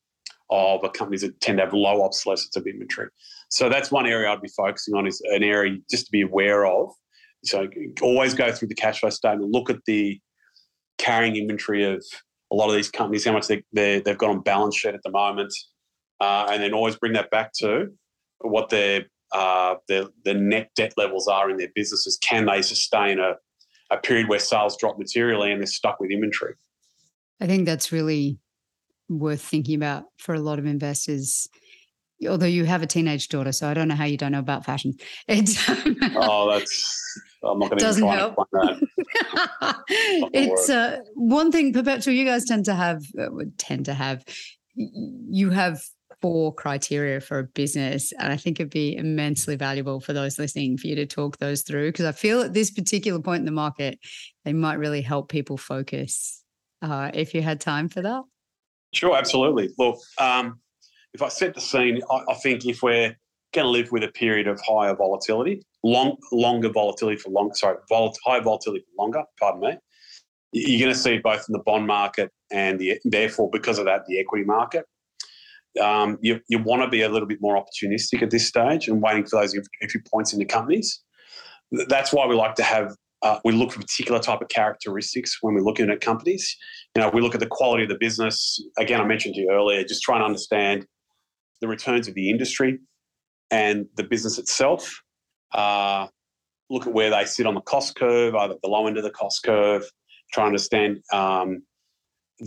of 0.51 0.81
companies 0.92 1.21
that 1.21 1.40
tend 1.40 1.59
to 1.59 1.64
have 1.64 1.75
low 1.75 2.03
obsolescence 2.03 2.57
of 2.57 2.66
inventory. 2.66 3.09
So 3.51 3.68
that's 3.68 3.90
one 3.90 4.07
area 4.07 4.31
I'd 4.31 4.40
be 4.40 4.49
focusing 4.49 4.94
on 4.94 5.07
is 5.07 5.23
an 5.27 5.42
area 5.42 5.77
just 5.90 6.07
to 6.07 6.11
be 6.11 6.23
aware 6.23 6.66
of 6.66 6.90
so 7.44 7.68
always 8.03 8.35
go 8.35 8.53
through 8.53 8.68
the 8.68 8.74
cash 8.74 9.01
flow 9.01 9.11
statement, 9.11 9.51
look 9.51 9.70
at 9.70 9.85
the 9.87 10.20
carrying 10.98 11.37
inventory 11.37 11.85
of 11.85 12.05
a 12.51 12.55
lot 12.55 12.68
of 12.68 12.74
these 12.74 12.90
companies, 12.90 13.24
how 13.24 13.33
much 13.33 13.46
they, 13.46 13.62
they, 13.72 14.03
have 14.07 14.18
got 14.18 14.31
on 14.31 14.40
balance 14.40 14.77
sheet 14.77 14.94
at 14.94 15.03
the 15.05 15.11
moment, 15.11 15.53
uh, 16.20 16.48
and 16.51 16.62
then 16.62 16.72
always 16.72 16.96
bring 16.96 17.12
that 17.12 17.31
back 17.31 17.53
to 17.59 17.87
what 18.40 18.70
their, 18.70 19.05
uh, 19.33 19.77
their, 19.87 20.05
their 20.24 20.35
net 20.35 20.70
debt 20.74 20.92
levels 20.96 21.29
are 21.29 21.51
in 21.51 21.57
their 21.57 21.68
businesses. 21.74 22.18
Can 22.22 22.46
they 22.46 22.62
sustain 22.62 23.18
a, 23.18 23.35
a 23.90 23.98
period 23.98 24.29
where 24.29 24.38
sales 24.38 24.77
drop 24.77 24.98
materially 24.98 25.53
and 25.53 25.61
they're 25.61 25.66
stuck 25.66 26.01
with 26.01 26.11
inventory? 26.11 26.55
I 27.40 27.46
think 27.46 27.66
that's 27.66 27.92
really 27.92 28.38
worth 29.09 29.40
thinking 29.40 29.74
about 29.74 30.05
for 30.18 30.35
a 30.35 30.40
lot 30.40 30.59
of 30.59 30.66
investors 30.66 31.48
although 32.29 32.47
you 32.47 32.65
have 32.65 32.83
a 32.83 32.87
teenage 32.87 33.29
daughter, 33.29 33.53
so 33.53 33.69
I 33.69 33.75
don't 33.75 33.89
know 33.89 33.95
how 33.95 34.05
you 34.05 34.17
don't 34.17 34.33
know 34.33 34.39
about 34.39 34.65
fashion. 34.65 34.95
It's 35.29 35.59
oh, 36.17 36.51
that's 36.51 37.21
I'm 37.45 37.59
not 37.59 37.71
going 37.71 37.79
to 37.79 37.85
doesn't 37.85 38.07
help. 38.07 38.37
it's 39.89 40.71
uh, 40.71 40.99
one 41.15 41.53
thing, 41.53 41.73
Perpetual. 41.73 42.15
You 42.15 42.25
guys 42.25 42.45
tend 42.45 42.65
to 42.65 42.75
have 42.75 43.03
uh, 43.19 43.29
tend 43.59 43.85
to 43.87 43.95
have 43.95 44.25
you 44.75 45.51
have 45.51 45.83
four 46.21 46.53
criteria 46.53 47.21
for 47.21 47.39
a 47.39 47.45
business, 47.45 48.13
and 48.19 48.33
I 48.33 48.37
think 48.37 48.59
it'd 48.59 48.71
be 48.71 48.97
immensely 48.97 49.57
valuable 49.57 50.01
for 50.01 50.13
those 50.13 50.39
listening 50.39 50.79
for 50.79 50.89
you 50.89 50.97
to 50.97 51.07
talk 51.07 51.39
those 51.39 51.63
through 51.63 51.93
because 51.93 52.07
I 52.07 52.13
feel 52.13 52.43
at 52.43 52.55
this 52.55 52.71
particular 52.71 53.21
point 53.21 53.41
in 53.41 53.47
the 53.47 53.53
market, 53.53 53.99
they 54.45 54.53
might 54.53 54.75
really 54.75 55.03
help 55.03 55.29
people 55.29 55.57
focus. 55.57 56.43
Uh, 56.81 57.11
if 57.13 57.35
you 57.35 57.43
had 57.43 57.61
time 57.61 57.89
for 57.89 58.03
that. 58.03 58.23
Sure, 58.95 59.17
absolutely. 59.17 59.71
Look, 59.79 59.99
um, 60.19 60.61
if 61.14 61.23
I 61.23 61.29
set 61.29 61.55
the 61.55 61.61
scene, 61.61 62.01
I, 62.11 62.23
I 62.31 62.35
think 62.35 62.66
if 62.66 62.83
we're 62.83 63.16
going 63.55 63.64
to 63.64 63.71
live 63.71 63.90
with 63.92 64.05
a 64.05 64.09
period 64.09 64.47
of 64.47 64.61
higher 64.61 64.94
volatility, 64.94 65.62
long, 65.83 66.16
longer 66.33 66.71
volatility 66.71 67.16
for 67.16 67.31
long, 67.31 67.55
sorry, 67.55 67.77
vol, 67.88 68.14
volatility 68.27 68.85
for 68.85 69.03
longer. 69.03 69.23
Pardon 69.38 69.61
me. 69.61 69.79
You're 70.53 70.87
going 70.87 70.94
to 70.94 70.99
see 70.99 71.18
both 71.18 71.44
in 71.49 71.53
the 71.53 71.62
bond 71.64 71.87
market 71.87 72.31
and 72.51 72.79
the, 72.79 72.99
therefore 73.05 73.51
because 73.51 73.79
of 73.79 73.85
that, 73.87 74.03
the 74.07 74.18
equity 74.18 74.44
market. 74.44 74.85
Um, 75.81 76.18
you, 76.23 76.40
you 76.49 76.59
want 76.59 76.83
to 76.83 76.88
be 76.88 77.03
a 77.03 77.09
little 77.09 77.29
bit 77.29 77.38
more 77.40 77.62
opportunistic 77.62 78.23
at 78.23 78.31
this 78.31 78.47
stage 78.47 78.88
and 78.88 79.01
waiting 79.03 79.25
for 79.25 79.40
those 79.40 79.55
entry 79.83 80.03
points 80.11 80.33
into 80.33 80.47
companies. 80.47 81.03
That's 81.71 82.12
why 82.12 82.27
we 82.27 82.35
like 82.35 82.55
to 82.57 82.62
have 82.62 82.94
uh, 83.23 83.38
we 83.44 83.53
look 83.53 83.73
for 83.73 83.81
particular 83.81 84.21
type 84.21 84.40
of 84.40 84.49
characteristics 84.49 85.38
when 85.40 85.55
we're 85.55 85.62
looking 85.62 85.90
at 85.90 86.01
companies. 86.01 86.57
You 86.94 87.03
know, 87.03 87.11
we 87.11 87.21
look 87.21 87.35
at 87.35 87.40
the 87.40 87.49
quality 87.49 87.83
of 87.83 87.88
the 87.88 87.99
business. 87.99 88.62
Again, 88.79 89.01
I 89.01 89.05
mentioned 89.05 89.35
to 89.35 89.40
you 89.40 89.51
earlier, 89.51 89.83
just 89.83 90.03
trying 90.03 90.21
to 90.21 90.25
understand 90.25 90.87
the 91.61 91.68
returns 91.68 92.09
of 92.09 92.14
the 92.14 92.31
industry 92.31 92.79
and 93.51 93.87
the 93.97 94.05
business 94.05 94.38
itself. 94.38 95.01
Uh, 95.53 96.07
look 96.71 96.87
at 96.87 96.92
where 96.92 97.11
they 97.11 97.25
sit 97.25 97.47
on 97.47 97.55
the 97.55 97.61
cost 97.62 97.97
curve, 97.97 98.35
either 98.35 98.55
the 98.62 98.68
low 98.68 98.87
end 98.87 98.99
of 98.99 99.05
the 99.05 99.11
cost 99.11 99.42
curve, 99.42 99.85
try 100.33 100.44
to 100.44 100.47
understand 100.47 100.99
um, 101.12 101.62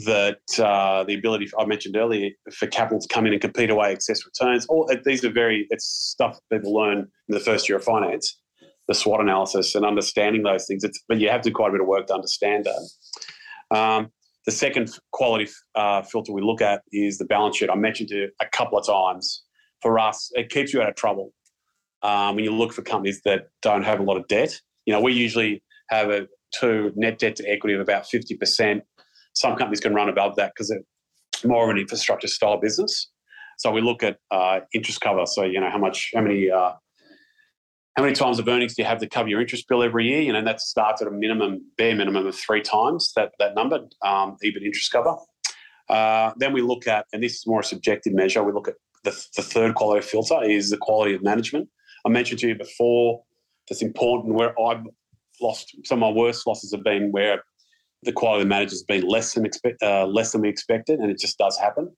that 0.06 0.40
uh, 0.60 1.04
the 1.04 1.16
ability, 1.16 1.50
I 1.58 1.66
mentioned 1.66 1.98
earlier, 1.98 2.30
for 2.54 2.68
capital 2.68 3.00
to 3.00 3.08
come 3.08 3.26
in 3.26 3.34
and 3.34 3.42
compete 3.42 3.70
away 3.70 3.92
excess 3.92 4.20
returns. 4.26 4.66
All 4.68 4.90
these 5.06 5.26
are 5.26 5.32
very, 5.32 5.68
it's 5.70 5.86
stuff 5.86 6.40
people 6.52 6.74
learn 6.74 7.00
in 7.00 7.34
the 7.34 7.40
first 7.40 7.68
year 7.68 7.78
of 7.78 7.84
finance, 7.84 8.40
the 8.88 8.94
SWOT 8.94 9.22
analysis 9.22 9.76
and 9.76 9.86
understanding 9.86 10.44
those 10.44 10.66
things. 10.66 10.84
It's, 10.84 11.04
but 11.08 11.20
you 11.20 11.30
have 11.30 11.42
to 11.42 11.50
do 11.50 11.56
quite 11.56 11.70
a 11.70 11.72
bit 11.72 11.82
of 11.82 11.88
work 11.88 12.08
to 12.08 12.14
understand 12.14 12.66
that. 12.66 13.78
Um, 13.78 14.12
the 14.46 14.52
second 14.52 14.90
quality 15.12 15.48
uh, 15.76 16.02
filter 16.02 16.34
we 16.34 16.42
look 16.42 16.62
at 16.62 16.82
is 16.92 17.18
the 17.18 17.26
balance 17.26 17.58
sheet. 17.58 17.70
I 17.70 17.76
mentioned 17.76 18.12
it 18.12 18.32
a 18.42 18.46
couple 18.48 18.78
of 18.78 18.86
times. 18.86 19.44
For 19.82 20.00
us, 20.00 20.30
it 20.34 20.50
keeps 20.50 20.74
you 20.74 20.82
out 20.82 20.90
of 20.90 20.96
trouble 20.96 21.34
um, 22.04 22.36
when 22.36 22.44
you 22.44 22.54
look 22.54 22.74
for 22.74 22.82
companies 22.82 23.22
that 23.26 23.48
don't 23.62 23.84
have 23.84 24.00
a 24.00 24.04
lot 24.04 24.18
of 24.18 24.28
debt. 24.28 24.60
You 24.86 24.94
know, 24.94 25.02
we 25.02 25.14
usually 25.14 25.64
have 25.90 26.10
a 26.10 26.28
two 26.54 26.92
net 26.96 27.20
debt 27.20 27.36
to 27.38 27.50
equity 27.50 27.74
of 27.76 27.82
about 27.82 28.08
fifty 28.08 28.36
percent. 28.36 28.84
Some 29.34 29.56
companies 29.56 29.80
can 29.80 29.94
run 29.94 30.10
above 30.10 30.36
that 30.36 30.52
because 30.54 30.70
they're 30.70 31.50
more 31.50 31.64
of 31.64 31.70
an 31.70 31.78
infrastructure 31.78 32.28
style 32.28 32.60
business. 32.60 33.10
So 33.58 33.72
we 33.72 33.82
look 33.82 34.04
at 34.04 34.18
uh, 34.32 34.62
interest 34.74 35.02
cover. 35.02 35.26
So 35.26 35.44
you 35.44 35.60
know 35.60 35.70
how 35.70 35.78
much, 35.78 36.12
how 36.16 36.22
many 36.22 36.50
uh, 36.50 36.74
how 37.96 38.04
many 38.04 38.16
times 38.16 38.40
of 38.40 38.48
earnings 38.48 38.76
do 38.76 38.82
you 38.82 38.88
have 38.88 39.00
to 39.00 39.08
cover 39.08 39.28
your 39.28 39.42
interest 39.42 39.68
bill 39.68 39.84
every 39.84 40.08
year? 40.08 40.22
You 40.22 40.32
know, 40.32 40.44
that 40.44 40.62
starts 40.62 41.02
at 41.02 41.08
a 41.08 41.12
minimum, 41.12 41.66
bare 41.78 41.96
minimum 41.96 42.26
of 42.26 42.36
three 42.36 42.62
times 42.62 43.12
that, 43.16 43.34
that 43.40 43.54
number, 43.54 43.80
um, 44.02 44.38
EBIT 44.44 44.64
interest 44.64 44.92
cover. 44.92 45.16
Uh, 45.90 46.32
then 46.38 46.54
we 46.54 46.62
look 46.62 46.88
at, 46.88 47.06
and 47.12 47.22
this 47.22 47.34
is 47.34 47.48
more 47.48 47.60
a 47.60 47.64
subjective 47.64 48.14
measure, 48.14 48.44
we 48.44 48.54
look 48.54 48.70
at 48.70 48.76
the, 49.04 49.12
the 49.36 49.42
third 49.42 49.76
quality 49.76 50.06
filter 50.06 50.42
is 50.44 50.70
the 50.70 50.78
quality 50.78 51.14
of 51.14 51.22
management. 51.22 51.68
I 52.06 52.10
mentioned 52.10 52.40
to 52.42 52.48
you 52.48 52.56
before 52.56 53.24
that's 53.68 53.82
important 53.82 54.36
where 54.36 54.60
I've 54.60 54.86
lost, 55.42 55.76
some 55.86 56.02
of 56.02 56.14
my 56.14 56.18
worst 56.18 56.48
losses 56.48 56.72
have 56.72 56.84
been 56.84 57.12
where 57.12 57.44
the 58.04 58.14
quality 58.14 58.44
of 58.44 58.46
the 58.46 58.50
manager 58.50 58.72
has 58.72 58.84
been 58.84 59.06
less 59.08 59.34
than, 59.34 59.46
uh, 59.82 60.06
less 60.06 60.32
than 60.32 60.42
we 60.42 60.50
expected, 60.50 61.00
and 61.00 61.12
it 61.12 61.20
just 61.20 61.38
does 61.38 61.58
happen. 61.58 61.92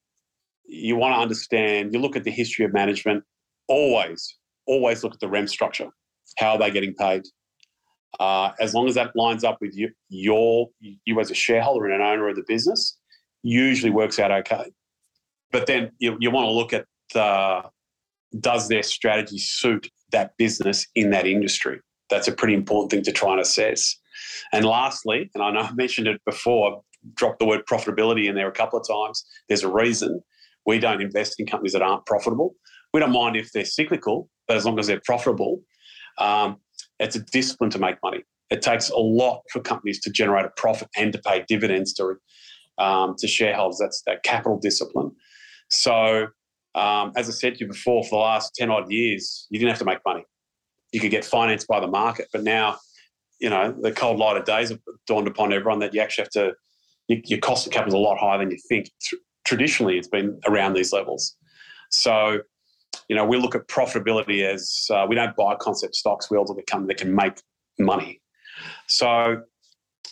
You 0.65 0.95
want 0.95 1.13
to 1.13 1.19
understand, 1.19 1.93
you 1.93 1.99
look 1.99 2.15
at 2.15 2.23
the 2.23 2.31
history 2.31 2.65
of 2.65 2.73
management, 2.73 3.23
always 3.67 4.37
always 4.65 5.03
look 5.03 5.13
at 5.13 5.19
the 5.19 5.27
REM 5.27 5.47
structure. 5.47 5.89
How 6.37 6.53
are 6.53 6.57
they 6.57 6.71
getting 6.71 6.93
paid? 6.93 7.23
Uh, 8.19 8.51
as 8.59 8.73
long 8.73 8.87
as 8.87 8.95
that 8.95 9.15
lines 9.15 9.43
up 9.43 9.57
with 9.59 9.75
you, 9.75 9.89
your 10.09 10.69
you 10.79 11.19
as 11.19 11.31
a 11.31 11.35
shareholder 11.35 11.85
and 11.87 11.95
an 11.95 12.01
owner 12.01 12.29
of 12.29 12.35
the 12.35 12.43
business, 12.47 12.97
usually 13.41 13.91
works 13.91 14.19
out 14.19 14.31
okay. 14.31 14.71
But 15.51 15.67
then 15.67 15.91
you, 15.99 16.17
you 16.19 16.31
want 16.31 16.45
to 16.45 16.51
look 16.51 16.73
at 16.73 16.85
the, 17.13 17.63
does 18.39 18.67
their 18.67 18.83
strategy 18.83 19.37
suit 19.37 19.89
that 20.11 20.31
business 20.37 20.87
in 20.95 21.11
that 21.11 21.27
industry? 21.27 21.79
That's 22.09 22.27
a 22.27 22.31
pretty 22.31 22.53
important 22.53 22.91
thing 22.91 23.03
to 23.03 23.11
try 23.11 23.31
and 23.31 23.41
assess. 23.41 23.95
And 24.51 24.65
lastly, 24.65 25.29
and 25.33 25.43
I 25.43 25.51
know 25.51 25.61
I 25.61 25.71
mentioned 25.73 26.07
it 26.07 26.21
before, 26.25 26.81
dropped 27.15 27.39
the 27.39 27.45
word 27.45 27.65
profitability 27.69 28.27
in 28.27 28.35
there 28.35 28.47
a 28.47 28.51
couple 28.51 28.79
of 28.79 28.87
times. 28.87 29.25
There's 29.47 29.63
a 29.63 29.71
reason 29.71 30.21
we 30.65 30.79
don't 30.79 31.01
invest 31.01 31.39
in 31.39 31.45
companies 31.45 31.73
that 31.73 31.81
aren't 31.81 32.05
profitable. 32.05 32.55
We 32.93 32.99
don't 32.99 33.11
mind 33.11 33.35
if 33.35 33.51
they're 33.51 33.65
cyclical, 33.65 34.29
but 34.47 34.57
as 34.57 34.65
long 34.65 34.79
as 34.79 34.87
they're 34.87 35.01
profitable, 35.03 35.61
um, 36.19 36.57
it's 36.99 37.15
a 37.15 37.19
discipline 37.19 37.69
to 37.71 37.79
make 37.79 37.95
money. 38.03 38.23
It 38.49 38.61
takes 38.61 38.89
a 38.89 38.97
lot 38.97 39.41
for 39.51 39.61
companies 39.61 39.99
to 40.01 40.11
generate 40.11 40.45
a 40.45 40.51
profit 40.55 40.89
and 40.95 41.11
to 41.13 41.19
pay 41.19 41.43
dividends 41.47 41.93
to 41.95 42.15
um, 42.77 43.15
to 43.19 43.27
shareholders. 43.27 43.77
That's 43.79 44.01
that 44.05 44.23
capital 44.23 44.59
discipline. 44.59 45.11
So, 45.69 46.27
um, 46.75 47.13
as 47.15 47.27
I 47.29 47.31
said 47.31 47.55
to 47.55 47.61
you 47.61 47.67
before, 47.67 48.03
for 48.03 48.09
the 48.11 48.17
last 48.17 48.53
ten 48.55 48.69
odd 48.69 48.91
years, 48.91 49.47
you 49.49 49.59
didn't 49.59 49.71
have 49.71 49.79
to 49.79 49.85
make 49.85 49.99
money. 50.05 50.23
You 50.91 50.99
could 50.99 51.11
get 51.11 51.25
financed 51.25 51.67
by 51.67 51.79
the 51.79 51.87
market, 51.87 52.27
but 52.31 52.43
now, 52.43 52.77
you 53.39 53.49
know, 53.49 53.75
the 53.81 53.91
cold 53.91 54.19
light 54.19 54.37
of 54.37 54.45
days 54.45 54.69
have 54.69 54.79
dawned 55.07 55.27
upon 55.27 55.51
everyone 55.51 55.79
that 55.79 55.93
you 55.93 56.01
actually 56.01 56.23
have 56.23 56.31
to 56.31 56.53
your, 57.07 57.19
your 57.25 57.39
cost 57.39 57.65
of 57.65 57.73
capital 57.73 57.99
is 57.99 58.05
a 58.05 58.07
lot 58.07 58.17
higher 58.17 58.37
than 58.39 58.51
you 58.51 58.57
think. 58.69 58.89
Traditionally, 59.45 59.97
it's 59.97 60.07
been 60.07 60.39
around 60.47 60.73
these 60.73 60.93
levels. 60.93 61.35
So, 61.91 62.39
you 63.09 63.15
know, 63.15 63.25
we 63.25 63.37
look 63.37 63.55
at 63.55 63.67
profitability 63.67 64.43
as 64.43 64.87
uh, 64.91 65.05
we 65.07 65.15
don't 65.15 65.35
buy 65.35 65.55
concept 65.59 65.95
stocks. 65.95 66.29
We 66.29 66.37
also 66.37 66.55
company 66.67 66.93
that 66.93 67.01
can 67.01 67.15
make 67.15 67.41
money. 67.79 68.21
So, 68.87 69.41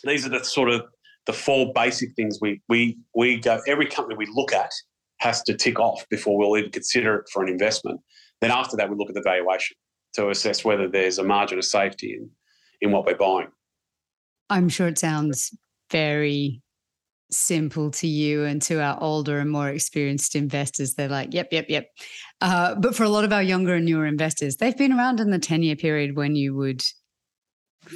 these 0.04 0.26
are 0.26 0.30
the 0.30 0.44
sort 0.44 0.68
of 0.70 0.82
the 1.26 1.32
four 1.32 1.72
basic 1.74 2.14
things 2.14 2.38
we 2.40 2.60
we 2.68 2.98
we 3.14 3.38
go. 3.38 3.60
Every 3.66 3.86
company 3.86 4.16
we 4.16 4.26
look 4.32 4.52
at 4.52 4.70
has 5.18 5.42
to 5.44 5.56
tick 5.56 5.78
off 5.78 6.04
before 6.10 6.36
we'll 6.36 6.56
even 6.58 6.70
consider 6.70 7.16
it 7.16 7.28
for 7.32 7.42
an 7.42 7.48
investment. 7.48 8.00
Then 8.40 8.50
after 8.50 8.76
that, 8.76 8.90
we 8.90 8.96
look 8.96 9.08
at 9.08 9.14
the 9.14 9.22
valuation 9.22 9.76
to 10.14 10.30
assess 10.30 10.64
whether 10.64 10.88
there's 10.88 11.18
a 11.18 11.24
margin 11.24 11.58
of 11.58 11.64
safety 11.64 12.14
in 12.14 12.30
in 12.80 12.90
what 12.90 13.06
we're 13.06 13.16
buying. 13.16 13.48
I'm 14.50 14.68
sure 14.68 14.88
it 14.88 14.98
sounds 14.98 15.56
very 15.90 16.61
simple 17.32 17.90
to 17.90 18.06
you 18.06 18.44
and 18.44 18.60
to 18.62 18.80
our 18.80 19.00
older 19.02 19.38
and 19.38 19.50
more 19.50 19.68
experienced 19.68 20.36
investors. 20.36 20.94
They're 20.94 21.08
like, 21.08 21.32
yep, 21.32 21.48
yep, 21.50 21.66
yep. 21.68 21.88
Uh, 22.40 22.74
but 22.74 22.94
for 22.94 23.04
a 23.04 23.08
lot 23.08 23.24
of 23.24 23.32
our 23.32 23.42
younger 23.42 23.74
and 23.74 23.84
newer 23.84 24.06
investors, 24.06 24.56
they've 24.56 24.76
been 24.76 24.92
around 24.92 25.20
in 25.20 25.30
the 25.30 25.38
10 25.38 25.62
year 25.62 25.76
period 25.76 26.16
when 26.16 26.36
you 26.36 26.54
would 26.54 26.84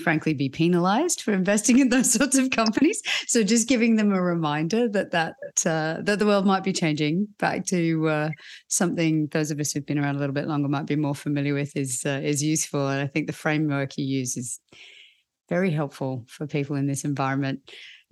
frankly 0.03 0.35
be 0.35 0.49
penalized 0.49 1.23
for 1.23 1.33
investing 1.33 1.79
in 1.79 1.91
those 1.91 2.13
sorts 2.19 2.37
of 2.37 2.51
companies 2.51 3.01
so 3.29 3.45
just 3.45 3.69
giving 3.69 3.95
them 3.95 4.13
a 4.13 4.21
reminder 4.21 4.89
that 4.89 5.13
that 5.13 5.35
uh, 5.65 6.03
that 6.03 6.19
the 6.19 6.27
world 6.27 6.45
might 6.45 6.65
be 6.65 6.73
changing 6.73 7.27
back 7.39 7.65
to 7.65 8.09
uh, 8.09 8.31
something 8.67 9.29
those 9.29 9.53
of 9.53 9.61
us 9.61 9.71
who've 9.71 9.87
been 9.87 9.99
around 9.99 10.17
a 10.17 10.19
little 10.19 10.35
bit 10.35 10.49
longer 10.49 10.69
might 10.69 10.87
be 10.87 10.97
more 10.97 11.15
familiar 11.15 11.55
with 11.55 11.77
is 11.77 12.03
uh, 12.05 12.21
is 12.23 12.43
useful 12.43 12.89
and 12.89 13.01
i 13.01 13.07
think 13.07 13.29
the 13.29 13.33
framework 13.33 13.97
you 13.97 14.05
use 14.05 14.37
is 14.37 14.59
very 15.49 15.71
helpful 15.71 16.25
for 16.27 16.49
people 16.49 16.75
in 16.75 16.89
this 16.89 17.05
environment 17.05 17.61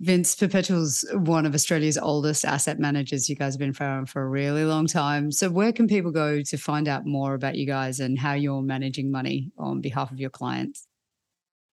Vince 0.01 0.35
Perpetual's 0.35 1.05
one 1.13 1.45
of 1.45 1.53
Australia's 1.53 1.97
oldest 1.97 2.43
asset 2.43 2.79
managers. 2.79 3.29
You 3.29 3.35
guys 3.35 3.53
have 3.53 3.59
been 3.59 3.73
around 3.79 4.07
for 4.09 4.21
a 4.21 4.27
really 4.27 4.65
long 4.65 4.87
time. 4.87 5.31
So, 5.31 5.49
where 5.49 5.71
can 5.71 5.87
people 5.87 6.11
go 6.11 6.41
to 6.41 6.57
find 6.57 6.87
out 6.87 7.05
more 7.05 7.33
about 7.33 7.55
you 7.55 7.65
guys 7.65 8.01
and 8.01 8.19
how 8.19 8.33
you're 8.33 8.61
managing 8.61 9.09
money 9.09 9.51
on 9.57 9.79
behalf 9.79 10.11
of 10.11 10.19
your 10.19 10.29
clients? 10.29 10.85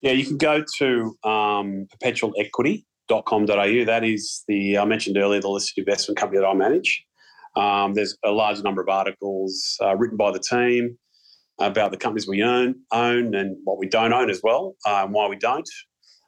Yeah, 0.03 0.13
you 0.13 0.25
can 0.25 0.37
go 0.37 0.65
to 0.79 1.17
um, 1.25 1.87
perpetualequity.com.au. 2.03 3.85
That 3.85 4.05
is 4.05 4.45
the, 4.47 4.79
I 4.79 4.85
mentioned 4.85 5.17
earlier, 5.17 5.41
the 5.41 5.49
listed 5.49 5.79
investment 5.79 6.19
company 6.19 6.41
that 6.41 6.47
I 6.47 6.55
manage. 6.55 7.05
Um, 7.57 7.95
there's 7.95 8.17
a 8.25 8.31
large 8.31 8.63
number 8.63 8.81
of 8.83 8.89
articles 8.89 9.77
uh, 9.81 9.97
written 9.97 10.17
by 10.17 10.31
the 10.31 10.41
team 10.41 10.97
about 11.61 11.91
the 11.91 11.97
companies 11.97 12.27
we 12.27 12.43
own, 12.43 12.77
own 12.93 13.35
and 13.35 13.57
what 13.65 13.79
we 13.79 13.89
don't 13.89 14.13
own 14.13 14.31
as 14.31 14.41
well, 14.43 14.77
uh, 14.87 15.03
and 15.05 15.13
why 15.13 15.29
we 15.29 15.37
don't 15.37 15.69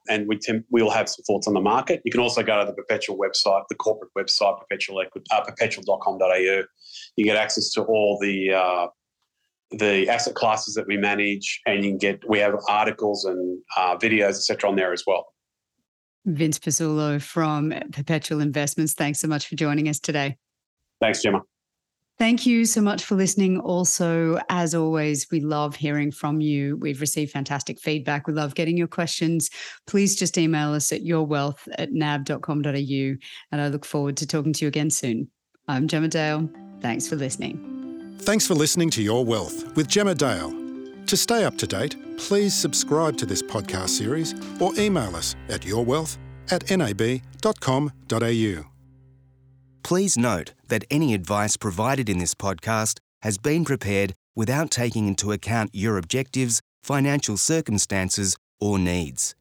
and 0.08 0.28
we 0.28 0.38
we'll 0.70 0.90
have 0.90 1.08
some 1.08 1.22
thoughts 1.24 1.46
on 1.46 1.54
the 1.54 1.60
market. 1.60 2.02
You 2.04 2.12
can 2.12 2.20
also 2.20 2.42
go 2.42 2.60
to 2.60 2.66
the 2.66 2.74
Perpetual 2.74 3.16
website, 3.16 3.62
the 3.68 3.74
corporate 3.74 4.10
website, 4.16 4.58
perpetual, 4.60 5.02
uh, 5.30 5.40
perpetual.com.au. 5.42 6.62
You 7.16 7.24
get 7.24 7.36
access 7.36 7.70
to 7.72 7.82
all 7.82 8.18
the 8.20 8.52
uh, 8.52 8.86
the 9.70 10.08
asset 10.08 10.34
classes 10.34 10.74
that 10.74 10.86
we 10.86 10.96
manage, 10.96 11.60
and 11.66 11.84
you 11.84 11.90
can 11.90 11.98
get 11.98 12.28
we 12.28 12.38
have 12.38 12.54
articles 12.68 13.24
and 13.24 13.58
uh, 13.76 13.96
videos, 13.96 14.30
etc., 14.30 14.70
on 14.70 14.76
there 14.76 14.92
as 14.92 15.04
well. 15.06 15.26
Vince 16.26 16.58
Pezzullo 16.58 17.20
from 17.20 17.72
Perpetual 17.92 18.40
Investments. 18.40 18.94
Thanks 18.94 19.20
so 19.20 19.28
much 19.28 19.46
for 19.46 19.56
joining 19.56 19.88
us 19.88 20.00
today. 20.00 20.36
Thanks, 21.00 21.22
Gemma. 21.22 21.42
Thank 22.16 22.46
you 22.46 22.64
so 22.64 22.80
much 22.80 23.04
for 23.04 23.16
listening. 23.16 23.58
Also, 23.58 24.38
as 24.48 24.74
always, 24.74 25.26
we 25.32 25.40
love 25.40 25.74
hearing 25.74 26.12
from 26.12 26.40
you. 26.40 26.76
We've 26.76 27.00
received 27.00 27.32
fantastic 27.32 27.80
feedback. 27.80 28.28
We 28.28 28.34
love 28.34 28.54
getting 28.54 28.76
your 28.76 28.86
questions. 28.86 29.50
Please 29.88 30.14
just 30.14 30.38
email 30.38 30.74
us 30.74 30.92
at 30.92 31.02
yourwealth 31.02 31.66
at 31.76 31.92
nab.com.au. 31.92 32.68
And 32.68 33.60
I 33.60 33.68
look 33.68 33.84
forward 33.84 34.16
to 34.18 34.28
talking 34.28 34.52
to 34.52 34.64
you 34.64 34.68
again 34.68 34.90
soon. 34.90 35.28
I'm 35.66 35.88
Gemma 35.88 36.08
Dale. 36.08 36.48
Thanks 36.80 37.08
for 37.08 37.16
listening. 37.16 38.16
Thanks 38.20 38.46
for 38.46 38.54
listening 38.54 38.90
to 38.90 39.02
Your 39.02 39.24
Wealth 39.24 39.76
with 39.76 39.88
Gemma 39.88 40.14
Dale. 40.14 40.52
To 41.06 41.16
stay 41.16 41.44
up 41.44 41.58
to 41.58 41.66
date, 41.66 41.96
please 42.16 42.54
subscribe 42.54 43.16
to 43.18 43.26
this 43.26 43.42
podcast 43.42 43.90
series 43.90 44.34
or 44.60 44.72
email 44.78 45.16
us 45.16 45.34
at 45.48 45.62
yourwealth 45.62 46.16
at 46.50 46.70
nab.com.au. 46.70 48.73
Please 49.84 50.16
note 50.16 50.54
that 50.68 50.84
any 50.90 51.12
advice 51.12 51.58
provided 51.58 52.08
in 52.08 52.18
this 52.18 52.34
podcast 52.34 52.98
has 53.20 53.36
been 53.36 53.66
prepared 53.66 54.14
without 54.34 54.70
taking 54.70 55.06
into 55.06 55.30
account 55.30 55.70
your 55.74 55.98
objectives, 55.98 56.62
financial 56.82 57.36
circumstances, 57.36 58.34
or 58.58 58.78
needs. 58.78 59.34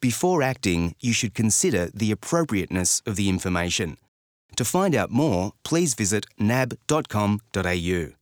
Before 0.00 0.42
acting, 0.42 0.94
you 1.00 1.12
should 1.12 1.34
consider 1.34 1.90
the 1.92 2.10
appropriateness 2.10 3.02
of 3.04 3.16
the 3.16 3.28
information. 3.28 3.98
To 4.56 4.64
find 4.64 4.94
out 4.94 5.10
more, 5.10 5.52
please 5.64 5.92
visit 5.92 6.24
nab.com.au. 6.38 8.19